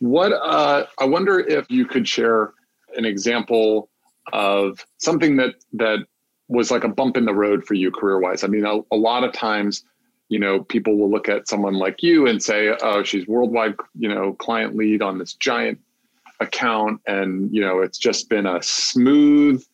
what 0.00 0.32
uh, 0.32 0.86
I 0.98 1.04
wonder 1.04 1.38
if 1.38 1.70
you 1.70 1.86
could 1.86 2.08
share 2.08 2.54
an 2.96 3.04
example 3.04 3.88
of 4.32 4.84
something 4.98 5.36
that 5.36 5.54
that 5.74 6.06
was 6.48 6.70
like 6.70 6.84
a 6.84 6.88
bump 6.88 7.16
in 7.16 7.24
the 7.24 7.34
road 7.34 7.64
for 7.64 7.74
you 7.74 7.90
career 7.90 8.18
wise? 8.18 8.44
I 8.44 8.48
mean, 8.48 8.64
a, 8.64 8.80
a, 8.92 8.96
lot 8.96 9.22
of 9.22 9.32
times, 9.32 9.84
you 10.28 10.38
know, 10.38 10.64
people 10.64 10.96
will 10.96 11.10
look 11.10 11.28
at 11.28 11.48
someone 11.48 11.74
like 11.74 12.02
you 12.02 12.26
and 12.26 12.42
say, 12.42 12.76
"Oh, 12.82 13.02
she's 13.02 13.26
worldwide, 13.26 13.76
you 13.98 14.08
know, 14.08 14.34
client 14.34 14.76
lead 14.76 15.02
on 15.02 15.18
this 15.18 15.34
giant 15.34 15.78
account," 16.40 17.00
and 17.06 17.54
you 17.54 17.60
know, 17.60 17.80
it's 17.80 17.98
just 17.98 18.28
been 18.28 18.46
a 18.46 18.62
smooth 18.62 19.64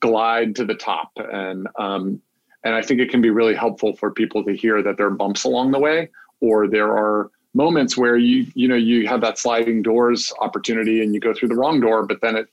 glide 0.00 0.56
to 0.56 0.64
the 0.64 0.74
top. 0.74 1.10
And 1.16 1.68
um, 1.78 2.20
and 2.64 2.74
I 2.74 2.82
think 2.82 3.00
it 3.00 3.10
can 3.10 3.20
be 3.20 3.30
really 3.30 3.54
helpful 3.54 3.96
for 3.96 4.10
people 4.10 4.44
to 4.44 4.54
hear 4.54 4.82
that 4.82 4.96
there 4.96 5.06
are 5.06 5.10
bumps 5.10 5.44
along 5.44 5.72
the 5.72 5.78
way, 5.78 6.10
or 6.40 6.68
there 6.68 6.92
are 6.92 7.30
moments 7.54 7.96
where 7.96 8.16
you 8.16 8.46
you 8.54 8.68
know 8.68 8.76
you 8.76 9.06
have 9.06 9.20
that 9.20 9.38
sliding 9.38 9.82
doors 9.82 10.32
opportunity 10.40 11.02
and 11.02 11.14
you 11.14 11.20
go 11.20 11.34
through 11.34 11.48
the 11.48 11.56
wrong 11.56 11.80
door, 11.80 12.06
but 12.06 12.20
then 12.20 12.36
it 12.36 12.48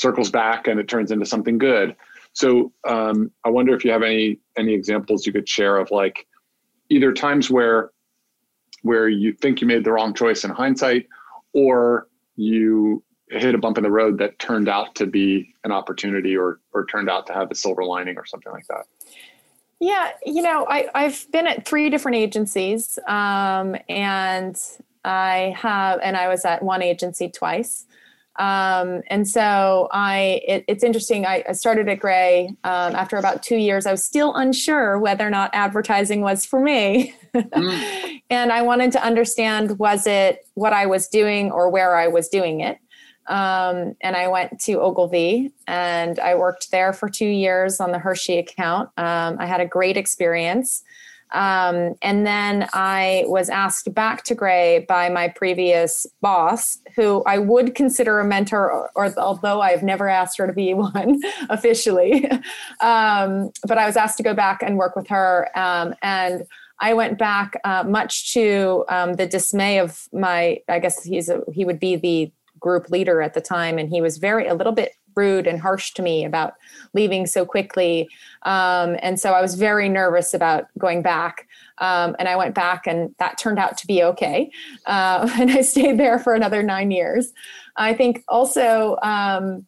circles 0.00 0.30
back 0.30 0.66
and 0.66 0.80
it 0.80 0.88
turns 0.88 1.12
into 1.12 1.26
something 1.26 1.58
good. 1.58 1.94
So 2.32 2.72
um, 2.88 3.30
I 3.44 3.50
wonder 3.50 3.74
if 3.74 3.84
you 3.84 3.90
have 3.90 4.02
any 4.02 4.38
any 4.56 4.72
examples 4.72 5.26
you 5.26 5.32
could 5.32 5.48
share 5.48 5.76
of 5.76 5.90
like 5.90 6.26
either 6.88 7.12
times 7.12 7.50
where 7.50 7.90
where 8.82 9.08
you 9.08 9.32
think 9.32 9.60
you 9.60 9.66
made 9.66 9.84
the 9.84 9.92
wrong 9.92 10.14
choice 10.14 10.44
in 10.44 10.50
hindsight, 10.50 11.06
or 11.52 12.06
you 12.36 13.02
hit 13.28 13.54
a 13.54 13.58
bump 13.58 13.76
in 13.76 13.84
the 13.84 13.90
road 13.90 14.18
that 14.18 14.38
turned 14.38 14.68
out 14.68 14.94
to 14.94 15.06
be 15.06 15.54
an 15.64 15.72
opportunity 15.72 16.36
or 16.36 16.60
or 16.72 16.86
turned 16.86 17.10
out 17.10 17.26
to 17.26 17.32
have 17.32 17.50
a 17.50 17.54
silver 17.54 17.84
lining 17.84 18.16
or 18.16 18.24
something 18.24 18.52
like 18.52 18.66
that. 18.68 18.84
Yeah, 19.80 20.10
you 20.26 20.42
know, 20.42 20.66
I, 20.68 20.88
I've 20.94 21.26
been 21.32 21.46
at 21.46 21.66
three 21.66 21.88
different 21.88 22.18
agencies, 22.18 22.98
um, 23.08 23.76
and 23.88 24.60
I 25.04 25.54
have, 25.56 26.00
and 26.02 26.18
I 26.18 26.28
was 26.28 26.44
at 26.44 26.62
one 26.62 26.82
agency 26.82 27.30
twice. 27.30 27.86
Um, 28.38 29.02
and 29.08 29.28
so 29.28 29.88
I, 29.92 30.40
it, 30.46 30.64
it's 30.68 30.84
interesting. 30.84 31.26
I, 31.26 31.44
I, 31.48 31.52
started 31.52 31.88
at 31.88 31.98
Grey 31.98 32.54
um, 32.64 32.94
after 32.94 33.16
about 33.16 33.42
two 33.42 33.56
years. 33.56 33.86
I 33.86 33.90
was 33.90 34.04
still 34.04 34.34
unsure 34.34 34.98
whether 34.98 35.26
or 35.26 35.30
not 35.30 35.50
advertising 35.52 36.20
was 36.20 36.46
for 36.46 36.60
me, 36.60 37.14
mm. 37.34 38.20
and 38.30 38.52
I 38.52 38.62
wanted 38.62 38.92
to 38.92 39.04
understand 39.04 39.78
was 39.78 40.06
it 40.06 40.46
what 40.54 40.72
I 40.72 40.86
was 40.86 41.08
doing 41.08 41.50
or 41.50 41.68
where 41.68 41.96
I 41.96 42.06
was 42.06 42.28
doing 42.28 42.60
it. 42.60 42.78
Um, 43.26 43.94
and 44.00 44.16
I 44.16 44.28
went 44.28 44.58
to 44.62 44.80
Ogilvy 44.80 45.52
and 45.66 46.18
I 46.18 46.34
worked 46.34 46.70
there 46.70 46.92
for 46.92 47.08
two 47.08 47.28
years 47.28 47.78
on 47.78 47.92
the 47.92 47.98
Hershey 47.98 48.38
account. 48.38 48.90
Um, 48.96 49.36
I 49.38 49.46
had 49.46 49.60
a 49.60 49.66
great 49.66 49.96
experience. 49.96 50.82
Um, 51.32 51.94
and 52.02 52.26
then 52.26 52.68
I 52.72 53.24
was 53.26 53.48
asked 53.48 53.92
back 53.94 54.24
to 54.24 54.34
Grey 54.34 54.84
by 54.88 55.08
my 55.08 55.28
previous 55.28 56.06
boss, 56.20 56.78
who 56.96 57.22
I 57.24 57.38
would 57.38 57.74
consider 57.74 58.20
a 58.20 58.24
mentor, 58.24 58.70
or, 58.70 58.90
or 58.94 59.18
although 59.18 59.60
I've 59.60 59.82
never 59.82 60.08
asked 60.08 60.38
her 60.38 60.46
to 60.46 60.52
be 60.52 60.74
one 60.74 61.20
officially. 61.48 62.30
um, 62.80 63.50
but 63.66 63.78
I 63.78 63.86
was 63.86 63.96
asked 63.96 64.16
to 64.18 64.22
go 64.22 64.34
back 64.34 64.62
and 64.62 64.76
work 64.76 64.96
with 64.96 65.08
her. 65.08 65.48
Um, 65.56 65.94
and 66.02 66.46
I 66.80 66.94
went 66.94 67.18
back, 67.18 67.60
uh, 67.64 67.84
much 67.86 68.32
to 68.32 68.84
um, 68.88 69.14
the 69.14 69.26
dismay 69.26 69.78
of 69.78 70.08
my, 70.12 70.60
I 70.68 70.78
guess 70.78 71.04
he's 71.04 71.28
a, 71.28 71.42
he 71.52 71.64
would 71.64 71.78
be 71.78 71.96
the 71.96 72.32
group 72.58 72.90
leader 72.90 73.22
at 73.22 73.34
the 73.34 73.40
time, 73.40 73.78
and 73.78 73.88
he 73.88 74.00
was 74.00 74.18
very 74.18 74.46
a 74.46 74.54
little 74.54 74.72
bit 74.72 74.94
rude 75.14 75.46
and 75.46 75.60
harsh 75.60 75.92
to 75.94 76.02
me 76.02 76.24
about 76.24 76.54
leaving 76.94 77.26
so 77.26 77.44
quickly. 77.44 78.08
Um, 78.42 78.96
and 79.00 79.18
so 79.18 79.32
I 79.32 79.40
was 79.40 79.54
very 79.54 79.88
nervous 79.88 80.34
about 80.34 80.66
going 80.78 81.02
back. 81.02 81.46
Um, 81.78 82.14
and 82.18 82.28
I 82.28 82.36
went 82.36 82.54
back, 82.54 82.86
and 82.86 83.14
that 83.18 83.38
turned 83.38 83.58
out 83.58 83.78
to 83.78 83.86
be 83.86 84.02
okay. 84.02 84.50
Uh, 84.86 85.28
and 85.40 85.50
I 85.50 85.62
stayed 85.62 85.98
there 85.98 86.18
for 86.18 86.34
another 86.34 86.62
nine 86.62 86.90
years. 86.90 87.32
I 87.76 87.94
think 87.94 88.22
also, 88.28 88.96
um, 89.02 89.66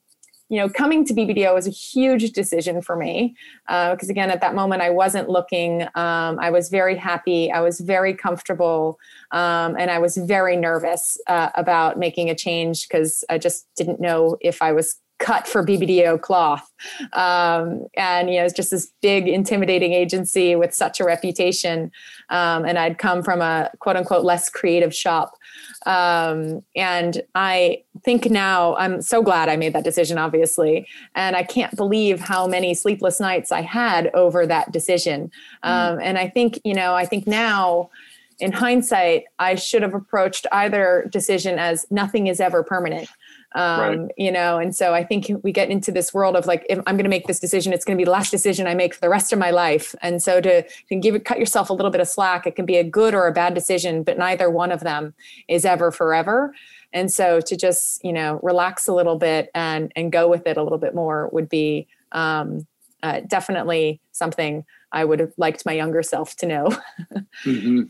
you 0.48 0.58
know, 0.58 0.68
coming 0.68 1.02
to 1.06 1.14
BBDO 1.14 1.54
was 1.54 1.66
a 1.66 1.70
huge 1.70 2.32
decision 2.32 2.82
for 2.82 2.94
me 2.94 3.34
because, 3.66 4.10
uh, 4.10 4.12
again, 4.12 4.30
at 4.30 4.42
that 4.42 4.54
moment, 4.54 4.82
I 4.82 4.90
wasn't 4.90 5.30
looking. 5.30 5.84
Um, 5.94 6.38
I 6.38 6.50
was 6.50 6.68
very 6.68 6.94
happy. 6.94 7.50
I 7.50 7.62
was 7.62 7.80
very 7.80 8.12
comfortable. 8.12 8.98
Um, 9.30 9.76
and 9.78 9.90
I 9.90 9.98
was 9.98 10.18
very 10.18 10.58
nervous 10.58 11.16
uh, 11.26 11.48
about 11.54 11.98
making 11.98 12.28
a 12.28 12.34
change 12.34 12.86
because 12.86 13.24
I 13.30 13.38
just 13.38 13.66
didn't 13.76 13.98
know 13.98 14.36
if 14.42 14.60
I 14.60 14.72
was 14.72 15.00
cut 15.22 15.46
for 15.46 15.64
BBDO 15.64 16.20
cloth. 16.20 16.68
Um, 17.12 17.86
and, 17.96 18.28
you 18.28 18.38
know, 18.38 18.44
it's 18.44 18.52
just 18.52 18.72
this 18.72 18.92
big, 19.00 19.28
intimidating 19.28 19.92
agency 19.92 20.56
with 20.56 20.74
such 20.74 20.98
a 20.98 21.04
reputation. 21.04 21.92
Um, 22.28 22.64
and 22.64 22.76
I'd 22.76 22.98
come 22.98 23.22
from 23.22 23.40
a 23.40 23.70
quote 23.78 23.96
unquote 23.96 24.24
less 24.24 24.50
creative 24.50 24.92
shop. 24.92 25.34
Um, 25.86 26.64
and 26.74 27.22
I 27.36 27.84
think 28.04 28.30
now 28.30 28.74
I'm 28.76 29.00
so 29.00 29.22
glad 29.22 29.48
I 29.48 29.56
made 29.56 29.74
that 29.74 29.84
decision, 29.84 30.18
obviously. 30.18 30.88
And 31.14 31.36
I 31.36 31.44
can't 31.44 31.74
believe 31.76 32.18
how 32.18 32.48
many 32.48 32.74
sleepless 32.74 33.20
nights 33.20 33.52
I 33.52 33.62
had 33.62 34.10
over 34.14 34.44
that 34.46 34.72
decision. 34.72 35.30
Mm. 35.64 36.00
and 36.02 36.18
I 36.18 36.28
think, 36.28 36.60
you 36.64 36.74
know, 36.74 36.94
I 36.94 37.06
think 37.06 37.26
now, 37.28 37.90
in 38.40 38.50
hindsight, 38.50 39.24
I 39.38 39.54
should 39.54 39.82
have 39.82 39.94
approached 39.94 40.46
either 40.50 41.08
decision 41.12 41.60
as 41.60 41.86
nothing 41.90 42.26
is 42.26 42.40
ever 42.40 42.64
permanent 42.64 43.08
um, 43.54 43.80
right. 43.80 44.10
you 44.16 44.30
know 44.30 44.58
and 44.58 44.74
so 44.74 44.94
i 44.94 45.04
think 45.04 45.30
we 45.42 45.52
get 45.52 45.70
into 45.70 45.92
this 45.92 46.12
world 46.14 46.36
of 46.36 46.46
like 46.46 46.64
if 46.68 46.78
i'm 46.86 46.96
going 46.96 47.04
to 47.04 47.10
make 47.10 47.26
this 47.26 47.40
decision 47.40 47.72
it's 47.72 47.84
going 47.84 47.96
to 47.96 48.00
be 48.00 48.04
the 48.04 48.10
last 48.10 48.30
decision 48.30 48.66
i 48.66 48.74
make 48.74 48.94
for 48.94 49.00
the 49.00 49.08
rest 49.08 49.32
of 49.32 49.38
my 49.38 49.50
life. 49.50 49.94
And 50.02 50.22
so 50.22 50.40
to, 50.40 50.62
to 50.62 50.94
give 50.96 51.14
it 51.14 51.24
cut 51.24 51.38
yourself 51.38 51.70
a 51.70 51.72
little 51.72 51.90
bit 51.90 52.00
of 52.00 52.08
slack 52.08 52.46
it 52.46 52.56
can 52.56 52.66
be 52.66 52.76
a 52.76 52.84
good 52.84 53.14
or 53.14 53.26
a 53.26 53.32
bad 53.32 53.54
decision 53.54 54.02
but 54.02 54.18
neither 54.18 54.50
one 54.50 54.72
of 54.72 54.80
them 54.80 55.14
is 55.48 55.64
ever 55.64 55.90
forever. 55.90 56.54
And 56.92 57.10
so 57.10 57.40
to 57.40 57.56
just 57.56 58.04
you 58.04 58.12
know 58.12 58.40
relax 58.42 58.88
a 58.88 58.94
little 58.94 59.18
bit 59.18 59.50
and 59.54 59.92
and 59.96 60.12
go 60.12 60.28
with 60.28 60.46
it 60.46 60.56
a 60.56 60.62
little 60.62 60.78
bit 60.78 60.94
more 60.94 61.28
would 61.32 61.48
be 61.48 61.86
um, 62.12 62.66
uh, 63.02 63.20
definitely 63.26 64.00
something 64.12 64.64
i 64.92 65.04
would 65.04 65.18
have 65.18 65.32
liked 65.36 65.66
my 65.66 65.72
younger 65.72 66.02
self 66.02 66.36
to 66.36 66.46
know. 66.46 66.68
Mm-hmm 67.44 67.82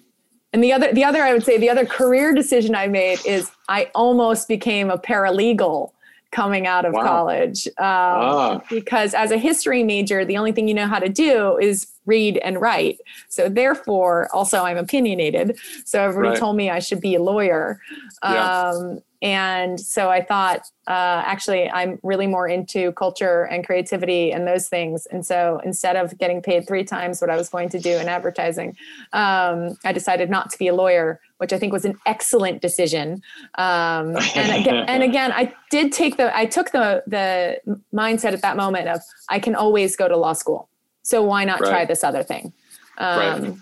and 0.52 0.62
the 0.62 0.72
other 0.72 0.92
the 0.92 1.04
other 1.04 1.22
i 1.22 1.32
would 1.32 1.44
say 1.44 1.58
the 1.58 1.70
other 1.70 1.86
career 1.86 2.34
decision 2.34 2.74
i 2.74 2.86
made 2.86 3.18
is 3.26 3.50
i 3.68 3.90
almost 3.94 4.48
became 4.48 4.90
a 4.90 4.98
paralegal 4.98 5.92
coming 6.30 6.66
out 6.66 6.86
of 6.86 6.94
wow. 6.94 7.02
college 7.02 7.66
um, 7.66 7.74
ah. 7.78 8.60
because 8.70 9.12
as 9.14 9.30
a 9.30 9.38
history 9.38 9.82
major 9.84 10.24
the 10.24 10.36
only 10.36 10.52
thing 10.52 10.66
you 10.66 10.74
know 10.74 10.86
how 10.86 10.98
to 10.98 11.08
do 11.08 11.58
is 11.58 11.86
read 12.06 12.38
and 12.38 12.60
write 12.60 12.98
so 13.28 13.48
therefore 13.48 14.28
also 14.32 14.62
i'm 14.62 14.76
opinionated 14.76 15.56
so 15.84 16.02
everybody 16.02 16.30
right. 16.30 16.38
told 16.38 16.56
me 16.56 16.70
i 16.70 16.78
should 16.78 17.00
be 17.00 17.14
a 17.14 17.22
lawyer 17.22 17.80
yeah. 18.24 18.70
um, 18.70 19.00
and 19.22 19.78
so 19.78 20.10
I 20.10 20.20
thought, 20.20 20.62
uh, 20.88 21.22
actually, 21.24 21.70
I'm 21.70 22.00
really 22.02 22.26
more 22.26 22.48
into 22.48 22.90
culture 22.92 23.44
and 23.44 23.64
creativity 23.64 24.32
and 24.32 24.48
those 24.48 24.68
things. 24.68 25.06
And 25.06 25.24
so 25.24 25.60
instead 25.64 25.94
of 25.94 26.18
getting 26.18 26.42
paid 26.42 26.66
three 26.66 26.82
times 26.82 27.20
what 27.20 27.30
I 27.30 27.36
was 27.36 27.48
going 27.48 27.68
to 27.68 27.78
do 27.78 27.90
in 27.90 28.08
advertising, 28.08 28.76
um, 29.12 29.78
I 29.84 29.92
decided 29.92 30.28
not 30.28 30.50
to 30.50 30.58
be 30.58 30.66
a 30.66 30.74
lawyer, 30.74 31.20
which 31.36 31.52
I 31.52 31.58
think 31.60 31.72
was 31.72 31.84
an 31.84 31.96
excellent 32.04 32.62
decision. 32.62 33.22
Um, 33.54 34.16
and, 34.34 34.60
again, 34.60 34.84
and 34.88 35.02
again, 35.04 35.30
I 35.30 35.54
did 35.70 35.92
take 35.92 36.16
the, 36.16 36.36
I 36.36 36.46
took 36.46 36.72
the 36.72 37.04
the 37.06 37.60
mindset 37.94 38.32
at 38.32 38.42
that 38.42 38.56
moment 38.56 38.88
of 38.88 39.00
I 39.28 39.38
can 39.38 39.54
always 39.54 39.94
go 39.94 40.08
to 40.08 40.16
law 40.16 40.32
school, 40.32 40.68
so 41.02 41.22
why 41.22 41.44
not 41.44 41.60
right. 41.60 41.70
try 41.70 41.84
this 41.84 42.02
other 42.02 42.24
thing? 42.24 42.52
Um, 42.98 43.18
right. 43.18 43.54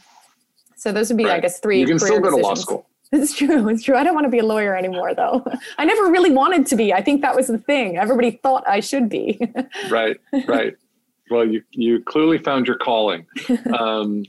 So 0.77 0.91
those 0.91 1.11
would 1.11 1.19
be, 1.19 1.27
right. 1.27 1.35
I 1.35 1.41
guess, 1.41 1.61
three. 1.61 1.81
You 1.81 1.87
can 1.87 1.99
still 1.99 2.19
go 2.19 2.31
decisions. 2.31 2.43
to 2.43 2.49
law 2.49 2.55
school. 2.55 2.90
It's 3.13 3.35
true. 3.35 3.69
It's 3.69 3.83
true. 3.83 3.97
I 3.97 4.05
don't 4.05 4.15
want 4.15 4.27
to 4.27 4.31
be 4.31 4.39
a 4.39 4.45
lawyer 4.45 4.77
anymore, 4.77 5.15
though. 5.15 5.45
I 5.79 5.85
never 5.85 6.11
really 6.11 6.31
wanted 6.31 6.65
to 6.67 6.77
be. 6.77 6.93
I 6.93 7.03
think 7.03 7.23
that 7.23 7.35
was 7.35 7.49
the 7.49 7.59
thing. 7.59 7.99
Everybody 7.99 8.39
thought 8.43 8.63
I 8.69 8.79
should 8.79 9.09
be. 9.09 9.41
right. 9.91 10.17
Right. 10.47 10.77
Well, 11.29 11.45
you 11.45 11.63
you 11.73 12.03
clearly 12.05 12.39
found 12.39 12.67
your 12.67 12.77
calling. 12.79 13.27
Um, 13.79 14.25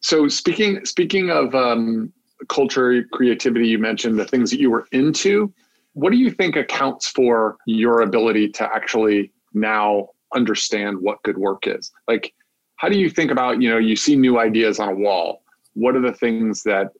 so 0.00 0.28
speaking 0.28 0.84
speaking 0.84 1.30
of 1.30 1.54
um, 1.54 2.12
culture, 2.48 3.02
creativity, 3.12 3.66
you 3.68 3.78
mentioned 3.78 4.18
the 4.18 4.26
things 4.26 4.50
that 4.50 4.60
you 4.60 4.70
were 4.70 4.86
into. 4.92 5.52
What 5.94 6.12
do 6.12 6.18
you 6.18 6.30
think 6.30 6.54
accounts 6.56 7.08
for 7.08 7.56
your 7.66 8.02
ability 8.02 8.50
to 8.50 8.64
actually 8.64 9.32
now 9.54 10.10
understand 10.34 11.00
what 11.00 11.22
good 11.22 11.38
work 11.38 11.66
is? 11.66 11.90
Like, 12.06 12.34
how 12.76 12.90
do 12.90 12.98
you 12.98 13.08
think 13.08 13.30
about 13.30 13.62
you 13.62 13.70
know 13.70 13.78
you 13.78 13.96
see 13.96 14.16
new 14.16 14.38
ideas 14.38 14.78
on 14.78 14.90
a 14.90 14.94
wall? 14.94 15.42
What 15.72 15.96
are 15.96 16.02
the 16.02 16.12
things 16.12 16.62
that 16.64 16.92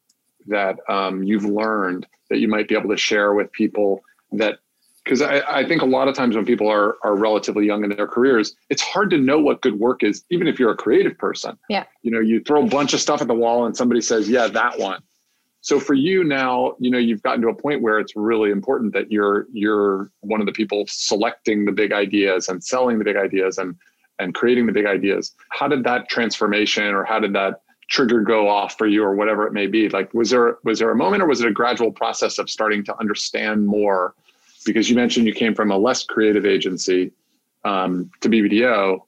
that 0.49 0.78
um, 0.88 1.22
you've 1.22 1.44
learned 1.44 2.07
that 2.30 2.38
you 2.38 2.49
might 2.49 2.68
be 2.68 2.74
able 2.74 2.90
to 2.90 2.97
share 2.97 3.34
with 3.34 3.51
people 3.53 4.03
that 4.32 4.59
because 5.05 5.22
I, 5.22 5.40
I, 5.49 5.64
think 5.64 5.82
a 5.82 5.86
lot 5.86 6.09
of 6.09 6.16
times 6.16 6.34
when 6.34 6.44
people 6.44 6.68
are 6.68 6.97
are 7.05 7.14
relatively 7.14 7.64
young 7.64 7.84
in 7.84 7.90
their 7.90 8.09
careers, 8.09 8.57
it's 8.70 8.82
hard 8.82 9.09
to 9.11 9.18
know 9.18 9.38
what 9.38 9.62
good 9.62 9.78
work 9.78 10.03
is, 10.03 10.24
even 10.30 10.49
if 10.49 10.59
you're 10.59 10.72
a 10.72 10.76
creative 10.76 11.16
person. 11.16 11.57
Yeah. 11.68 11.84
You 12.03 12.11
know, 12.11 12.18
you 12.18 12.40
throw 12.40 12.64
a 12.64 12.68
bunch 12.68 12.92
of 12.92 13.01
stuff 13.01 13.20
at 13.20 13.28
the 13.28 13.34
wall 13.34 13.66
and 13.66 13.76
somebody 13.76 14.01
says, 14.01 14.28
Yeah, 14.28 14.49
that 14.49 14.78
one. 14.78 15.03
So 15.61 15.80
for 15.80 15.94
you 15.94 16.22
now, 16.22 16.76
you 16.78 16.90
know, 16.90 16.99
you've 16.99 17.22
gotten 17.22 17.42
to 17.42 17.49
a 17.49 17.55
point 17.55 17.82
where 17.82 17.99
it's 17.99 18.14
really 18.14 18.51
important 18.51 18.92
that 18.94 19.11
you're 19.11 19.47
you're 19.53 20.11
one 20.20 20.40
of 20.40 20.47
the 20.47 20.53
people 20.53 20.84
selecting 20.88 21.64
the 21.64 21.72
big 21.72 21.92
ideas 21.92 22.49
and 22.49 22.62
selling 22.62 22.99
the 22.99 23.05
big 23.05 23.16
ideas 23.16 23.59
and 23.59 23.76
and 24.18 24.34
creating 24.34 24.66
the 24.66 24.72
big 24.72 24.86
ideas. 24.86 25.34
How 25.51 25.68
did 25.68 25.84
that 25.84 26.09
transformation 26.09 26.94
or 26.94 27.05
how 27.05 27.20
did 27.20 27.32
that 27.34 27.62
trigger 27.89 28.20
go 28.20 28.49
off 28.49 28.76
for 28.76 28.87
you 28.87 29.03
or 29.05 29.14
whatever 29.14 29.47
it 29.47 29.53
may 29.53 29.66
be 29.66 29.89
like 29.89 30.12
was 30.12 30.30
there 30.30 30.59
was 30.64 30.80
there 30.80 30.91
a 30.91 30.97
moment 30.97 31.22
or 31.22 31.26
was 31.26 31.41
it 31.41 31.47
a 31.47 31.53
gradual 31.53 31.93
process 31.93 32.39
of 32.39 32.51
starting 32.51 32.84
to 32.84 32.99
understand 32.99 33.66
more? 33.66 34.14
Because 34.64 34.91
you 34.91 34.97
mentioned 34.97 35.26
you 35.26 35.34
came 35.34 35.55
from 35.55 35.70
a 35.70 35.78
less 35.78 36.03
creative 36.03 36.45
agency 36.45 37.12
um, 37.64 38.11
to 38.20 38.28
bbdo 38.28 39.01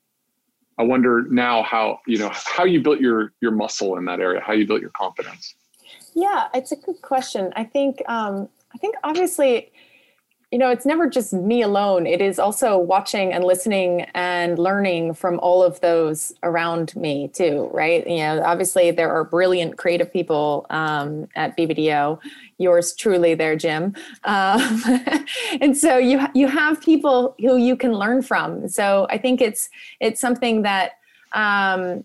i 0.79 0.83
wonder 0.83 1.22
now 1.31 1.62
how 1.62 2.01
you 2.07 2.18
know 2.18 2.31
how 2.33 2.64
you 2.64 2.81
built 2.83 3.01
your 3.01 3.33
your 3.41 3.53
muscle 3.53 3.97
in 3.97 4.05
that 4.05 4.20
area 4.20 4.41
how 4.41 4.53
you 4.53 4.66
built 4.66 4.81
your 4.81 4.91
confidence. 4.91 5.55
Yeah 6.14 6.49
it's 6.55 6.72
a 6.72 6.76
good 6.76 7.01
question. 7.03 7.53
I 7.57 7.64
think 7.64 8.03
um, 8.09 8.49
i 8.74 8.79
think 8.79 8.97
obviously 9.05 9.72
you 10.51 10.59
know, 10.59 10.71
it's 10.71 10.87
never 10.87 11.11
just 11.11 11.35
me 11.35 11.61
alone. 11.61 12.07
It 12.07 12.23
is 12.23 12.39
also 12.39 12.79
watching 12.79 13.35
and 13.35 13.45
listening 13.45 14.03
and 14.15 14.59
learning 14.59 15.13
from 15.13 15.39
all 15.41 15.63
of 15.63 15.79
those 15.81 16.33
around 16.43 16.97
me 16.97 17.29
too, 17.29 17.69
right? 17.73 18.07
You 18.09 18.17
know, 18.19 18.43
obviously 18.43 18.91
there 18.91 19.13
are 19.13 19.25
brilliant 19.25 19.77
creative 19.77 20.11
people 20.11 20.65
um, 20.71 21.29
at 21.37 21.55
BBDO. 21.55 22.19
Yours 22.57 22.95
truly, 22.95 23.35
there, 23.35 23.57
Jim. 23.57 23.95
Um, 24.25 24.83
and 25.61 25.77
so 25.77 25.99
you 25.99 26.27
you 26.35 26.49
have 26.49 26.81
people 26.81 27.35
who 27.41 27.59
you 27.59 27.77
can 27.77 27.93
learn 27.93 28.23
from. 28.23 28.69
So 28.69 29.07
I 29.11 29.19
think 29.19 29.43
it's 29.43 29.69
it's 30.01 30.21
something 30.21 30.63
that 30.63 30.93
um, 31.35 32.05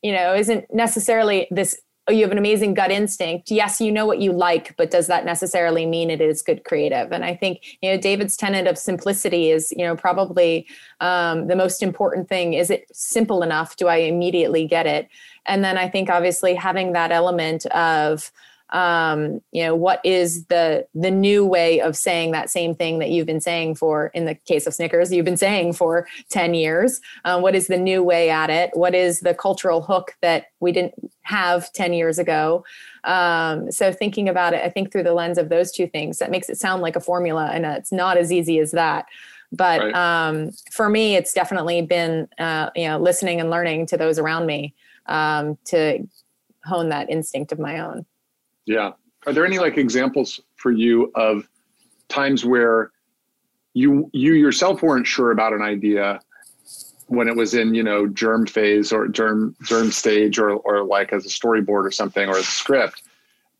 you 0.00 0.12
know 0.12 0.32
isn't 0.34 0.72
necessarily 0.72 1.48
this 1.50 1.76
oh, 2.10 2.12
you 2.12 2.22
have 2.24 2.32
an 2.32 2.38
amazing 2.38 2.74
gut 2.74 2.90
instinct. 2.90 3.52
Yes, 3.52 3.80
you 3.80 3.92
know 3.92 4.04
what 4.04 4.18
you 4.18 4.32
like, 4.32 4.76
but 4.76 4.90
does 4.90 5.06
that 5.06 5.24
necessarily 5.24 5.86
mean 5.86 6.10
it 6.10 6.20
is 6.20 6.42
good 6.42 6.64
creative? 6.64 7.12
And 7.12 7.24
I 7.24 7.36
think 7.36 7.78
you 7.80 7.90
know 7.90 8.00
David's 8.00 8.36
tenet 8.36 8.66
of 8.66 8.76
simplicity 8.76 9.50
is 9.50 9.72
you 9.76 9.84
know 9.84 9.94
probably 9.94 10.66
um, 11.00 11.46
the 11.46 11.54
most 11.54 11.82
important 11.82 12.28
thing. 12.28 12.54
Is 12.54 12.68
it 12.68 12.84
simple 12.92 13.42
enough? 13.42 13.76
Do 13.76 13.86
I 13.86 13.96
immediately 13.96 14.66
get 14.66 14.86
it? 14.86 15.08
And 15.46 15.64
then 15.64 15.78
I 15.78 15.88
think 15.88 16.10
obviously 16.10 16.54
having 16.54 16.92
that 16.92 17.12
element 17.12 17.64
of 17.66 18.32
um, 18.72 19.40
you 19.52 19.64
know 19.64 19.74
what 19.74 20.00
is 20.04 20.44
the 20.46 20.86
the 20.94 21.10
new 21.10 21.44
way 21.44 21.80
of 21.80 21.96
saying 21.96 22.30
that 22.30 22.50
same 22.50 22.74
thing 22.74 22.98
that 23.00 23.10
you've 23.10 23.26
been 23.26 23.40
saying 23.40 23.74
for 23.74 24.08
in 24.08 24.26
the 24.26 24.34
case 24.34 24.66
of 24.66 24.74
snickers 24.74 25.12
you've 25.12 25.24
been 25.24 25.36
saying 25.36 25.72
for 25.72 26.06
10 26.30 26.54
years. 26.54 27.00
Um, 27.24 27.42
what 27.42 27.54
is 27.54 27.66
the 27.66 27.76
new 27.76 28.02
way 28.02 28.30
at 28.30 28.50
it? 28.50 28.70
What 28.74 28.94
is 28.94 29.20
the 29.20 29.34
cultural 29.34 29.82
hook 29.82 30.14
that 30.22 30.46
we 30.60 30.72
didn't 30.72 30.94
have 31.22 31.72
10 31.72 31.92
years 31.92 32.18
ago? 32.18 32.64
Um, 33.04 33.70
so 33.70 33.92
thinking 33.92 34.28
about 34.28 34.52
it 34.52 34.62
i 34.62 34.68
think 34.68 34.92
through 34.92 35.02
the 35.04 35.14
lens 35.14 35.38
of 35.38 35.48
those 35.48 35.72
two 35.72 35.86
things 35.86 36.18
that 36.18 36.30
makes 36.30 36.50
it 36.50 36.58
sound 36.58 36.82
like 36.82 36.96
a 36.96 37.00
formula 37.00 37.50
and 37.50 37.64
it's 37.64 37.90
not 37.90 38.18
as 38.18 38.30
easy 38.30 38.58
as 38.58 38.72
that. 38.72 39.06
But 39.52 39.80
right. 39.80 39.94
um, 40.28 40.50
for 40.70 40.88
me 40.88 41.16
it's 41.16 41.32
definitely 41.32 41.82
been 41.82 42.28
uh, 42.38 42.70
you 42.76 42.86
know 42.86 42.98
listening 42.98 43.40
and 43.40 43.50
learning 43.50 43.86
to 43.86 43.96
those 43.96 44.18
around 44.18 44.46
me 44.46 44.74
um, 45.06 45.58
to 45.66 46.06
hone 46.64 46.90
that 46.90 47.10
instinct 47.10 47.52
of 47.52 47.58
my 47.58 47.80
own 47.80 48.04
yeah. 48.70 48.92
Are 49.26 49.32
there 49.32 49.44
any 49.44 49.58
like 49.58 49.76
examples 49.76 50.40
for 50.56 50.70
you 50.70 51.10
of 51.14 51.48
times 52.08 52.44
where 52.44 52.92
you 53.74 54.08
you 54.12 54.34
yourself 54.34 54.82
weren't 54.82 55.06
sure 55.06 55.32
about 55.32 55.52
an 55.52 55.62
idea 55.62 56.20
when 57.08 57.26
it 57.26 57.34
was 57.34 57.54
in, 57.54 57.74
you 57.74 57.82
know, 57.82 58.06
germ 58.06 58.46
phase 58.46 58.92
or 58.92 59.08
germ 59.08 59.56
germ 59.64 59.90
stage 59.90 60.38
or 60.38 60.52
or 60.52 60.84
like 60.84 61.12
as 61.12 61.26
a 61.26 61.28
storyboard 61.28 61.84
or 61.84 61.90
something 61.90 62.28
or 62.28 62.38
a 62.38 62.42
script 62.42 63.02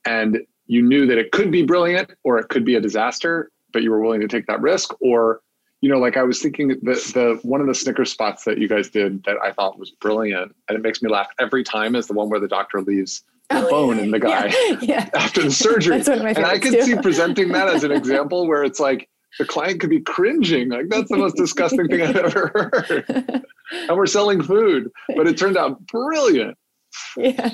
and 0.06 0.46
you 0.66 0.80
knew 0.80 1.06
that 1.06 1.18
it 1.18 1.32
could 1.32 1.50
be 1.50 1.62
brilliant 1.64 2.12
or 2.22 2.38
it 2.38 2.48
could 2.48 2.64
be 2.64 2.76
a 2.76 2.80
disaster, 2.80 3.50
but 3.72 3.82
you 3.82 3.90
were 3.90 4.00
willing 4.00 4.20
to 4.20 4.28
take 4.28 4.46
that 4.46 4.60
risk 4.60 4.94
or 5.00 5.40
you 5.80 5.88
know, 5.88 5.98
like 5.98 6.18
I 6.18 6.22
was 6.22 6.40
thinking 6.40 6.68
the 6.68 6.76
the 7.14 7.40
one 7.42 7.60
of 7.60 7.66
the 7.66 7.74
Snickers 7.74 8.12
spots 8.12 8.44
that 8.44 8.58
you 8.58 8.68
guys 8.68 8.90
did 8.90 9.24
that 9.24 9.36
I 9.42 9.50
thought 9.50 9.78
was 9.78 9.90
brilliant, 9.90 10.54
and 10.68 10.76
it 10.76 10.82
makes 10.82 11.00
me 11.00 11.10
laugh 11.10 11.28
every 11.38 11.64
time 11.64 11.96
is 11.96 12.06
the 12.06 12.12
one 12.12 12.28
where 12.28 12.38
the 12.38 12.48
doctor 12.48 12.82
leaves 12.82 13.24
Oh, 13.52 13.68
bone 13.68 13.98
in 13.98 14.10
the 14.10 14.18
guy 14.20 14.46
yeah, 14.46 14.78
yeah. 14.82 15.10
after 15.14 15.42
the 15.42 15.50
surgery. 15.50 15.96
That's 15.96 16.08
one 16.08 16.18
of 16.18 16.24
my 16.24 16.30
and 16.30 16.46
I 16.46 16.58
could 16.58 16.72
too. 16.72 16.82
see 16.82 16.96
presenting 16.96 17.48
that 17.52 17.68
as 17.68 17.84
an 17.84 17.90
example 18.00 18.46
where 18.46 18.62
it's 18.62 18.78
like 18.80 19.08
the 19.38 19.44
client 19.44 19.80
could 19.80 19.90
be 19.90 20.00
cringing, 20.00 20.68
like 20.68 20.88
that's 20.88 21.08
the 21.08 21.16
most 21.16 21.36
disgusting 21.36 21.88
thing 21.88 22.02
I've 22.02 22.16
ever 22.16 22.72
heard. 22.74 23.44
and 23.88 23.96
we're 23.96 24.06
selling 24.06 24.42
food, 24.42 24.90
but 25.16 25.26
it 25.26 25.36
turned 25.38 25.56
out 25.56 25.84
brilliant. 25.86 26.56
yeah. 27.16 27.50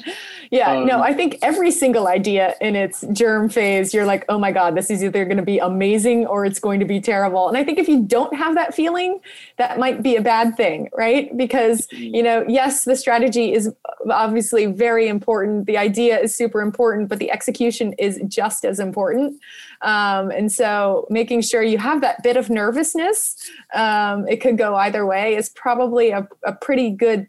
Yeah 0.51 0.73
um, 0.73 0.87
no 0.87 1.03
i 1.03 1.13
think 1.13 1.39
every 1.43 1.71
single 1.71 2.07
idea 2.07 2.55
in 2.61 2.77
its 2.77 3.05
germ 3.13 3.49
phase 3.49 3.93
you're 3.93 4.07
like 4.07 4.25
oh 4.29 4.39
my 4.39 4.53
god 4.53 4.75
this 4.75 4.91
is 4.91 5.03
either 5.03 5.25
going 5.25 5.37
to 5.37 5.43
be 5.43 5.59
amazing 5.59 6.27
or 6.27 6.45
it's 6.45 6.59
going 6.59 6.81
to 6.81 6.87
be 6.87 7.01
terrible. 7.01 7.49
And 7.49 7.57
i 7.57 7.65
think 7.65 7.79
if 7.79 7.89
you 7.89 8.03
don't 8.03 8.35
have 8.35 8.55
that 8.55 8.75
feeling 8.75 9.21
that 9.57 9.79
might 9.79 10.03
be 10.03 10.17
a 10.17 10.23
bad 10.23 10.57
thing 10.57 10.89
right? 10.97 11.37
Because 11.37 11.87
you 11.93 12.23
know 12.23 12.45
yes 12.49 12.85
the 12.85 12.97
strategy 12.97 13.53
is 13.53 13.73
obviously 14.11 14.67
very 14.67 15.09
important 15.09 15.67
the 15.67 15.77
idea 15.77 16.19
is 16.19 16.35
super 16.35 16.61
important 16.61 17.09
but 17.09 17.19
the 17.19 17.31
execution 17.31 17.93
is 17.95 18.21
just 18.29 18.65
as 18.65 18.79
important. 18.79 19.41
Um, 19.83 20.31
and 20.31 20.51
so 20.51 21.07
making 21.11 21.43
sure 21.43 21.63
you 21.63 21.79
have 21.79 22.01
that 22.01 22.23
bit 22.23 22.37
of 22.37 22.49
nervousness 22.49 23.37
um, 23.75 24.27
it 24.29 24.41
could 24.41 24.57
go 24.57 24.75
either 24.77 25.05
way 25.05 25.37
is 25.37 25.51
probably 25.51 26.11
a, 26.11 26.27
a 26.45 26.53
pretty 26.53 26.91
good 26.91 27.27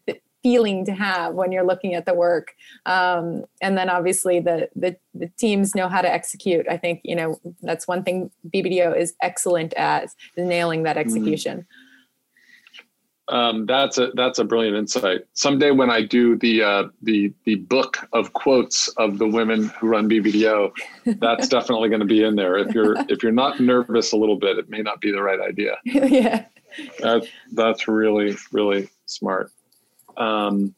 feeling 0.47 0.85
to 0.85 0.93
have 0.93 1.33
when 1.33 1.51
you're 1.51 1.65
looking 1.65 1.93
at 1.93 2.05
the 2.05 2.13
work. 2.13 2.53
Um, 2.85 3.43
and 3.61 3.77
then 3.77 3.89
obviously 3.89 4.39
the, 4.39 4.69
the, 4.77 4.95
the 5.13 5.27
teams 5.37 5.75
know 5.75 5.89
how 5.89 6.01
to 6.01 6.09
execute. 6.09 6.65
I 6.69 6.77
think 6.77 7.01
you 7.03 7.17
know 7.17 7.37
that's 7.61 7.85
one 7.85 8.01
thing 8.03 8.31
BBDO 8.53 8.97
is 8.97 9.13
excellent 9.21 9.73
at 9.73 10.09
nailing 10.37 10.83
that 10.83 10.95
mm-hmm. 10.95 11.05
execution. 11.05 11.67
Um, 13.29 13.65
that's 13.65 13.97
a 13.97 14.11
that's 14.13 14.39
a 14.39 14.45
brilliant 14.45 14.77
insight. 14.77 15.25
Someday 15.33 15.71
when 15.71 15.89
I 15.89 16.01
do 16.01 16.37
the 16.37 16.63
uh, 16.63 16.83
the 17.01 17.33
the 17.43 17.55
book 17.55 17.97
of 18.13 18.31
quotes 18.31 18.87
of 18.89 19.17
the 19.17 19.27
women 19.27 19.67
who 19.79 19.87
run 19.87 20.09
BBDO, 20.09 20.71
that's 21.19 21.49
definitely 21.49 21.89
going 21.89 21.99
to 21.99 22.05
be 22.05 22.23
in 22.23 22.37
there. 22.37 22.57
If 22.57 22.73
you're 22.73 22.95
if 23.09 23.21
you're 23.21 23.33
not 23.33 23.59
nervous 23.59 24.13
a 24.13 24.17
little 24.17 24.39
bit, 24.39 24.57
it 24.57 24.69
may 24.69 24.81
not 24.81 25.01
be 25.01 25.11
the 25.11 25.21
right 25.21 25.41
idea. 25.41 25.75
yeah, 25.83 26.45
that, 26.99 27.27
that's 27.51 27.89
really 27.89 28.37
really 28.53 28.89
smart. 29.07 29.51
Um, 30.17 30.75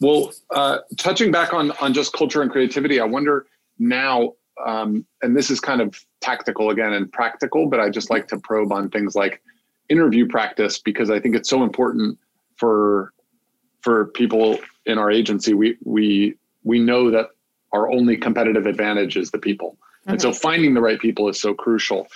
well, 0.00 0.32
uh, 0.50 0.78
touching 0.96 1.30
back 1.30 1.54
on 1.54 1.72
on 1.80 1.94
just 1.94 2.12
culture 2.12 2.42
and 2.42 2.50
creativity, 2.50 3.00
I 3.00 3.04
wonder 3.04 3.46
now, 3.78 4.32
um, 4.64 5.06
and 5.22 5.36
this 5.36 5.50
is 5.50 5.60
kind 5.60 5.80
of 5.80 5.98
tactical 6.20 6.70
again 6.70 6.92
and 6.92 7.10
practical, 7.12 7.68
but 7.68 7.80
I 7.80 7.90
just 7.90 8.10
like 8.10 8.28
to 8.28 8.38
probe 8.38 8.72
on 8.72 8.90
things 8.90 9.14
like 9.14 9.42
interview 9.88 10.26
practice 10.26 10.78
because 10.78 11.10
I 11.10 11.20
think 11.20 11.34
it's 11.36 11.48
so 11.48 11.62
important 11.62 12.18
for 12.56 13.12
for 13.80 14.06
people 14.06 14.58
in 14.84 14.98
our 14.98 15.10
agency. 15.10 15.54
We 15.54 15.76
we 15.84 16.34
we 16.64 16.78
know 16.78 17.10
that 17.10 17.30
our 17.72 17.90
only 17.90 18.16
competitive 18.16 18.66
advantage 18.66 19.16
is 19.16 19.30
the 19.30 19.38
people, 19.38 19.78
mm-hmm. 20.00 20.12
and 20.12 20.22
so 20.22 20.32
finding 20.32 20.74
the 20.74 20.80
right 20.80 21.00
people 21.00 21.28
is 21.28 21.40
so 21.40 21.54
crucial. 21.54 22.06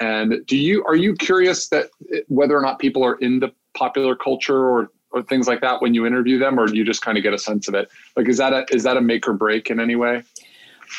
And 0.00 0.46
do 0.46 0.56
you 0.56 0.84
are 0.84 0.96
you 0.96 1.14
curious 1.14 1.68
that 1.68 1.90
whether 2.28 2.56
or 2.56 2.62
not 2.62 2.78
people 2.78 3.04
are 3.04 3.16
in 3.16 3.40
the 3.40 3.52
popular 3.74 4.16
culture 4.16 4.68
or 4.68 4.90
or 5.18 5.22
things 5.22 5.46
like 5.46 5.60
that 5.60 5.82
when 5.82 5.94
you 5.94 6.06
interview 6.06 6.38
them, 6.38 6.58
or 6.58 6.66
do 6.66 6.76
you 6.76 6.84
just 6.84 7.02
kind 7.02 7.18
of 7.18 7.24
get 7.24 7.34
a 7.34 7.38
sense 7.38 7.68
of 7.68 7.74
it? 7.74 7.90
Like, 8.16 8.28
is 8.28 8.38
that 8.38 8.52
a 8.52 8.66
is 8.72 8.84
that 8.84 8.96
a 8.96 9.00
make 9.00 9.28
or 9.28 9.34
break 9.34 9.70
in 9.70 9.80
any 9.80 9.96
way? 9.96 10.22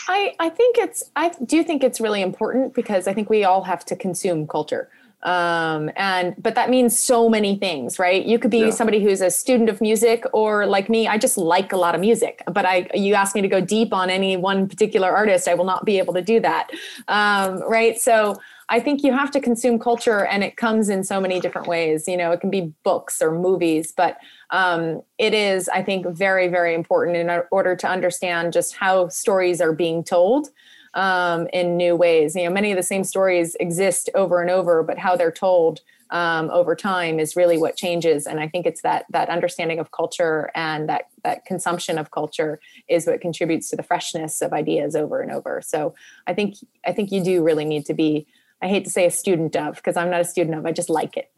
I 0.07 0.35
I 0.39 0.49
think 0.49 0.77
it's 0.77 1.09
I 1.15 1.31
do 1.45 1.63
think 1.63 1.83
it's 1.83 1.99
really 1.99 2.21
important 2.21 2.73
because 2.73 3.07
I 3.07 3.13
think 3.13 3.29
we 3.29 3.43
all 3.43 3.63
have 3.63 3.85
to 3.85 3.95
consume 3.95 4.47
culture 4.47 4.89
um 5.23 5.91
and 5.97 6.33
but 6.37 6.55
that 6.55 6.69
means 6.69 6.97
so 6.97 7.27
many 7.27 7.57
things 7.57 7.99
right 7.99 8.25
you 8.25 8.39
could 8.39 8.51
be 8.51 8.59
yeah. 8.59 8.69
somebody 8.69 9.03
who's 9.03 9.19
a 9.19 9.29
student 9.29 9.69
of 9.69 9.81
music 9.81 10.23
or 10.31 10.65
like 10.65 10.89
me 10.89 11.07
i 11.09 11.17
just 11.17 11.37
like 11.37 11.73
a 11.73 11.77
lot 11.77 11.93
of 11.93 11.99
music 11.99 12.41
but 12.53 12.65
i 12.65 12.89
you 12.93 13.13
ask 13.13 13.35
me 13.35 13.41
to 13.41 13.49
go 13.49 13.59
deep 13.59 13.93
on 13.93 14.09
any 14.09 14.37
one 14.37 14.67
particular 14.67 15.09
artist 15.09 15.47
i 15.47 15.53
will 15.53 15.65
not 15.65 15.83
be 15.83 15.97
able 15.97 16.13
to 16.13 16.21
do 16.21 16.39
that 16.39 16.69
um 17.09 17.61
right 17.69 17.99
so 17.99 18.39
I 18.71 18.79
think 18.79 19.03
you 19.03 19.11
have 19.11 19.31
to 19.31 19.41
consume 19.41 19.79
culture 19.79 20.25
and 20.25 20.43
it 20.43 20.55
comes 20.55 20.89
in 20.89 21.03
so 21.03 21.19
many 21.19 21.39
different 21.39 21.67
ways. 21.67 22.07
You 22.07 22.15
know, 22.15 22.31
it 22.31 22.39
can 22.39 22.51
be 22.51 22.71
books 22.83 23.19
or 23.19 23.31
movies, 23.31 23.91
but 23.97 24.17
um, 24.51 25.01
it 25.17 25.33
is, 25.33 25.67
I 25.69 25.81
think, 25.81 26.05
very, 26.07 26.47
very 26.47 26.75
important 26.75 27.17
in 27.17 27.41
order 27.51 27.75
to 27.75 27.87
understand 27.87 28.53
just 28.53 28.75
how 28.75 29.09
stories 29.09 29.59
are 29.59 29.73
being 29.73 30.03
told 30.03 30.49
um, 30.93 31.47
in 31.53 31.77
new 31.77 31.95
ways. 31.95 32.35
You 32.35 32.45
know, 32.45 32.51
many 32.51 32.71
of 32.71 32.77
the 32.77 32.83
same 32.83 33.03
stories 33.03 33.55
exist 33.59 34.09
over 34.15 34.41
and 34.41 34.49
over, 34.49 34.83
but 34.83 34.97
how 34.97 35.15
they're 35.15 35.31
told 35.31 35.81
um, 36.11 36.49
over 36.49 36.75
time 36.75 37.19
is 37.19 37.35
really 37.35 37.57
what 37.57 37.75
changes. 37.75 38.25
And 38.25 38.39
I 38.39 38.47
think 38.47 38.65
it's 38.65 38.81
that 38.81 39.05
that 39.11 39.29
understanding 39.29 39.79
of 39.79 39.91
culture 39.91 40.49
and 40.55 40.89
that 40.89 41.03
that 41.23 41.45
consumption 41.45 41.97
of 41.97 42.11
culture 42.11 42.59
is 42.87 43.05
what 43.05 43.21
contributes 43.21 43.69
to 43.69 43.75
the 43.75 43.83
freshness 43.83 44.41
of 44.41 44.51
ideas 44.51 44.95
over 44.95 45.21
and 45.21 45.31
over. 45.31 45.61
So 45.63 45.93
I 46.25 46.33
think 46.33 46.55
I 46.85 46.93
think 46.93 47.11
you 47.11 47.23
do 47.23 47.43
really 47.43 47.65
need 47.65 47.85
to 47.85 47.93
be 47.93 48.27
I 48.61 48.67
hate 48.67 48.83
to 48.85 48.89
say 48.89 49.05
a 49.05 49.11
student 49.11 49.55
of 49.55 49.75
because 49.75 49.95
I'm 49.95 50.09
not 50.09 50.21
a 50.21 50.25
student 50.25 50.57
of. 50.57 50.65
I 50.65 50.71
just 50.71 50.89
like 50.89 51.15
it. 51.15 51.31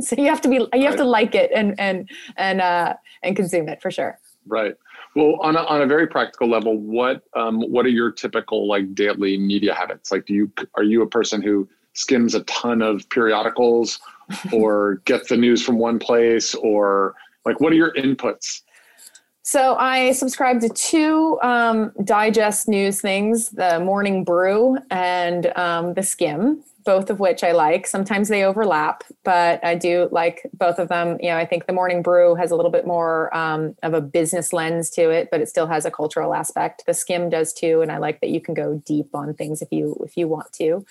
so 0.02 0.16
you 0.16 0.28
have 0.28 0.40
to 0.42 0.48
be 0.48 0.66
you 0.72 0.86
have 0.86 0.96
to 0.96 1.04
like 1.04 1.34
it 1.34 1.50
and 1.54 1.78
and 1.78 2.08
and 2.36 2.60
uh, 2.60 2.94
and 3.22 3.36
consume 3.36 3.68
it 3.68 3.82
for 3.82 3.90
sure. 3.90 4.18
Right. 4.46 4.74
Well, 5.14 5.36
on 5.42 5.56
a, 5.56 5.60
on 5.60 5.82
a 5.82 5.86
very 5.86 6.06
practical 6.06 6.48
level, 6.48 6.78
what 6.78 7.22
um, 7.34 7.60
what 7.60 7.84
are 7.84 7.90
your 7.90 8.10
typical 8.10 8.66
like 8.66 8.94
daily 8.94 9.36
media 9.36 9.74
habits? 9.74 10.10
Like, 10.10 10.26
do 10.26 10.32
you 10.32 10.52
are 10.74 10.82
you 10.82 11.02
a 11.02 11.06
person 11.06 11.42
who 11.42 11.68
skims 11.92 12.34
a 12.34 12.42
ton 12.44 12.80
of 12.80 13.08
periodicals, 13.10 14.00
or 14.52 14.96
gets 15.04 15.28
the 15.28 15.36
news 15.36 15.62
from 15.62 15.78
one 15.78 15.98
place, 15.98 16.54
or 16.54 17.14
like 17.44 17.60
what 17.60 17.72
are 17.72 17.76
your 17.76 17.92
inputs? 17.92 18.62
So 19.44 19.74
I 19.74 20.12
subscribe 20.12 20.60
to 20.60 20.68
two 20.68 21.38
um, 21.42 21.92
digest 22.04 22.66
news 22.66 23.00
things: 23.02 23.50
the 23.50 23.80
Morning 23.80 24.24
Brew 24.24 24.78
and 24.90 25.52
um, 25.58 25.92
the 25.92 26.02
Skim, 26.02 26.64
both 26.84 27.10
of 27.10 27.20
which 27.20 27.42
I 27.44 27.52
like. 27.52 27.86
Sometimes 27.86 28.28
they 28.28 28.44
overlap, 28.44 29.04
but 29.24 29.64
I 29.64 29.74
do 29.74 30.08
like 30.12 30.42
both 30.52 30.78
of 30.78 30.88
them. 30.88 31.18
You 31.20 31.30
know, 31.30 31.36
I 31.36 31.46
think 31.46 31.66
the 31.66 31.72
Morning 31.72 32.02
Brew 32.02 32.34
has 32.34 32.50
a 32.50 32.56
little 32.56 32.70
bit 32.70 32.86
more 32.86 33.34
um, 33.36 33.74
of 33.82 33.94
a 33.94 34.00
business 34.00 34.52
lens 34.52 34.90
to 34.90 35.10
it, 35.10 35.28
but 35.30 35.40
it 35.40 35.48
still 35.48 35.66
has 35.66 35.84
a 35.84 35.90
cultural 35.90 36.34
aspect. 36.34 36.84
The 36.86 36.94
Skim 36.94 37.30
does 37.30 37.52
too, 37.52 37.82
and 37.82 37.92
I 37.92 37.98
like 37.98 38.20
that 38.20 38.30
you 38.30 38.40
can 38.40 38.54
go 38.54 38.82
deep 38.84 39.14
on 39.14 39.34
things 39.34 39.62
if 39.62 39.68
you 39.70 39.96
if 40.04 40.16
you 40.16 40.28
want 40.28 40.52
to. 40.54 40.84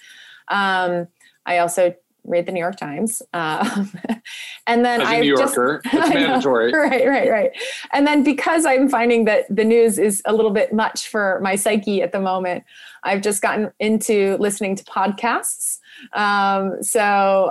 Um, 0.48 1.08
I 1.46 1.58
also 1.58 1.96
read 2.24 2.46
the 2.46 2.52
New 2.52 2.60
York 2.60 2.78
Times. 2.78 3.22
Uh, 3.34 3.86
and 4.68 4.86
then 4.86 5.02
I 5.02 5.20
New 5.20 5.36
Yorker, 5.36 5.82
just, 5.92 5.96
it's 5.96 6.14
mandatory. 6.14 6.72
right, 6.74 7.08
right, 7.08 7.30
right. 7.30 7.52
And 7.92 8.06
then 8.06 8.24
because 8.24 8.66
I'm 8.66 8.90
finding 8.90 9.26
that 9.26 9.46
the 9.54 9.64
news 9.64 9.98
is 9.98 10.22
a 10.26 10.34
little 10.34 10.52
bit 10.52 10.74
much 10.74 11.08
for 11.08 11.40
my 11.42 11.56
psyche 11.56 12.02
at 12.02 12.12
the 12.12 12.20
moment, 12.20 12.64
I've 13.04 13.22
just 13.22 13.42
gotten 13.42 13.72
into 13.80 14.38
listening 14.40 14.76
to 14.76 14.84
podcasts. 14.84 15.80
Um, 16.14 16.82
so 16.84 17.00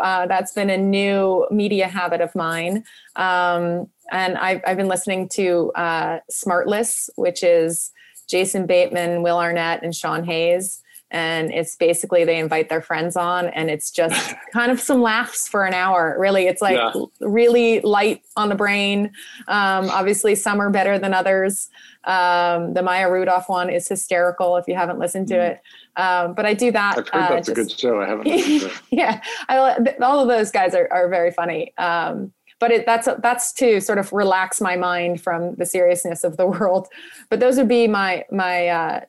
uh, 0.02 0.26
that's 0.26 0.52
been 0.52 0.70
a 0.70 0.78
new 0.78 1.46
media 1.50 1.88
habit 1.88 2.20
of 2.20 2.34
mine. 2.34 2.84
Um, 3.16 3.88
and 4.12 4.36
I've, 4.38 4.60
I've, 4.66 4.76
been 4.76 4.88
listening 4.88 5.28
to 5.30 5.70
uh, 5.74 6.20
Smartless, 6.30 7.10
which 7.16 7.42
is 7.42 7.92
Jason 8.28 8.66
Bateman, 8.66 9.22
Will 9.22 9.38
Arnett, 9.38 9.82
and 9.82 9.94
Sean 9.94 10.24
Hayes 10.24 10.82
and 11.10 11.52
it's 11.52 11.76
basically 11.76 12.24
they 12.24 12.38
invite 12.38 12.68
their 12.68 12.80
friends 12.80 13.16
on 13.16 13.46
and 13.48 13.68
it's 13.68 13.90
just 13.90 14.34
kind 14.52 14.70
of 14.70 14.80
some 14.80 15.02
laughs 15.02 15.48
for 15.48 15.64
an 15.64 15.74
hour 15.74 16.16
really. 16.18 16.46
It's 16.46 16.62
like 16.62 16.76
yeah. 16.76 16.92
really 17.20 17.80
light 17.80 18.22
on 18.36 18.48
the 18.48 18.54
brain. 18.54 19.12
Um, 19.48 19.90
obviously 19.90 20.34
some 20.34 20.60
are 20.60 20.70
better 20.70 20.98
than 20.98 21.12
others. 21.12 21.68
Um, 22.04 22.74
the 22.74 22.82
maya 22.82 23.10
rudolph 23.10 23.48
one 23.48 23.68
is 23.70 23.88
hysterical 23.88 24.56
if 24.56 24.66
you 24.68 24.74
haven't 24.74 24.98
listened 24.98 25.28
to 25.28 25.34
mm. 25.34 25.50
it. 25.50 25.60
Um, 25.96 26.34
but 26.34 26.46
i 26.46 26.54
do 26.54 26.70
that 26.70 26.96
I've 26.96 27.08
heard 27.08 27.22
that's 27.30 27.48
uh, 27.48 27.54
just, 27.54 27.72
a 27.72 27.74
good 27.74 27.80
show. 27.80 28.00
I 28.00 28.08
haven't 28.08 28.72
yeah. 28.90 29.20
I, 29.48 29.96
all 30.00 30.20
of 30.20 30.28
those 30.28 30.50
guys 30.50 30.74
are, 30.74 30.88
are 30.92 31.08
very 31.08 31.30
funny. 31.32 31.76
Um, 31.76 32.32
but 32.60 32.70
it, 32.70 32.86
that's 32.86 33.08
that's 33.22 33.52
to 33.54 33.80
sort 33.80 33.98
of 33.98 34.12
relax 34.12 34.60
my 34.60 34.76
mind 34.76 35.20
from 35.20 35.56
the 35.56 35.66
seriousness 35.66 36.22
of 36.22 36.36
the 36.36 36.46
world. 36.58 36.86
But 37.28 37.40
those 37.40 37.56
would 37.56 37.68
be 37.68 37.88
my 37.88 38.24
my 38.30 38.68
uh, 38.68 39.00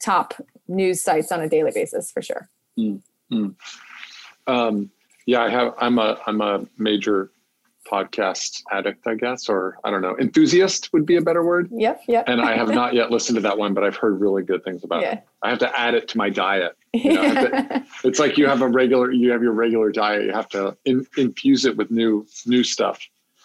top 0.00 0.34
news 0.68 1.02
sites 1.02 1.30
on 1.32 1.40
a 1.40 1.48
daily 1.48 1.70
basis 1.72 2.10
for 2.10 2.22
sure. 2.22 2.48
Mm-hmm. 2.78 3.48
Um, 4.46 4.90
yeah, 5.26 5.42
I 5.42 5.48
have. 5.48 5.74
I'm 5.78 5.98
a 5.98 6.18
I'm 6.26 6.40
a 6.40 6.66
major 6.76 7.30
podcast 7.90 8.62
addict, 8.72 9.06
I 9.06 9.14
guess, 9.14 9.48
or 9.48 9.78
I 9.84 9.90
don't 9.90 10.02
know, 10.02 10.16
enthusiast 10.18 10.92
would 10.92 11.06
be 11.06 11.16
a 11.16 11.20
better 11.20 11.44
word. 11.44 11.68
Yep, 11.70 12.02
yep. 12.08 12.24
and 12.28 12.40
I 12.40 12.56
have 12.56 12.68
not 12.68 12.94
yet 12.94 13.10
listened 13.10 13.36
to 13.36 13.42
that 13.42 13.58
one, 13.58 13.74
but 13.74 13.84
I've 13.84 13.96
heard 13.96 14.20
really 14.20 14.42
good 14.42 14.64
things 14.64 14.84
about 14.84 15.02
yeah. 15.02 15.12
it. 15.12 15.24
I 15.42 15.50
have 15.50 15.58
to 15.60 15.78
add 15.78 15.94
it 15.94 16.08
to 16.08 16.18
my 16.18 16.30
diet. 16.30 16.76
You 16.92 17.14
know, 17.14 17.34
to, 17.34 17.84
it's 18.04 18.18
like 18.18 18.38
you 18.38 18.46
have 18.46 18.62
a 18.62 18.68
regular, 18.68 19.10
you 19.10 19.30
have 19.30 19.42
your 19.42 19.52
regular 19.52 19.90
diet. 19.90 20.24
You 20.24 20.32
have 20.32 20.48
to 20.50 20.76
in, 20.84 21.06
infuse 21.16 21.64
it 21.64 21.76
with 21.76 21.90
new 21.90 22.26
new 22.46 22.64
stuff. 22.64 23.00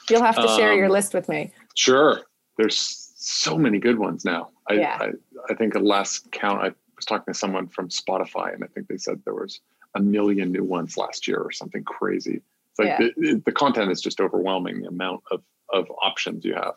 You'll 0.09 0.23
have 0.23 0.35
to 0.37 0.47
share 0.49 0.71
um, 0.71 0.77
your 0.77 0.89
list 0.89 1.13
with 1.13 1.29
me. 1.29 1.51
Sure. 1.75 2.21
There's 2.57 3.13
so 3.15 3.57
many 3.57 3.79
good 3.79 3.99
ones 3.99 4.25
now. 4.25 4.49
I, 4.67 4.73
yeah. 4.73 4.97
I, 4.99 5.09
I 5.49 5.53
think 5.55 5.75
at 5.75 5.83
last 5.83 6.31
count, 6.31 6.61
I 6.63 6.71
was 6.99 7.05
talking 7.05 7.33
to 7.33 7.39
someone 7.39 7.67
from 7.67 7.87
Spotify, 7.89 8.53
and 8.53 8.63
I 8.63 8.67
think 8.67 8.87
they 8.87 8.97
said 8.97 9.21
there 9.23 9.33
was 9.33 9.61
a 9.95 10.01
million 10.01 10.51
new 10.51 10.63
ones 10.63 10.97
last 10.97 11.27
year 11.27 11.39
or 11.39 11.51
something 11.51 11.83
crazy. 11.83 12.41
It's 12.71 12.79
like 12.79 12.87
yeah. 12.99 13.07
the, 13.17 13.41
the 13.45 13.51
content 13.51 13.91
is 13.91 14.01
just 14.01 14.19
overwhelming 14.19 14.81
the 14.81 14.89
amount 14.89 15.23
of, 15.31 15.41
of 15.71 15.89
options 16.01 16.43
you 16.43 16.53
have. 16.55 16.73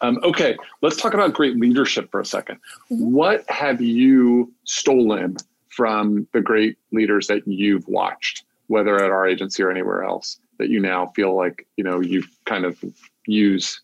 Um, 0.00 0.20
okay, 0.22 0.56
let's 0.82 0.96
talk 0.96 1.14
about 1.14 1.34
great 1.34 1.56
leadership 1.56 2.10
for 2.10 2.20
a 2.20 2.22
2nd 2.22 2.44
mm-hmm. 2.44 3.12
What 3.12 3.44
have 3.50 3.80
you 3.80 4.52
stolen 4.64 5.36
from 5.68 6.28
the 6.32 6.40
great 6.40 6.78
leaders 6.92 7.26
that 7.26 7.46
you've 7.46 7.86
watched, 7.88 8.44
whether 8.68 8.96
at 8.96 9.10
our 9.10 9.26
agency 9.26 9.62
or 9.62 9.70
anywhere 9.70 10.04
else, 10.04 10.38
that 10.58 10.70
you 10.70 10.80
now 10.80 11.06
feel 11.16 11.36
like 11.36 11.66
you 11.76 11.84
know 11.84 12.00
you 12.00 12.22
kind 12.44 12.64
of 12.64 12.82
use 13.26 13.82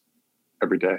every 0.62 0.78
day? 0.78 0.98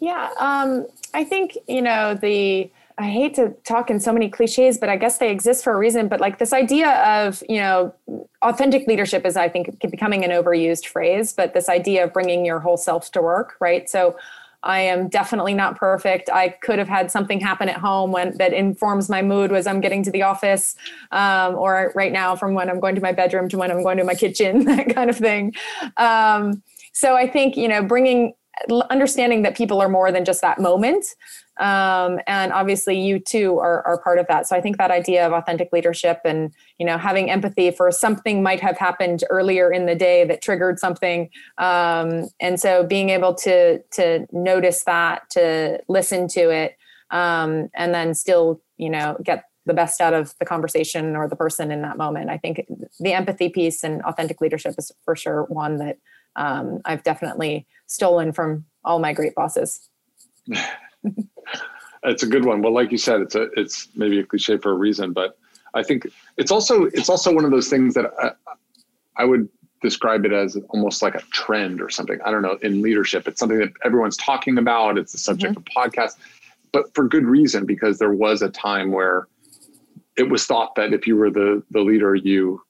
Yeah, 0.00 0.30
um, 0.40 0.86
I 1.14 1.24
think 1.24 1.56
you 1.68 1.82
know 1.82 2.14
the. 2.14 2.70
I 2.98 3.08
hate 3.08 3.34
to 3.34 3.50
talk 3.64 3.90
in 3.90 4.00
so 4.00 4.12
many 4.12 4.28
cliches, 4.28 4.76
but 4.76 4.88
I 4.88 4.96
guess 4.96 5.18
they 5.18 5.30
exist 5.30 5.62
for 5.62 5.72
a 5.72 5.76
reason. 5.76 6.08
But 6.08 6.20
like 6.20 6.38
this 6.38 6.52
idea 6.52 6.90
of 7.04 7.42
you 7.48 7.58
know 7.58 7.94
authentic 8.42 8.86
leadership 8.88 9.24
is, 9.24 9.36
I 9.36 9.48
think, 9.48 9.78
becoming 9.90 10.24
an 10.24 10.30
overused 10.30 10.86
phrase. 10.86 11.32
But 11.32 11.54
this 11.54 11.68
idea 11.68 12.04
of 12.04 12.12
bringing 12.12 12.44
your 12.44 12.58
whole 12.58 12.76
self 12.76 13.12
to 13.12 13.22
work, 13.22 13.54
right? 13.60 13.88
So 13.88 14.16
I 14.64 14.80
am 14.80 15.08
definitely 15.08 15.54
not 15.54 15.76
perfect. 15.76 16.28
I 16.28 16.48
could 16.48 16.80
have 16.80 16.88
had 16.88 17.12
something 17.12 17.38
happen 17.38 17.68
at 17.68 17.76
home 17.76 18.10
when 18.10 18.36
that 18.38 18.52
informs 18.52 19.08
my 19.08 19.22
mood 19.22 19.52
was 19.52 19.68
I'm 19.68 19.80
getting 19.80 20.02
to 20.02 20.10
the 20.10 20.22
office, 20.22 20.74
um, 21.12 21.54
or 21.54 21.92
right 21.94 22.12
now 22.12 22.34
from 22.34 22.54
when 22.54 22.68
I'm 22.68 22.80
going 22.80 22.96
to 22.96 23.00
my 23.00 23.12
bedroom 23.12 23.48
to 23.50 23.58
when 23.58 23.70
I'm 23.70 23.84
going 23.84 23.98
to 23.98 24.04
my 24.04 24.14
kitchen, 24.14 24.64
that 24.64 24.92
kind 24.92 25.08
of 25.08 25.16
thing. 25.16 25.54
Um, 25.96 26.64
so 26.92 27.14
I 27.14 27.28
think 27.28 27.56
you 27.56 27.68
know 27.68 27.82
bringing 27.82 28.34
understanding 28.90 29.42
that 29.42 29.56
people 29.56 29.80
are 29.80 29.88
more 29.88 30.10
than 30.10 30.24
just 30.24 30.40
that 30.42 30.58
moment 30.58 31.14
um, 31.58 32.20
and 32.26 32.52
obviously 32.52 32.98
you 32.98 33.18
too 33.18 33.58
are, 33.58 33.86
are 33.86 33.98
part 33.98 34.18
of 34.18 34.26
that. 34.28 34.46
So 34.46 34.56
i 34.56 34.60
think 34.60 34.78
that 34.78 34.90
idea 34.90 35.26
of 35.26 35.32
authentic 35.32 35.70
leadership 35.72 36.20
and 36.24 36.52
you 36.78 36.86
know 36.86 36.98
having 36.98 37.30
empathy 37.30 37.70
for 37.70 37.90
something 37.90 38.42
might 38.42 38.60
have 38.60 38.78
happened 38.78 39.24
earlier 39.30 39.72
in 39.72 39.86
the 39.86 39.94
day 39.94 40.24
that 40.24 40.42
triggered 40.42 40.78
something. 40.78 41.30
Um, 41.58 42.28
and 42.40 42.60
so 42.60 42.84
being 42.84 43.10
able 43.10 43.34
to 43.34 43.82
to 43.92 44.26
notice 44.32 44.84
that 44.84 45.28
to 45.30 45.80
listen 45.88 46.28
to 46.28 46.50
it 46.50 46.76
um, 47.10 47.70
and 47.74 47.94
then 47.94 48.14
still 48.14 48.60
you 48.76 48.90
know 48.90 49.16
get 49.22 49.44
the 49.68 49.74
best 49.74 50.00
out 50.00 50.14
of 50.14 50.34
the 50.38 50.46
conversation 50.46 51.14
or 51.14 51.28
the 51.28 51.36
person 51.36 51.70
in 51.70 51.82
that 51.82 51.98
moment. 51.98 52.30
I 52.30 52.38
think 52.38 52.66
the 52.98 53.12
empathy 53.12 53.50
piece 53.50 53.84
and 53.84 54.02
authentic 54.02 54.40
leadership 54.40 54.74
is 54.78 54.90
for 55.04 55.14
sure 55.14 55.44
one 55.44 55.76
that 55.76 55.98
um, 56.36 56.80
I've 56.84 57.02
definitely 57.02 57.66
stolen 57.86 58.32
from 58.32 58.64
all 58.84 58.98
my 58.98 59.12
great 59.12 59.34
bosses. 59.34 59.88
it's 62.04 62.22
a 62.22 62.26
good 62.26 62.44
one. 62.44 62.62
Well, 62.62 62.72
like 62.72 62.92
you 62.92 62.98
said, 62.98 63.20
it's 63.20 63.34
a 63.34 63.42
it's 63.56 63.88
maybe 63.94 64.18
a 64.18 64.24
cliche 64.24 64.56
for 64.58 64.70
a 64.70 64.74
reason, 64.74 65.12
but 65.12 65.38
I 65.74 65.82
think 65.82 66.06
it's 66.36 66.50
also 66.50 66.84
it's 66.84 67.08
also 67.08 67.34
one 67.34 67.44
of 67.44 67.50
those 67.50 67.68
things 67.68 67.94
that 67.94 68.12
I, 68.20 68.32
I 69.16 69.24
would 69.24 69.48
describe 69.80 70.24
it 70.24 70.32
as 70.32 70.56
almost 70.70 71.02
like 71.02 71.14
a 71.14 71.20
trend 71.32 71.80
or 71.80 71.88
something. 71.88 72.18
I 72.24 72.30
don't 72.30 72.42
know 72.42 72.58
in 72.62 72.82
leadership. 72.82 73.28
It's 73.28 73.38
something 73.38 73.58
that 73.58 73.72
everyone's 73.84 74.16
talking 74.16 74.58
about. 74.58 74.98
It's 74.98 75.12
the 75.12 75.18
subject 75.18 75.54
mm-hmm. 75.54 75.80
of 75.82 75.92
podcasts, 75.92 76.16
but 76.72 76.94
for 76.94 77.06
good 77.06 77.24
reason 77.24 77.66
because 77.66 77.98
there 77.98 78.12
was 78.12 78.42
a 78.42 78.50
time 78.50 78.92
where 78.92 79.28
it 80.16 80.28
was 80.28 80.46
thought 80.46 80.74
that 80.74 80.92
if 80.92 81.06
you 81.06 81.16
were 81.16 81.30
the 81.30 81.62
the 81.70 81.80
leader, 81.80 82.14
you 82.14 82.62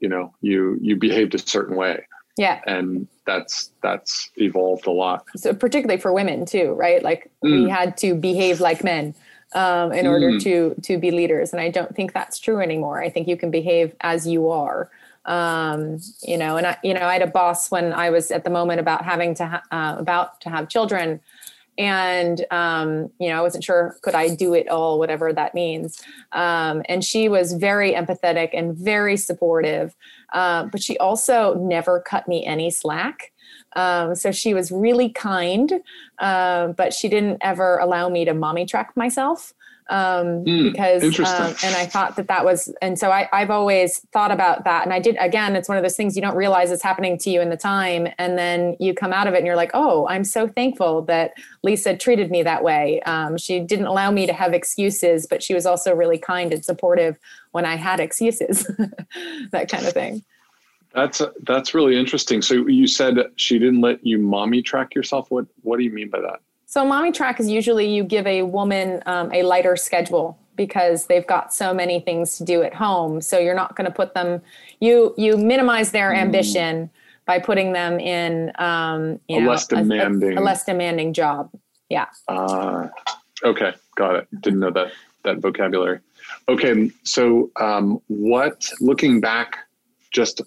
you 0.00 0.08
know 0.08 0.34
you 0.40 0.78
you 0.80 0.96
behaved 0.96 1.34
a 1.34 1.38
certain 1.38 1.76
way 1.76 2.04
yeah. 2.36 2.60
And 2.66 3.06
that's 3.26 3.70
that's 3.82 4.30
evolved 4.36 4.86
a 4.86 4.90
lot. 4.90 5.26
So 5.36 5.54
particularly 5.54 6.00
for 6.00 6.12
women 6.12 6.44
too, 6.44 6.72
right? 6.72 7.02
Like 7.02 7.30
mm. 7.44 7.64
we 7.64 7.70
had 7.70 7.96
to 7.98 8.14
behave 8.14 8.60
like 8.60 8.82
men 8.82 9.14
um, 9.54 9.92
in 9.92 10.06
order 10.06 10.32
mm. 10.32 10.42
to 10.42 10.74
to 10.82 10.98
be 10.98 11.10
leaders, 11.10 11.52
and 11.52 11.60
I 11.60 11.70
don't 11.70 11.94
think 11.94 12.12
that's 12.12 12.38
true 12.38 12.60
anymore. 12.60 13.02
I 13.02 13.08
think 13.08 13.28
you 13.28 13.36
can 13.36 13.50
behave 13.50 13.94
as 14.00 14.26
you 14.26 14.50
are. 14.50 14.90
Um, 15.26 16.00
you 16.22 16.36
know, 16.36 16.58
and 16.58 16.66
I, 16.66 16.76
you 16.82 16.92
know, 16.92 17.06
I 17.06 17.14
had 17.14 17.22
a 17.22 17.26
boss 17.26 17.70
when 17.70 17.94
I 17.94 18.10
was 18.10 18.30
at 18.30 18.44
the 18.44 18.50
moment 18.50 18.80
about 18.80 19.04
having 19.04 19.34
to 19.36 19.46
ha- 19.46 19.62
uh, 19.70 19.96
about 19.98 20.40
to 20.42 20.50
have 20.50 20.68
children, 20.68 21.20
and 21.78 22.44
um, 22.50 23.10
you 23.18 23.28
know, 23.28 23.38
I 23.38 23.40
wasn't 23.40 23.64
sure 23.64 23.96
could 24.02 24.14
I 24.14 24.34
do 24.34 24.54
it 24.54 24.68
all, 24.68 24.98
whatever 24.98 25.32
that 25.32 25.54
means. 25.54 26.00
Um, 26.32 26.82
and 26.88 27.04
she 27.04 27.28
was 27.28 27.52
very 27.52 27.92
empathetic 27.92 28.50
and 28.52 28.76
very 28.76 29.16
supportive. 29.16 29.94
Uh, 30.32 30.64
but 30.66 30.82
she 30.82 30.96
also 30.98 31.54
never 31.54 32.00
cut 32.00 32.28
me 32.28 32.44
any 32.44 32.70
slack. 32.70 33.32
Um, 33.76 34.14
so 34.14 34.30
she 34.30 34.54
was 34.54 34.70
really 34.70 35.08
kind, 35.08 35.72
uh, 36.18 36.68
but 36.68 36.92
she 36.92 37.08
didn't 37.08 37.38
ever 37.40 37.78
allow 37.78 38.08
me 38.08 38.24
to 38.24 38.34
mommy 38.34 38.66
track 38.66 38.96
myself 38.96 39.52
um, 39.90 40.44
mm, 40.44 40.72
because 40.72 41.02
um, 41.20 41.54
and 41.62 41.76
I 41.76 41.86
thought 41.86 42.16
that 42.16 42.28
that 42.28 42.44
was 42.44 42.72
and 42.80 42.98
so 42.98 43.10
I, 43.10 43.28
I've 43.32 43.50
always 43.50 44.00
thought 44.12 44.30
about 44.30 44.64
that 44.64 44.84
and 44.84 44.92
I 44.92 44.98
did 44.98 45.16
again 45.20 45.56
it's 45.56 45.68
one 45.68 45.76
of 45.76 45.84
those 45.84 45.96
things 45.96 46.16
you 46.16 46.22
don't 46.22 46.36
realize 46.36 46.70
it's 46.70 46.82
happening 46.82 47.18
to 47.18 47.30
you 47.30 47.40
in 47.40 47.50
the 47.50 47.56
time 47.56 48.08
and 48.18 48.38
then 48.38 48.76
you 48.80 48.94
come 48.94 49.12
out 49.12 49.26
of 49.26 49.34
it 49.34 49.38
and 49.38 49.46
you're 49.46 49.56
like 49.56 49.72
oh 49.74 50.06
I'm 50.08 50.24
so 50.24 50.48
thankful 50.48 51.02
that 51.02 51.34
Lisa 51.62 51.96
treated 51.96 52.30
me 52.30 52.42
that 52.42 52.64
way 52.64 53.02
um, 53.02 53.36
she 53.36 53.60
didn't 53.60 53.86
allow 53.86 54.10
me 54.10 54.26
to 54.26 54.32
have 54.32 54.54
excuses 54.54 55.26
but 55.26 55.42
she 55.42 55.54
was 55.54 55.66
also 55.66 55.94
really 55.94 56.18
kind 56.18 56.52
and 56.52 56.64
supportive 56.64 57.18
when 57.54 57.64
I 57.64 57.76
had 57.76 58.00
excuses 58.00 58.64
that 59.52 59.68
kind 59.68 59.86
of 59.86 59.92
thing. 59.92 60.24
That's 60.92 61.22
that's 61.42 61.74
really 61.74 61.96
interesting. 61.96 62.42
So 62.42 62.66
you 62.66 62.86
said 62.86 63.16
she 63.36 63.58
didn't 63.58 63.80
let 63.80 64.04
you 64.04 64.18
mommy 64.18 64.62
track 64.62 64.94
yourself. 64.94 65.30
What 65.30 65.46
what 65.62 65.78
do 65.78 65.84
you 65.84 65.90
mean 65.90 66.08
by 66.08 66.20
that? 66.20 66.40
So 66.74 66.84
mommy 66.84 67.12
track 67.12 67.38
is 67.38 67.48
usually 67.48 67.86
you 67.86 68.02
give 68.02 68.26
a 68.26 68.42
woman 68.42 69.00
um, 69.06 69.32
a 69.32 69.44
lighter 69.44 69.76
schedule 69.76 70.36
because 70.56 71.06
they've 71.06 71.24
got 71.24 71.54
so 71.54 71.72
many 71.72 72.00
things 72.00 72.36
to 72.38 72.44
do 72.44 72.64
at 72.64 72.74
home. 72.74 73.20
So 73.20 73.38
you're 73.38 73.54
not 73.54 73.76
going 73.76 73.84
to 73.84 73.92
put 73.92 74.14
them. 74.14 74.42
You 74.80 75.14
you 75.16 75.36
minimize 75.36 75.92
their 75.92 76.10
mm. 76.10 76.16
ambition 76.16 76.90
by 77.26 77.38
putting 77.38 77.74
them 77.74 78.00
in 78.00 78.50
um, 78.58 79.20
you 79.28 79.36
a 79.36 79.40
know, 79.42 79.50
less 79.50 79.68
demanding 79.68 80.36
a, 80.36 80.40
a, 80.40 80.42
less 80.42 80.64
demanding 80.64 81.12
job. 81.12 81.48
Yeah. 81.90 82.06
Uh, 82.26 82.88
okay, 83.44 83.72
got 83.94 84.16
it. 84.16 84.40
Didn't 84.40 84.58
know 84.58 84.72
that 84.72 84.90
that 85.22 85.38
vocabulary. 85.38 86.00
Okay, 86.48 86.90
so 87.04 87.52
um, 87.54 88.00
what? 88.08 88.68
Looking 88.80 89.20
back, 89.20 89.58
just 90.10 90.40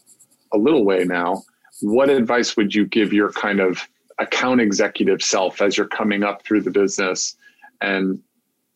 a 0.52 0.58
little 0.58 0.84
way 0.84 1.06
now, 1.06 1.44
what 1.80 2.10
advice 2.10 2.58
would 2.58 2.76
you 2.76 2.86
give 2.86 3.14
your 3.14 3.32
kind 3.32 3.62
of 3.62 3.88
account 4.20 4.62
executive 4.62 5.22
self 5.22 5.62
as 5.62 5.78
you're 5.78 5.88
coming 5.88 6.24
up 6.24 6.44
through 6.44 6.62
the 6.62 6.72
business 6.72 7.36
and 7.82 8.20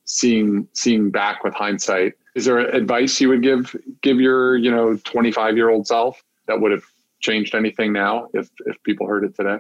seeing 0.05 0.67
seeing 0.73 1.09
back 1.09 1.43
with 1.43 1.53
hindsight. 1.53 2.13
Is 2.35 2.45
there 2.45 2.59
advice 2.59 3.19
you 3.19 3.29
would 3.29 3.41
give 3.41 3.75
give 4.01 4.19
your 4.19 4.57
you 4.57 4.71
know 4.71 4.97
25 5.03 5.55
year 5.55 5.69
old 5.69 5.87
self 5.87 6.23
that 6.47 6.59
would 6.59 6.71
have 6.71 6.83
changed 7.19 7.55
anything 7.55 7.93
now 7.93 8.27
if 8.33 8.49
if 8.65 8.81
people 8.83 9.07
heard 9.07 9.23
it 9.23 9.35
today 9.35 9.57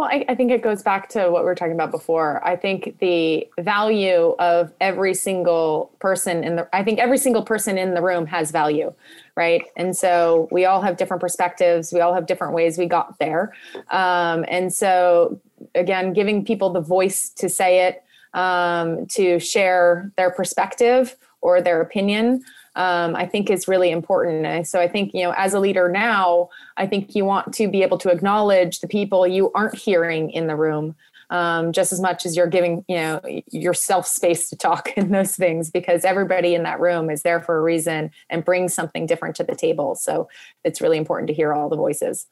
well, 0.00 0.08
I, 0.10 0.24
I, 0.30 0.34
think 0.34 0.50
it 0.50 0.62
goes 0.62 0.82
back 0.82 1.10
to 1.10 1.30
what 1.30 1.42
we 1.42 1.44
were 1.44 1.54
talking 1.54 1.74
about 1.74 1.90
before. 1.90 2.42
I 2.42 2.56
think 2.56 2.98
the 3.00 3.46
value 3.58 4.34
of 4.38 4.72
every 4.80 5.12
single 5.12 5.92
person 5.98 6.42
in 6.42 6.56
the, 6.56 6.66
I 6.74 6.82
think 6.82 6.98
every 6.98 7.18
single 7.18 7.42
person 7.42 7.76
in 7.76 7.92
the 7.92 8.00
room 8.00 8.24
has 8.24 8.50
value, 8.50 8.94
right? 9.36 9.62
And 9.76 9.94
so 9.94 10.48
we 10.50 10.64
all 10.64 10.80
have 10.80 10.96
different 10.96 11.20
perspectives. 11.20 11.92
We 11.92 12.00
all 12.00 12.14
have 12.14 12.24
different 12.24 12.54
ways 12.54 12.78
we 12.78 12.86
got 12.86 13.18
there. 13.18 13.52
Um, 13.90 14.46
and 14.48 14.72
so, 14.72 15.38
again, 15.74 16.14
giving 16.14 16.46
people 16.46 16.70
the 16.70 16.80
voice 16.80 17.28
to 17.36 17.50
say 17.50 17.86
it, 17.86 18.02
um, 18.32 19.06
to 19.08 19.38
share 19.38 20.10
their 20.16 20.30
perspective 20.30 21.14
or 21.42 21.60
their 21.60 21.82
opinion 21.82 22.42
um, 22.80 23.14
I 23.14 23.26
think 23.26 23.50
is 23.50 23.68
really 23.68 23.90
important. 23.90 24.46
And 24.46 24.66
so 24.66 24.80
I 24.80 24.88
think, 24.88 25.12
you 25.12 25.22
know, 25.22 25.34
as 25.36 25.52
a 25.52 25.60
leader 25.60 25.90
now, 25.90 26.48
I 26.78 26.86
think 26.86 27.14
you 27.14 27.26
want 27.26 27.52
to 27.54 27.68
be 27.68 27.82
able 27.82 27.98
to 27.98 28.08
acknowledge 28.08 28.80
the 28.80 28.88
people 28.88 29.26
you 29.26 29.52
aren't 29.52 29.74
hearing 29.74 30.30
in 30.30 30.46
the 30.46 30.56
room. 30.56 30.96
Um, 31.28 31.70
just 31.72 31.92
as 31.92 32.00
much 32.00 32.26
as 32.26 32.36
you're 32.36 32.48
giving 32.48 32.84
you 32.88 32.96
know 32.96 33.20
yourself 33.52 34.04
space 34.04 34.50
to 34.50 34.56
talk 34.56 34.92
in 34.96 35.12
those 35.12 35.36
things 35.36 35.70
because 35.70 36.04
everybody 36.04 36.56
in 36.56 36.64
that 36.64 36.80
room 36.80 37.08
is 37.08 37.22
there 37.22 37.40
for 37.40 37.56
a 37.56 37.62
reason 37.62 38.10
and 38.30 38.44
brings 38.44 38.74
something 38.74 39.06
different 39.06 39.36
to 39.36 39.44
the 39.44 39.54
table 39.54 39.94
so 39.94 40.28
it's 40.64 40.80
really 40.80 40.98
important 40.98 41.28
to 41.28 41.32
hear 41.32 41.52
all 41.52 41.68
the 41.68 41.76
voices 41.76 42.26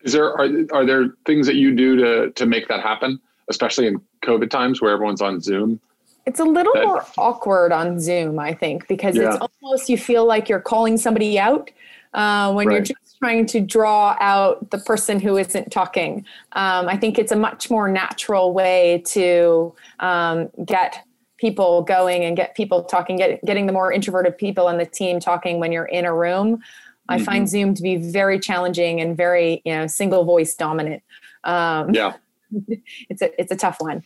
is 0.00 0.14
there 0.14 0.32
are, 0.32 0.48
are 0.72 0.86
there 0.86 1.08
things 1.26 1.46
that 1.46 1.56
you 1.56 1.76
do 1.76 1.94
to 1.96 2.30
to 2.30 2.46
make 2.46 2.68
that 2.68 2.80
happen 2.80 3.20
especially 3.50 3.86
in 3.86 4.00
covid 4.24 4.48
times 4.48 4.80
where 4.80 4.92
everyone's 4.92 5.20
on 5.20 5.38
zoom 5.38 5.78
it's 6.26 6.40
a 6.40 6.44
little 6.44 6.74
that, 6.74 6.84
more 6.84 7.04
awkward 7.18 7.72
on 7.72 7.98
Zoom, 8.00 8.38
I 8.38 8.54
think, 8.54 8.86
because 8.88 9.16
yeah. 9.16 9.34
it's 9.34 9.46
almost 9.62 9.88
you 9.88 9.98
feel 9.98 10.24
like 10.24 10.48
you're 10.48 10.60
calling 10.60 10.96
somebody 10.96 11.38
out 11.38 11.70
uh, 12.14 12.52
when 12.52 12.68
right. 12.68 12.74
you're 12.74 12.84
just 12.84 13.18
trying 13.18 13.46
to 13.46 13.60
draw 13.60 14.16
out 14.20 14.70
the 14.70 14.78
person 14.78 15.20
who 15.20 15.36
isn't 15.36 15.70
talking. 15.70 16.24
Um, 16.52 16.88
I 16.88 16.96
think 16.96 17.18
it's 17.18 17.32
a 17.32 17.36
much 17.36 17.70
more 17.70 17.88
natural 17.88 18.52
way 18.52 19.02
to 19.06 19.74
um, 20.00 20.50
get 20.64 21.04
people 21.38 21.82
going 21.82 22.24
and 22.24 22.36
get 22.36 22.54
people 22.54 22.84
talking, 22.84 23.16
get, 23.16 23.42
getting 23.44 23.66
the 23.66 23.72
more 23.72 23.92
introverted 23.92 24.36
people 24.36 24.66
on 24.66 24.78
the 24.78 24.86
team 24.86 25.20
talking 25.20 25.58
when 25.58 25.72
you're 25.72 25.86
in 25.86 26.04
a 26.04 26.14
room. 26.14 26.62
I 27.08 27.16
mm-hmm. 27.16 27.24
find 27.24 27.48
Zoom 27.48 27.74
to 27.74 27.82
be 27.82 27.96
very 27.96 28.38
challenging 28.38 29.00
and 29.00 29.16
very, 29.16 29.62
you 29.64 29.74
know, 29.74 29.86
single 29.86 30.24
voice 30.24 30.54
dominant. 30.54 31.02
Um, 31.44 31.92
yeah, 31.92 32.14
it's 33.08 33.22
a 33.22 33.40
it's 33.40 33.50
a 33.50 33.56
tough 33.56 33.76
one. 33.80 34.04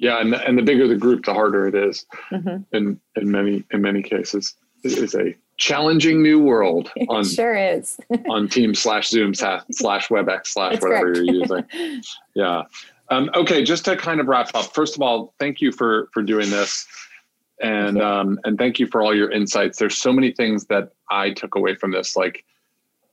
Yeah, 0.00 0.18
and 0.18 0.34
and 0.34 0.56
the 0.56 0.62
bigger 0.62 0.88
the 0.88 0.96
group, 0.96 1.26
the 1.26 1.34
harder 1.34 1.68
it 1.68 1.74
is 1.74 2.06
mm-hmm. 2.32 2.62
in 2.74 2.98
in 3.16 3.30
many 3.30 3.64
in 3.70 3.82
many 3.82 4.02
cases. 4.02 4.54
is 4.82 5.14
a 5.14 5.36
challenging 5.58 6.22
new 6.22 6.40
world 6.40 6.90
on 7.10 7.22
sure 7.22 7.54
is 7.54 7.98
on 8.30 8.48
Teams 8.48 8.78
slash 8.78 9.10
Zoom 9.10 9.34
slash 9.34 10.08
WebEx 10.08 10.46
slash 10.46 10.72
That's 10.72 10.82
whatever 10.82 11.12
correct. 11.12 11.26
you're 11.26 11.34
using. 11.34 12.02
Yeah. 12.34 12.62
Um, 13.10 13.28
okay, 13.34 13.62
just 13.62 13.84
to 13.86 13.96
kind 13.96 14.20
of 14.20 14.28
wrap 14.28 14.54
up. 14.54 14.72
First 14.72 14.94
of 14.94 15.02
all, 15.02 15.34
thank 15.38 15.60
you 15.60 15.72
for 15.72 16.08
for 16.14 16.22
doing 16.22 16.48
this, 16.48 16.86
and 17.60 18.00
um, 18.00 18.38
and 18.44 18.56
thank 18.56 18.78
you 18.78 18.86
for 18.86 19.02
all 19.02 19.14
your 19.14 19.30
insights. 19.30 19.78
There's 19.78 19.98
so 19.98 20.12
many 20.12 20.32
things 20.32 20.64
that 20.66 20.92
I 21.10 21.32
took 21.32 21.56
away 21.56 21.74
from 21.74 21.90
this, 21.90 22.16
like 22.16 22.44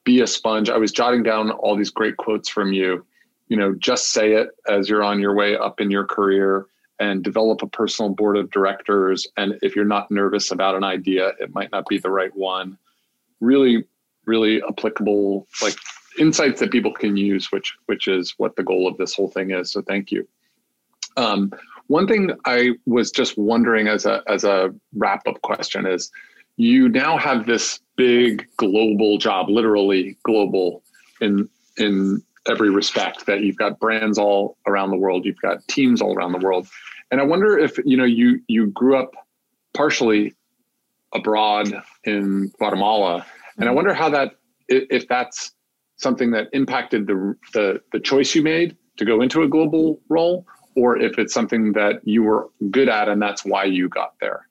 be 0.06 0.22
a 0.22 0.28
sponge. 0.28 0.70
I 0.70 0.78
was 0.78 0.92
jotting 0.92 1.24
down 1.24 1.50
all 1.50 1.76
these 1.76 1.90
great 1.90 2.16
quotes 2.16 2.48
from 2.48 2.72
you. 2.72 3.06
You 3.50 3.58
know, 3.58 3.74
just 3.74 4.12
say 4.12 4.34
it 4.34 4.50
as 4.70 4.88
you're 4.88 5.04
on 5.04 5.20
your 5.20 5.36
way 5.36 5.58
up 5.58 5.82
in 5.82 5.90
your 5.90 6.06
career 6.06 6.68
and 7.00 7.24
develop 7.24 7.62
a 7.62 7.68
personal 7.68 8.12
board 8.12 8.38
of 8.38 8.52
directors. 8.52 9.28
And 9.38 9.58
if 9.62 9.76
you're 9.76 9.86
not 9.86 10.10
nervous 10.10 10.52
about 10.52 10.76
an 10.76 10.84
idea, 10.84 11.34
it 11.40 11.54
might 11.54 11.72
not 11.72 11.86
be 11.88 11.98
the 11.98 12.10
right 12.10 12.36
one. 12.36 12.78
Really, 13.40 13.86
really 14.26 14.62
applicable, 14.64 15.48
like 15.62 15.76
insights 16.20 16.60
that 16.60 16.72
people 16.72 16.92
can 16.92 17.16
use, 17.16 17.52
which 17.52 17.76
which 17.86 18.08
is 18.08 18.34
what 18.38 18.56
the 18.56 18.64
goal 18.64 18.88
of 18.88 18.98
this 18.98 19.14
whole 19.14 19.30
thing 19.30 19.52
is. 19.52 19.72
So 19.72 19.82
thank 19.82 20.12
you. 20.12 20.28
Um, 21.16 21.52
one 21.88 22.08
thing 22.08 22.32
I 22.46 22.72
was 22.86 23.12
just 23.12 23.38
wondering 23.38 23.88
as 23.88 24.06
a 24.06 24.24
as 24.28 24.44
a 24.44 24.74
wrap 24.96 25.22
up 25.28 25.42
question 25.42 25.86
is, 25.86 26.12
you 26.58 26.90
now 26.90 27.18
have 27.18 27.46
this 27.46 27.80
big 27.96 28.46
global 28.58 29.18
job, 29.18 29.50
literally 29.50 30.18
global 30.24 30.84
in 31.22 31.48
in 31.78 32.24
every 32.48 32.70
respect. 32.70 33.26
That 33.26 33.42
you've 33.42 33.58
got 33.58 33.80
brands 33.80 34.18
all 34.18 34.58
around 34.68 34.90
the 34.90 34.98
world, 34.98 35.26
you've 35.26 35.42
got 35.42 35.66
teams 35.68 36.02
all 36.02 36.16
around 36.16 36.34
the 36.34 36.40
world, 36.40 36.68
and 37.12 37.22
I 37.22 37.24
wonder 37.24 37.58
if 37.58 37.78
you 37.86 37.98
know 37.98 38.06
you 38.06 38.42
you 38.48 38.68
grew 38.68 38.98
up 38.98 39.14
partially 39.74 40.34
abroad 41.14 41.84
in 42.04 42.52
Guatemala, 42.58 43.26
and 43.58 43.64
I 43.64 43.68
mm-hmm. 43.68 43.76
wonder 43.76 43.94
how 43.94 44.10
that 44.10 44.36
if 44.68 45.08
that's 45.08 45.54
something 45.98 46.32
that 46.32 46.48
impacted 46.54 47.08
the 47.08 47.36
the 47.54 47.82
the 47.92 48.00
choice 48.00 48.36
you 48.36 48.42
made 48.42 48.76
to 48.98 49.06
go 49.06 49.22
into 49.22 49.44
a 49.44 49.48
global 49.48 50.02
role, 50.10 50.46
or 50.76 50.98
if 50.98 51.18
it's 51.18 51.34
something 51.34 51.74
that 51.74 52.02
you 52.04 52.24
were 52.24 52.50
good 52.72 52.90
at 52.90 53.10
and 53.10 53.22
that's 53.22 53.46
why 53.46 53.64
you 53.64 53.90
got 53.90 54.14
there. 54.20 54.48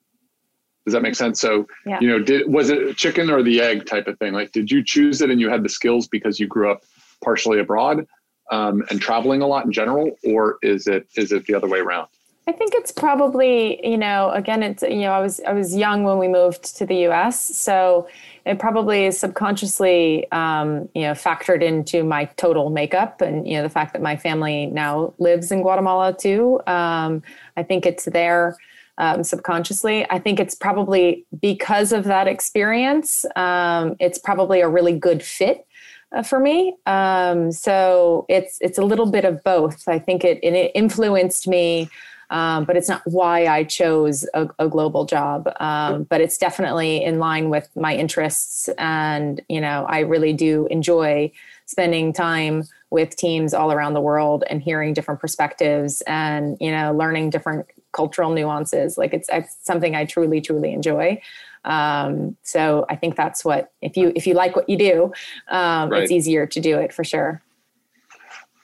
Does 0.85 0.93
that 0.93 1.01
make 1.01 1.15
sense? 1.15 1.41
So, 1.41 1.67
yeah. 1.85 1.99
you 1.99 2.07
know, 2.07 2.19
did 2.19 2.51
was 2.51 2.69
it 2.69 2.95
chicken 2.95 3.29
or 3.29 3.43
the 3.43 3.59
egg 3.59 3.85
type 3.85 4.07
of 4.07 4.17
thing? 4.19 4.33
Like, 4.33 4.53
did 4.53 4.71
you 4.71 4.81
choose 4.83 5.21
it 5.21 5.29
and 5.29 5.39
you 5.39 5.49
had 5.49 5.63
the 5.63 5.69
skills 5.69 6.07
because 6.07 6.39
you 6.39 6.47
grew 6.47 6.71
up 6.71 6.83
partially 7.21 7.59
abroad 7.59 8.07
um, 8.51 8.83
and 8.89 9.01
traveling 9.01 9.41
a 9.41 9.47
lot 9.47 9.65
in 9.65 9.71
general, 9.71 10.15
or 10.23 10.57
is 10.61 10.87
it 10.87 11.07
is 11.15 11.31
it 11.33 11.45
the 11.45 11.53
other 11.53 11.67
way 11.67 11.79
around? 11.79 12.07
I 12.47 12.53
think 12.53 12.73
it's 12.73 12.93
probably, 12.93 13.85
you 13.85 13.97
know, 13.97 14.31
again, 14.31 14.63
it's, 14.63 14.81
you 14.81 15.01
know, 15.01 15.11
I 15.11 15.19
was, 15.19 15.41
I 15.41 15.51
was 15.51 15.75
young 15.75 16.05
when 16.05 16.17
we 16.17 16.29
moved 16.29 16.77
to 16.77 16.85
the 16.85 17.07
US. 17.07 17.41
So 17.41 18.07
it 18.45 18.57
probably 18.57 19.11
subconsciously, 19.11 20.31
um, 20.31 20.87
you 20.95 21.01
know, 21.01 21.11
factored 21.11 21.61
into 21.61 22.05
my 22.05 22.25
total 22.37 22.69
makeup 22.69 23.19
and, 23.19 23.45
you 23.45 23.57
know, 23.57 23.63
the 23.63 23.69
fact 23.69 23.91
that 23.93 24.01
my 24.01 24.15
family 24.15 24.67
now 24.67 25.13
lives 25.17 25.51
in 25.51 25.61
Guatemala 25.61 26.15
too. 26.17 26.61
Um, 26.67 27.21
I 27.57 27.63
think 27.63 27.85
it's 27.85 28.05
there 28.05 28.55
um, 28.97 29.25
subconsciously. 29.25 30.09
I 30.09 30.17
think 30.17 30.39
it's 30.39 30.55
probably 30.55 31.25
because 31.41 31.91
of 31.91 32.05
that 32.05 32.29
experience, 32.29 33.25
um, 33.35 33.97
it's 33.99 34.17
probably 34.17 34.61
a 34.61 34.69
really 34.69 34.97
good 34.97 35.21
fit 35.21 35.67
uh, 36.13 36.23
for 36.23 36.39
me. 36.39 36.77
Um, 36.85 37.51
so 37.51 38.25
it's 38.29 38.57
it's 38.61 38.77
a 38.77 38.83
little 38.83 39.11
bit 39.11 39.25
of 39.25 39.43
both. 39.43 39.87
I 39.89 39.99
think 39.99 40.23
it, 40.23 40.41
it 40.41 40.71
influenced 40.73 41.47
me 41.47 41.89
um, 42.29 42.65
but 42.65 42.75
it's 42.75 42.89
not 42.89 43.01
why 43.05 43.45
I 43.45 43.63
chose 43.63 44.27
a, 44.33 44.49
a 44.59 44.67
global 44.67 45.05
job. 45.05 45.49
Um, 45.59 46.03
but 46.03 46.21
it's 46.21 46.37
definitely 46.37 47.03
in 47.03 47.19
line 47.19 47.49
with 47.49 47.69
my 47.75 47.95
interests, 47.95 48.69
and 48.77 49.41
you 49.47 49.61
know, 49.61 49.85
I 49.87 49.99
really 49.99 50.33
do 50.33 50.67
enjoy 50.69 51.31
spending 51.65 52.13
time 52.13 52.63
with 52.89 53.15
teams 53.15 53.53
all 53.53 53.71
around 53.71 53.93
the 53.93 54.01
world 54.01 54.43
and 54.49 54.61
hearing 54.61 54.93
different 54.93 55.19
perspectives 55.19 56.01
and 56.01 56.57
you 56.59 56.71
know 56.71 56.93
learning 56.93 57.29
different 57.29 57.67
cultural 57.91 58.31
nuances. 58.33 58.97
Like 58.97 59.13
it's, 59.13 59.29
it's 59.31 59.57
something 59.63 59.95
i 59.95 60.05
truly 60.05 60.41
truly 60.41 60.73
enjoy. 60.73 61.21
Um, 61.65 62.37
so 62.43 62.85
i 62.87 62.95
think 62.95 63.17
that's 63.17 63.43
what 63.43 63.73
if 63.81 63.97
you 63.97 64.13
if 64.15 64.25
you 64.25 64.35
like 64.35 64.55
what 64.55 64.69
you 64.69 64.77
do 64.77 65.11
um, 65.49 65.89
right. 65.89 66.03
it's 66.03 66.11
easier 66.11 66.45
to 66.45 66.59
do 66.61 66.77
it 66.77 66.93
for 66.93 67.03
sure 67.03 67.41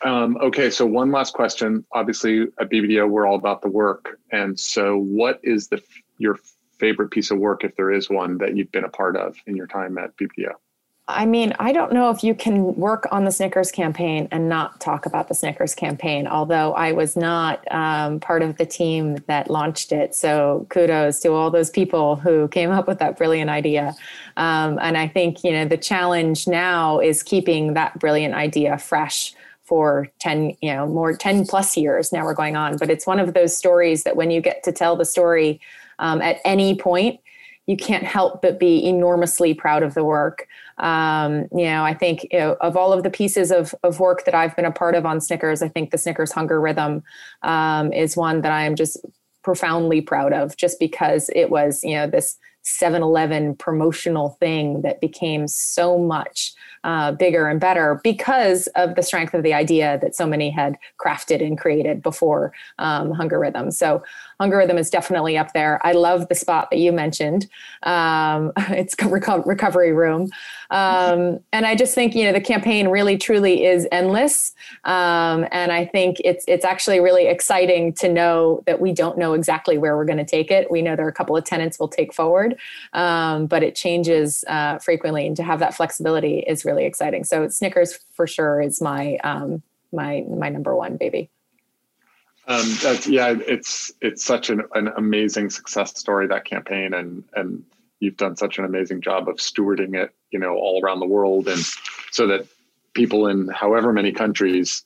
um, 0.03 0.37
okay, 0.41 0.69
so 0.69 0.85
one 0.85 1.11
last 1.11 1.33
question. 1.33 1.85
Obviously, 1.91 2.43
at 2.59 2.69
BBDO, 2.69 3.09
we're 3.09 3.27
all 3.27 3.35
about 3.35 3.61
the 3.61 3.69
work, 3.69 4.19
and 4.31 4.59
so 4.59 4.97
what 4.97 5.39
is 5.43 5.67
the 5.67 5.81
your 6.17 6.37
favorite 6.79 7.09
piece 7.09 7.31
of 7.31 7.37
work, 7.37 7.63
if 7.63 7.75
there 7.75 7.91
is 7.91 8.09
one, 8.09 8.37
that 8.39 8.57
you've 8.57 8.71
been 8.71 8.83
a 8.83 8.89
part 8.89 9.15
of 9.15 9.37
in 9.47 9.55
your 9.55 9.67
time 9.67 9.97
at 9.97 10.15
BBDO? 10.17 10.53
I 11.07 11.25
mean, 11.25 11.53
I 11.59 11.73
don't 11.73 11.91
know 11.91 12.11
if 12.11 12.23
you 12.23 12.33
can 12.33 12.75
work 12.75 13.07
on 13.11 13.25
the 13.25 13.31
Snickers 13.31 13.71
campaign 13.71 14.29
and 14.31 14.47
not 14.47 14.79
talk 14.79 15.05
about 15.05 15.27
the 15.27 15.35
Snickers 15.35 15.75
campaign, 15.75 16.27
although 16.27 16.73
I 16.73 16.93
was 16.93 17.17
not 17.17 17.61
um, 17.71 18.21
part 18.21 18.41
of 18.41 18.55
the 18.55 18.65
team 18.65 19.17
that 19.27 19.49
launched 19.49 19.91
it. 19.91 20.15
So 20.15 20.65
kudos 20.69 21.19
to 21.19 21.33
all 21.33 21.51
those 21.51 21.69
people 21.69 22.15
who 22.15 22.47
came 22.47 22.71
up 22.71 22.87
with 22.87 22.99
that 22.99 23.17
brilliant 23.17 23.49
idea. 23.49 23.93
Um, 24.37 24.79
and 24.81 24.97
I 24.97 25.09
think, 25.09 25.43
you 25.43 25.51
know, 25.51 25.65
the 25.65 25.77
challenge 25.77 26.47
now 26.47 26.99
is 26.99 27.21
keeping 27.21 27.73
that 27.73 27.99
brilliant 27.99 28.33
idea 28.33 28.77
fresh 28.77 29.33
for 29.73 30.07
10 30.19 30.55
you 30.61 30.71
know 30.71 30.85
more 30.85 31.17
10 31.17 31.47
plus 31.47 31.75
years 31.75 32.13
now 32.13 32.23
we're 32.23 32.35
going 32.35 32.55
on. 32.55 32.77
But 32.77 32.91
it's 32.91 33.07
one 33.07 33.19
of 33.19 33.33
those 33.33 33.57
stories 33.57 34.03
that 34.03 34.15
when 34.15 34.29
you 34.29 34.39
get 34.39 34.61
to 34.65 34.71
tell 34.71 34.95
the 34.95 35.03
story 35.03 35.59
um, 35.97 36.21
at 36.21 36.37
any 36.45 36.77
point 36.77 37.19
you 37.65 37.75
can't 37.75 38.03
help 38.03 38.43
but 38.43 38.59
be 38.59 38.87
enormously 38.87 39.55
proud 39.55 39.81
of 39.81 39.95
the 39.95 40.03
work. 40.03 40.47
Um, 40.77 41.47
you 41.51 41.65
know 41.65 41.83
i 41.83 41.93
think 41.95 42.27
you 42.31 42.37
know, 42.39 42.55
of 42.61 42.77
all 42.77 42.93
of 42.93 43.01
the 43.01 43.09
pieces 43.09 43.51
of, 43.51 43.73
of 43.83 43.99
work 43.99 44.25
that 44.25 44.35
i've 44.35 44.55
been 44.55 44.65
a 44.65 44.71
part 44.71 44.95
of 44.95 45.05
on 45.05 45.21
snickers 45.21 45.61
i 45.61 45.67
think 45.67 45.89
the 45.89 45.99
snickers 45.99 46.31
Hungerithm 46.31 47.01
um, 47.41 47.93
is 47.93 48.17
one 48.17 48.41
that 48.41 48.51
i 48.51 48.63
am 48.63 48.75
just 48.75 48.97
profoundly 49.43 50.01
proud 50.01 50.33
of 50.33 50.57
just 50.57 50.79
because 50.79 51.29
it 51.35 51.49
was 51.49 51.83
you 51.83 51.95
know 51.95 52.07
this 52.07 52.37
7-eleven 52.65 53.55
promotional 53.57 54.29
thing 54.39 54.81
that 54.81 55.01
became 55.01 55.47
so 55.47 55.99
much 55.99 56.53
uh, 56.83 57.11
bigger 57.13 57.47
and 57.47 57.59
better 57.59 57.99
because 58.03 58.67
of 58.75 58.95
the 58.95 59.03
strength 59.03 59.33
of 59.33 59.43
the 59.43 59.53
idea 59.53 59.97
that 60.01 60.15
so 60.15 60.25
many 60.25 60.49
had 60.49 60.77
crafted 60.99 61.45
and 61.45 61.57
created 61.57 62.01
before 62.01 62.53
um, 62.79 63.13
Hungerithm. 63.13 63.71
So 63.71 64.03
Hungerithm 64.39 64.77
is 64.77 64.89
definitely 64.89 65.37
up 65.37 65.53
there. 65.53 65.79
I 65.85 65.93
love 65.93 66.27
the 66.27 66.35
spot 66.35 66.69
that 66.71 66.77
you 66.77 66.91
mentioned. 66.91 67.47
Um, 67.83 68.51
it's 68.57 68.95
reco- 68.95 69.45
recovery 69.45 69.93
room. 69.93 70.29
Um, 70.71 71.39
and 71.51 71.65
I 71.65 71.75
just 71.75 71.93
think, 71.93 72.15
you 72.15 72.25
know, 72.25 72.33
the 72.33 72.41
campaign 72.41 72.87
really 72.87 73.17
truly 73.17 73.63
is 73.65 73.87
endless. 73.91 74.53
Um, 74.85 75.45
and 75.51 75.71
I 75.71 75.85
think 75.85 76.17
it's, 76.25 76.43
it's 76.47 76.65
actually 76.65 76.99
really 76.99 77.27
exciting 77.27 77.93
to 77.93 78.09
know 78.09 78.63
that 78.65 78.81
we 78.81 78.91
don't 78.91 79.17
know 79.17 79.33
exactly 79.33 79.77
where 79.77 79.95
we're 79.95 80.05
going 80.05 80.17
to 80.17 80.25
take 80.25 80.49
it. 80.49 80.71
We 80.71 80.81
know 80.81 80.95
there 80.95 81.05
are 81.05 81.09
a 81.09 81.13
couple 81.13 81.37
of 81.37 81.43
tenants 81.43 81.79
we'll 81.79 81.89
take 81.89 82.11
forward, 82.13 82.57
um, 82.93 83.45
but 83.45 83.61
it 83.61 83.75
changes 83.75 84.43
uh, 84.47 84.79
frequently. 84.79 85.27
And 85.27 85.37
to 85.37 85.43
have 85.43 85.59
that 85.59 85.75
flexibility 85.75 86.39
is 86.39 86.65
really 86.65 86.72
exciting. 86.81 87.23
So 87.23 87.47
Snickers 87.47 87.99
for 88.13 88.25
sure 88.25 88.59
is 88.59 88.81
my, 88.81 89.17
um, 89.23 89.61
my, 89.91 90.25
my 90.27 90.49
number 90.49 90.75
one 90.75 90.97
baby. 90.97 91.29
Um, 92.45 92.65
that's, 92.81 93.07
yeah, 93.07 93.35
it's 93.47 93.93
it's 94.01 94.25
such 94.25 94.49
an, 94.49 94.63
an 94.73 94.89
amazing 94.97 95.49
success 95.49 95.97
story 95.97 96.27
that 96.27 96.43
campaign, 96.43 96.93
and 96.93 97.23
and 97.35 97.63
you've 98.01 98.17
done 98.17 98.35
such 98.35 98.57
an 98.57 98.65
amazing 98.65 98.99
job 98.99 99.29
of 99.29 99.37
stewarding 99.37 99.95
it, 99.95 100.13
you 100.31 100.39
know, 100.39 100.53
all 100.55 100.83
around 100.83 100.99
the 100.99 101.05
world, 101.05 101.47
and 101.47 101.63
so 102.11 102.27
that 102.27 102.45
people 102.93 103.27
in 103.27 103.47
however 103.47 103.93
many 103.93 104.11
countries 104.11 104.83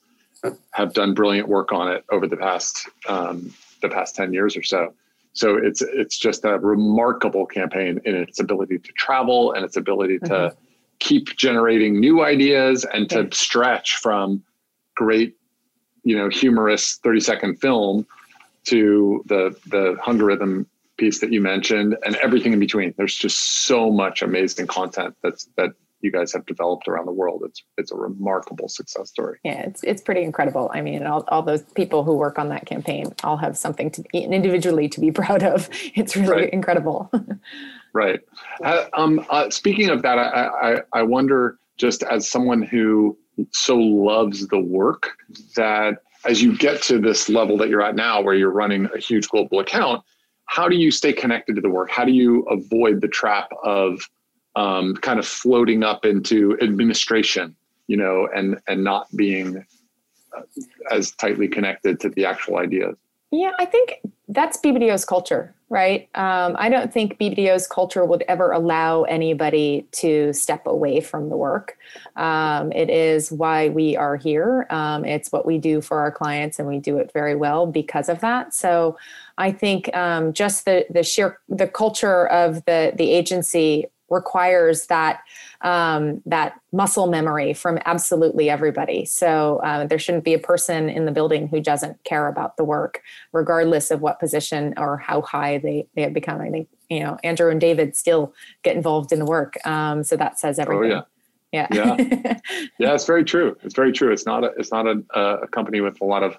have 0.69 0.93
done 0.93 1.15
brilliant 1.15 1.47
work 1.47 1.71
on 1.71 1.91
it 1.91 2.05
over 2.11 2.27
the 2.27 2.38
past 2.38 2.88
um, 3.09 3.51
the 3.81 3.89
past 3.89 4.15
ten 4.15 4.33
years 4.33 4.55
or 4.55 4.61
so. 4.61 4.93
So 5.33 5.57
it's 5.57 5.81
it's 5.81 6.19
just 6.19 6.45
a 6.45 6.59
remarkable 6.59 7.47
campaign 7.47 7.99
in 8.05 8.15
its 8.15 8.39
ability 8.39 8.77
to 8.77 8.91
travel 8.91 9.53
and 9.53 9.65
its 9.65 9.77
ability 9.77 10.19
to 10.19 10.25
mm-hmm. 10.25 10.57
Keep 10.99 11.35
generating 11.37 11.99
new 11.99 12.23
ideas 12.23 12.85
and 12.93 13.09
to 13.09 13.27
stretch 13.31 13.95
from 13.97 14.43
great 14.95 15.35
you 16.03 16.17
know 16.17 16.29
humorous 16.29 16.99
30 17.03 17.19
second 17.19 17.59
film 17.59 18.07
to 18.65 19.23
the 19.25 19.55
the 19.67 19.95
Hungerithm 20.03 20.65
piece 20.97 21.19
that 21.19 21.31
you 21.31 21.41
mentioned 21.41 21.95
and 22.05 22.15
everything 22.17 22.53
in 22.53 22.59
between. 22.59 22.93
There's 22.97 23.15
just 23.15 23.65
so 23.65 23.91
much 23.91 24.21
amazing 24.21 24.67
content 24.67 25.15
that's 25.21 25.49
that 25.57 25.71
you 26.01 26.11
guys 26.11 26.31
have 26.31 26.45
developed 26.45 26.87
around 26.87 27.05
the 27.05 27.11
world. 27.11 27.43
It's 27.45 27.63
it's 27.77 27.91
a 27.91 27.95
remarkable 27.95 28.67
success 28.69 29.09
story. 29.09 29.39
Yeah 29.43 29.61
it's 29.67 29.83
it's 29.83 30.01
pretty 30.01 30.23
incredible. 30.23 30.71
I 30.73 30.81
mean 30.81 31.05
all, 31.05 31.23
all 31.27 31.41
those 31.41 31.61
people 31.61 32.03
who 32.03 32.13
work 32.13 32.39
on 32.39 32.49
that 32.49 32.65
campaign 32.65 33.13
all 33.23 33.37
have 33.37 33.57
something 33.57 33.91
to 33.91 34.03
individually 34.13 34.87
to 34.89 34.99
be 34.99 35.11
proud 35.21 35.43
of. 35.43 35.69
It's 35.95 36.15
really 36.15 36.43
right. 36.43 36.53
incredible 36.53 37.11
right 37.93 38.21
uh, 38.63 38.85
um, 38.93 39.25
uh, 39.29 39.49
speaking 39.49 39.89
of 39.89 40.01
that 40.01 40.17
I, 40.17 40.47
I 40.73 40.81
i 40.93 41.01
wonder 41.01 41.57
just 41.77 42.03
as 42.03 42.29
someone 42.29 42.61
who 42.61 43.17
so 43.51 43.77
loves 43.77 44.47
the 44.47 44.59
work 44.59 45.11
that 45.55 45.99
as 46.25 46.41
you 46.41 46.57
get 46.57 46.81
to 46.83 46.99
this 46.99 47.29
level 47.29 47.57
that 47.57 47.69
you're 47.69 47.81
at 47.81 47.95
now, 47.95 48.21
where 48.21 48.33
you're 48.33 48.51
running 48.51 48.89
a 48.93 48.97
huge 48.99 49.27
global 49.29 49.59
account, 49.59 50.03
how 50.45 50.67
do 50.67 50.75
you 50.75 50.91
stay 50.91 51.13
connected 51.13 51.55
to 51.55 51.61
the 51.61 51.69
work? 51.69 51.89
How 51.89 52.05
do 52.05 52.11
you 52.11 52.43
avoid 52.43 53.01
the 53.01 53.07
trap 53.07 53.49
of 53.63 54.09
um, 54.55 54.95
kind 54.95 55.19
of 55.19 55.27
floating 55.27 55.83
up 55.83 56.05
into 56.05 56.57
administration, 56.61 57.55
you 57.88 57.97
know, 57.97 58.27
and 58.35 58.59
and 58.67 58.83
not 58.83 59.07
being 59.15 59.63
uh, 60.35 60.41
as 60.89 61.11
tightly 61.11 61.47
connected 61.47 61.99
to 61.99 62.09
the 62.09 62.25
actual 62.25 62.57
ideas? 62.57 62.95
Yeah, 63.31 63.51
I 63.59 63.65
think 63.65 63.95
that's 64.30 64.57
BBDO's 64.59 65.05
culture, 65.05 65.55
right? 65.69 66.09
Um, 66.15 66.55
I 66.59 66.67
don't 66.67 66.91
think 66.91 67.17
BBDO's 67.17 67.65
culture 67.65 68.03
would 68.03 68.23
ever 68.28 68.51
allow 68.51 69.03
anybody 69.03 69.88
to 69.93 70.34
step 70.34 70.67
away 70.67 70.99
from 70.99 71.30
the 71.30 71.38
work. 71.38 71.78
Um, 72.17 72.71
it 72.73 72.89
is 72.89 73.32
why 73.32 73.69
we 73.69 73.95
are 73.95 74.17
here. 74.17 74.67
Um, 74.69 75.05
it's 75.05 75.32
what 75.32 75.45
we 75.45 75.57
do 75.57 75.80
for 75.80 75.99
our 75.99 76.11
clients, 76.11 76.59
and 76.59 76.67
we 76.67 76.80
do 76.80 76.97
it 76.97 77.11
very 77.13 77.36
well 77.36 77.65
because 77.67 78.09
of 78.09 78.19
that. 78.19 78.53
So, 78.53 78.97
I 79.38 79.51
think 79.51 79.95
um, 79.95 80.34
just 80.34 80.65
the 80.65 80.86
the 80.89 81.03
sheer 81.03 81.39
the 81.47 81.67
culture 81.67 82.28
of 82.28 82.65
the 82.65 82.91
the 82.95 83.11
agency 83.11 83.86
requires 84.09 84.87
that 84.87 85.21
um, 85.61 86.21
that 86.25 86.59
muscle 86.71 87.07
memory 87.07 87.53
from 87.53 87.79
absolutely 87.85 88.49
everybody. 88.49 89.05
So 89.05 89.57
uh, 89.57 89.85
there 89.87 89.99
shouldn't 89.99 90.23
be 90.23 90.33
a 90.33 90.39
person 90.39 90.89
in 90.89 91.05
the 91.05 91.11
building 91.11 91.47
who 91.47 91.59
doesn't 91.59 92.03
care 92.03 92.27
about 92.27 92.57
the 92.57 92.63
work, 92.63 93.01
regardless 93.33 93.91
of 93.91 94.01
what 94.01 94.19
position 94.19 94.73
or 94.77 94.97
how 94.97 95.21
high 95.21 95.57
they 95.57 95.87
they 95.95 96.03
have 96.03 96.13
become. 96.13 96.41
I 96.41 96.49
think 96.49 96.69
you 96.89 97.01
know 97.01 97.17
Andrew 97.23 97.49
and 97.49 97.59
David 97.59 97.95
still 97.95 98.33
get 98.63 98.75
involved 98.75 99.11
in 99.11 99.19
the 99.19 99.25
work, 99.25 99.55
um, 99.65 100.03
so 100.03 100.15
that 100.17 100.39
says 100.39 100.59
everything. 100.59 100.91
Oh, 100.91 100.95
yeah. 100.95 101.01
Yeah. 101.51 101.67
yeah. 101.71 101.95
yeah. 102.77 102.93
It's 102.93 103.05
very 103.05 103.23
true. 103.23 103.55
It's 103.63 103.73
very 103.73 103.93
true. 103.93 104.11
It's 104.11 104.25
not 104.25 104.43
a, 104.43 104.51
it's 104.57 104.71
not 104.71 104.85
a, 104.85 105.01
a 105.15 105.47
company 105.47 105.79
with 105.79 105.99
a 106.01 106.05
lot 106.05 106.21
of, 106.21 106.37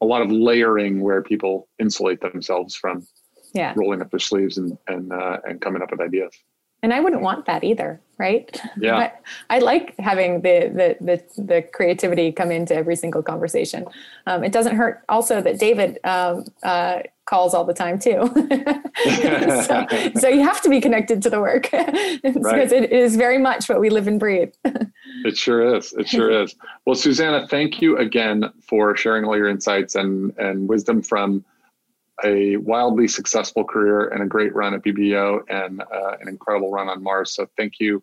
a 0.00 0.06
lot 0.06 0.22
of 0.22 0.30
layering 0.30 1.00
where 1.00 1.22
people 1.22 1.68
insulate 1.80 2.20
themselves 2.20 2.76
from 2.76 3.04
yeah. 3.52 3.74
rolling 3.76 4.00
up 4.00 4.12
their 4.12 4.20
sleeves 4.20 4.56
and, 4.56 4.78
and, 4.86 5.12
uh, 5.12 5.38
and 5.44 5.60
coming 5.60 5.82
up 5.82 5.90
with 5.90 6.00
ideas 6.00 6.32
and 6.84 6.92
I 6.92 7.00
wouldn't 7.00 7.22
want 7.22 7.46
that 7.46 7.64
either, 7.64 7.98
right? 8.18 8.60
Yeah. 8.78 8.94
But 9.00 9.22
I 9.48 9.58
like 9.60 9.94
having 9.98 10.42
the, 10.42 10.70
the 10.78 10.96
the 11.00 11.42
the, 11.42 11.62
creativity 11.62 12.30
come 12.30 12.50
into 12.50 12.74
every 12.74 12.94
single 12.94 13.22
conversation. 13.22 13.86
Um, 14.26 14.44
it 14.44 14.52
doesn't 14.52 14.76
hurt 14.76 15.02
also 15.08 15.40
that 15.40 15.58
David 15.58 15.98
um, 16.04 16.44
uh, 16.62 16.98
calls 17.24 17.54
all 17.54 17.64
the 17.64 17.72
time 17.72 17.98
too. 17.98 18.20
so, 19.64 19.86
so, 20.20 20.28
you 20.28 20.42
have 20.42 20.60
to 20.60 20.68
be 20.68 20.78
connected 20.78 21.22
to 21.22 21.30
the 21.30 21.40
work 21.40 21.70
because 21.70 22.36
right. 22.36 22.70
it 22.70 22.92
is 22.92 23.16
very 23.16 23.38
much 23.38 23.66
what 23.66 23.80
we 23.80 23.88
live 23.88 24.06
and 24.06 24.20
breathe. 24.20 24.52
it 25.24 25.38
sure 25.38 25.74
is. 25.74 25.94
It 25.94 26.06
sure 26.06 26.30
is. 26.42 26.54
Well, 26.84 26.96
Susannah, 26.96 27.48
thank 27.48 27.80
you 27.80 27.96
again 27.96 28.44
for 28.60 28.94
sharing 28.94 29.24
all 29.24 29.36
your 29.38 29.48
insights 29.48 29.94
and 29.94 30.36
and 30.36 30.68
wisdom 30.68 31.00
from 31.00 31.44
a 32.22 32.56
wildly 32.58 33.08
successful 33.08 33.64
career 33.64 34.08
and 34.08 34.22
a 34.22 34.26
great 34.26 34.54
run 34.54 34.74
at 34.74 34.82
BBDO 34.82 35.40
and 35.48 35.82
uh, 35.82 36.16
an 36.20 36.28
incredible 36.28 36.70
run 36.70 36.88
on 36.88 37.02
Mars. 37.02 37.34
So 37.34 37.48
thank 37.56 37.80
you 37.80 38.02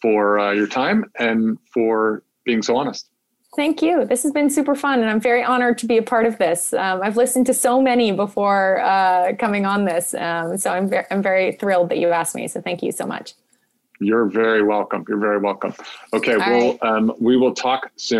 for 0.00 0.38
uh, 0.38 0.52
your 0.52 0.68
time 0.68 1.10
and 1.18 1.58
for 1.72 2.22
being 2.44 2.62
so 2.62 2.76
honest. 2.76 3.08
Thank 3.56 3.82
you. 3.82 4.04
This 4.04 4.22
has 4.22 4.30
been 4.30 4.50
super 4.50 4.74
fun, 4.74 5.00
and 5.00 5.10
I'm 5.10 5.20
very 5.20 5.42
honored 5.42 5.78
to 5.78 5.86
be 5.86 5.96
a 5.96 6.02
part 6.02 6.26
of 6.26 6.38
this. 6.38 6.72
Um, 6.74 7.00
I've 7.02 7.16
listened 7.16 7.46
to 7.46 7.54
so 7.54 7.80
many 7.80 8.12
before 8.12 8.80
uh, 8.80 9.32
coming 9.38 9.64
on 9.64 9.84
this, 9.84 10.14
um, 10.14 10.58
so 10.58 10.70
I'm 10.70 10.88
very, 10.88 11.06
I'm 11.10 11.22
very 11.22 11.52
thrilled 11.52 11.88
that 11.88 11.98
you 11.98 12.10
asked 12.10 12.36
me. 12.36 12.46
So 12.46 12.60
thank 12.60 12.82
you 12.82 12.92
so 12.92 13.06
much. 13.06 13.32
You're 14.00 14.26
very 14.26 14.62
welcome. 14.62 15.04
You're 15.08 15.18
very 15.18 15.38
welcome. 15.38 15.74
Okay, 16.12 16.34
All 16.34 16.38
well, 16.38 16.70
right. 16.70 16.82
um, 16.82 17.12
we 17.18 17.36
will 17.36 17.54
talk 17.54 17.90
soon. 17.96 18.16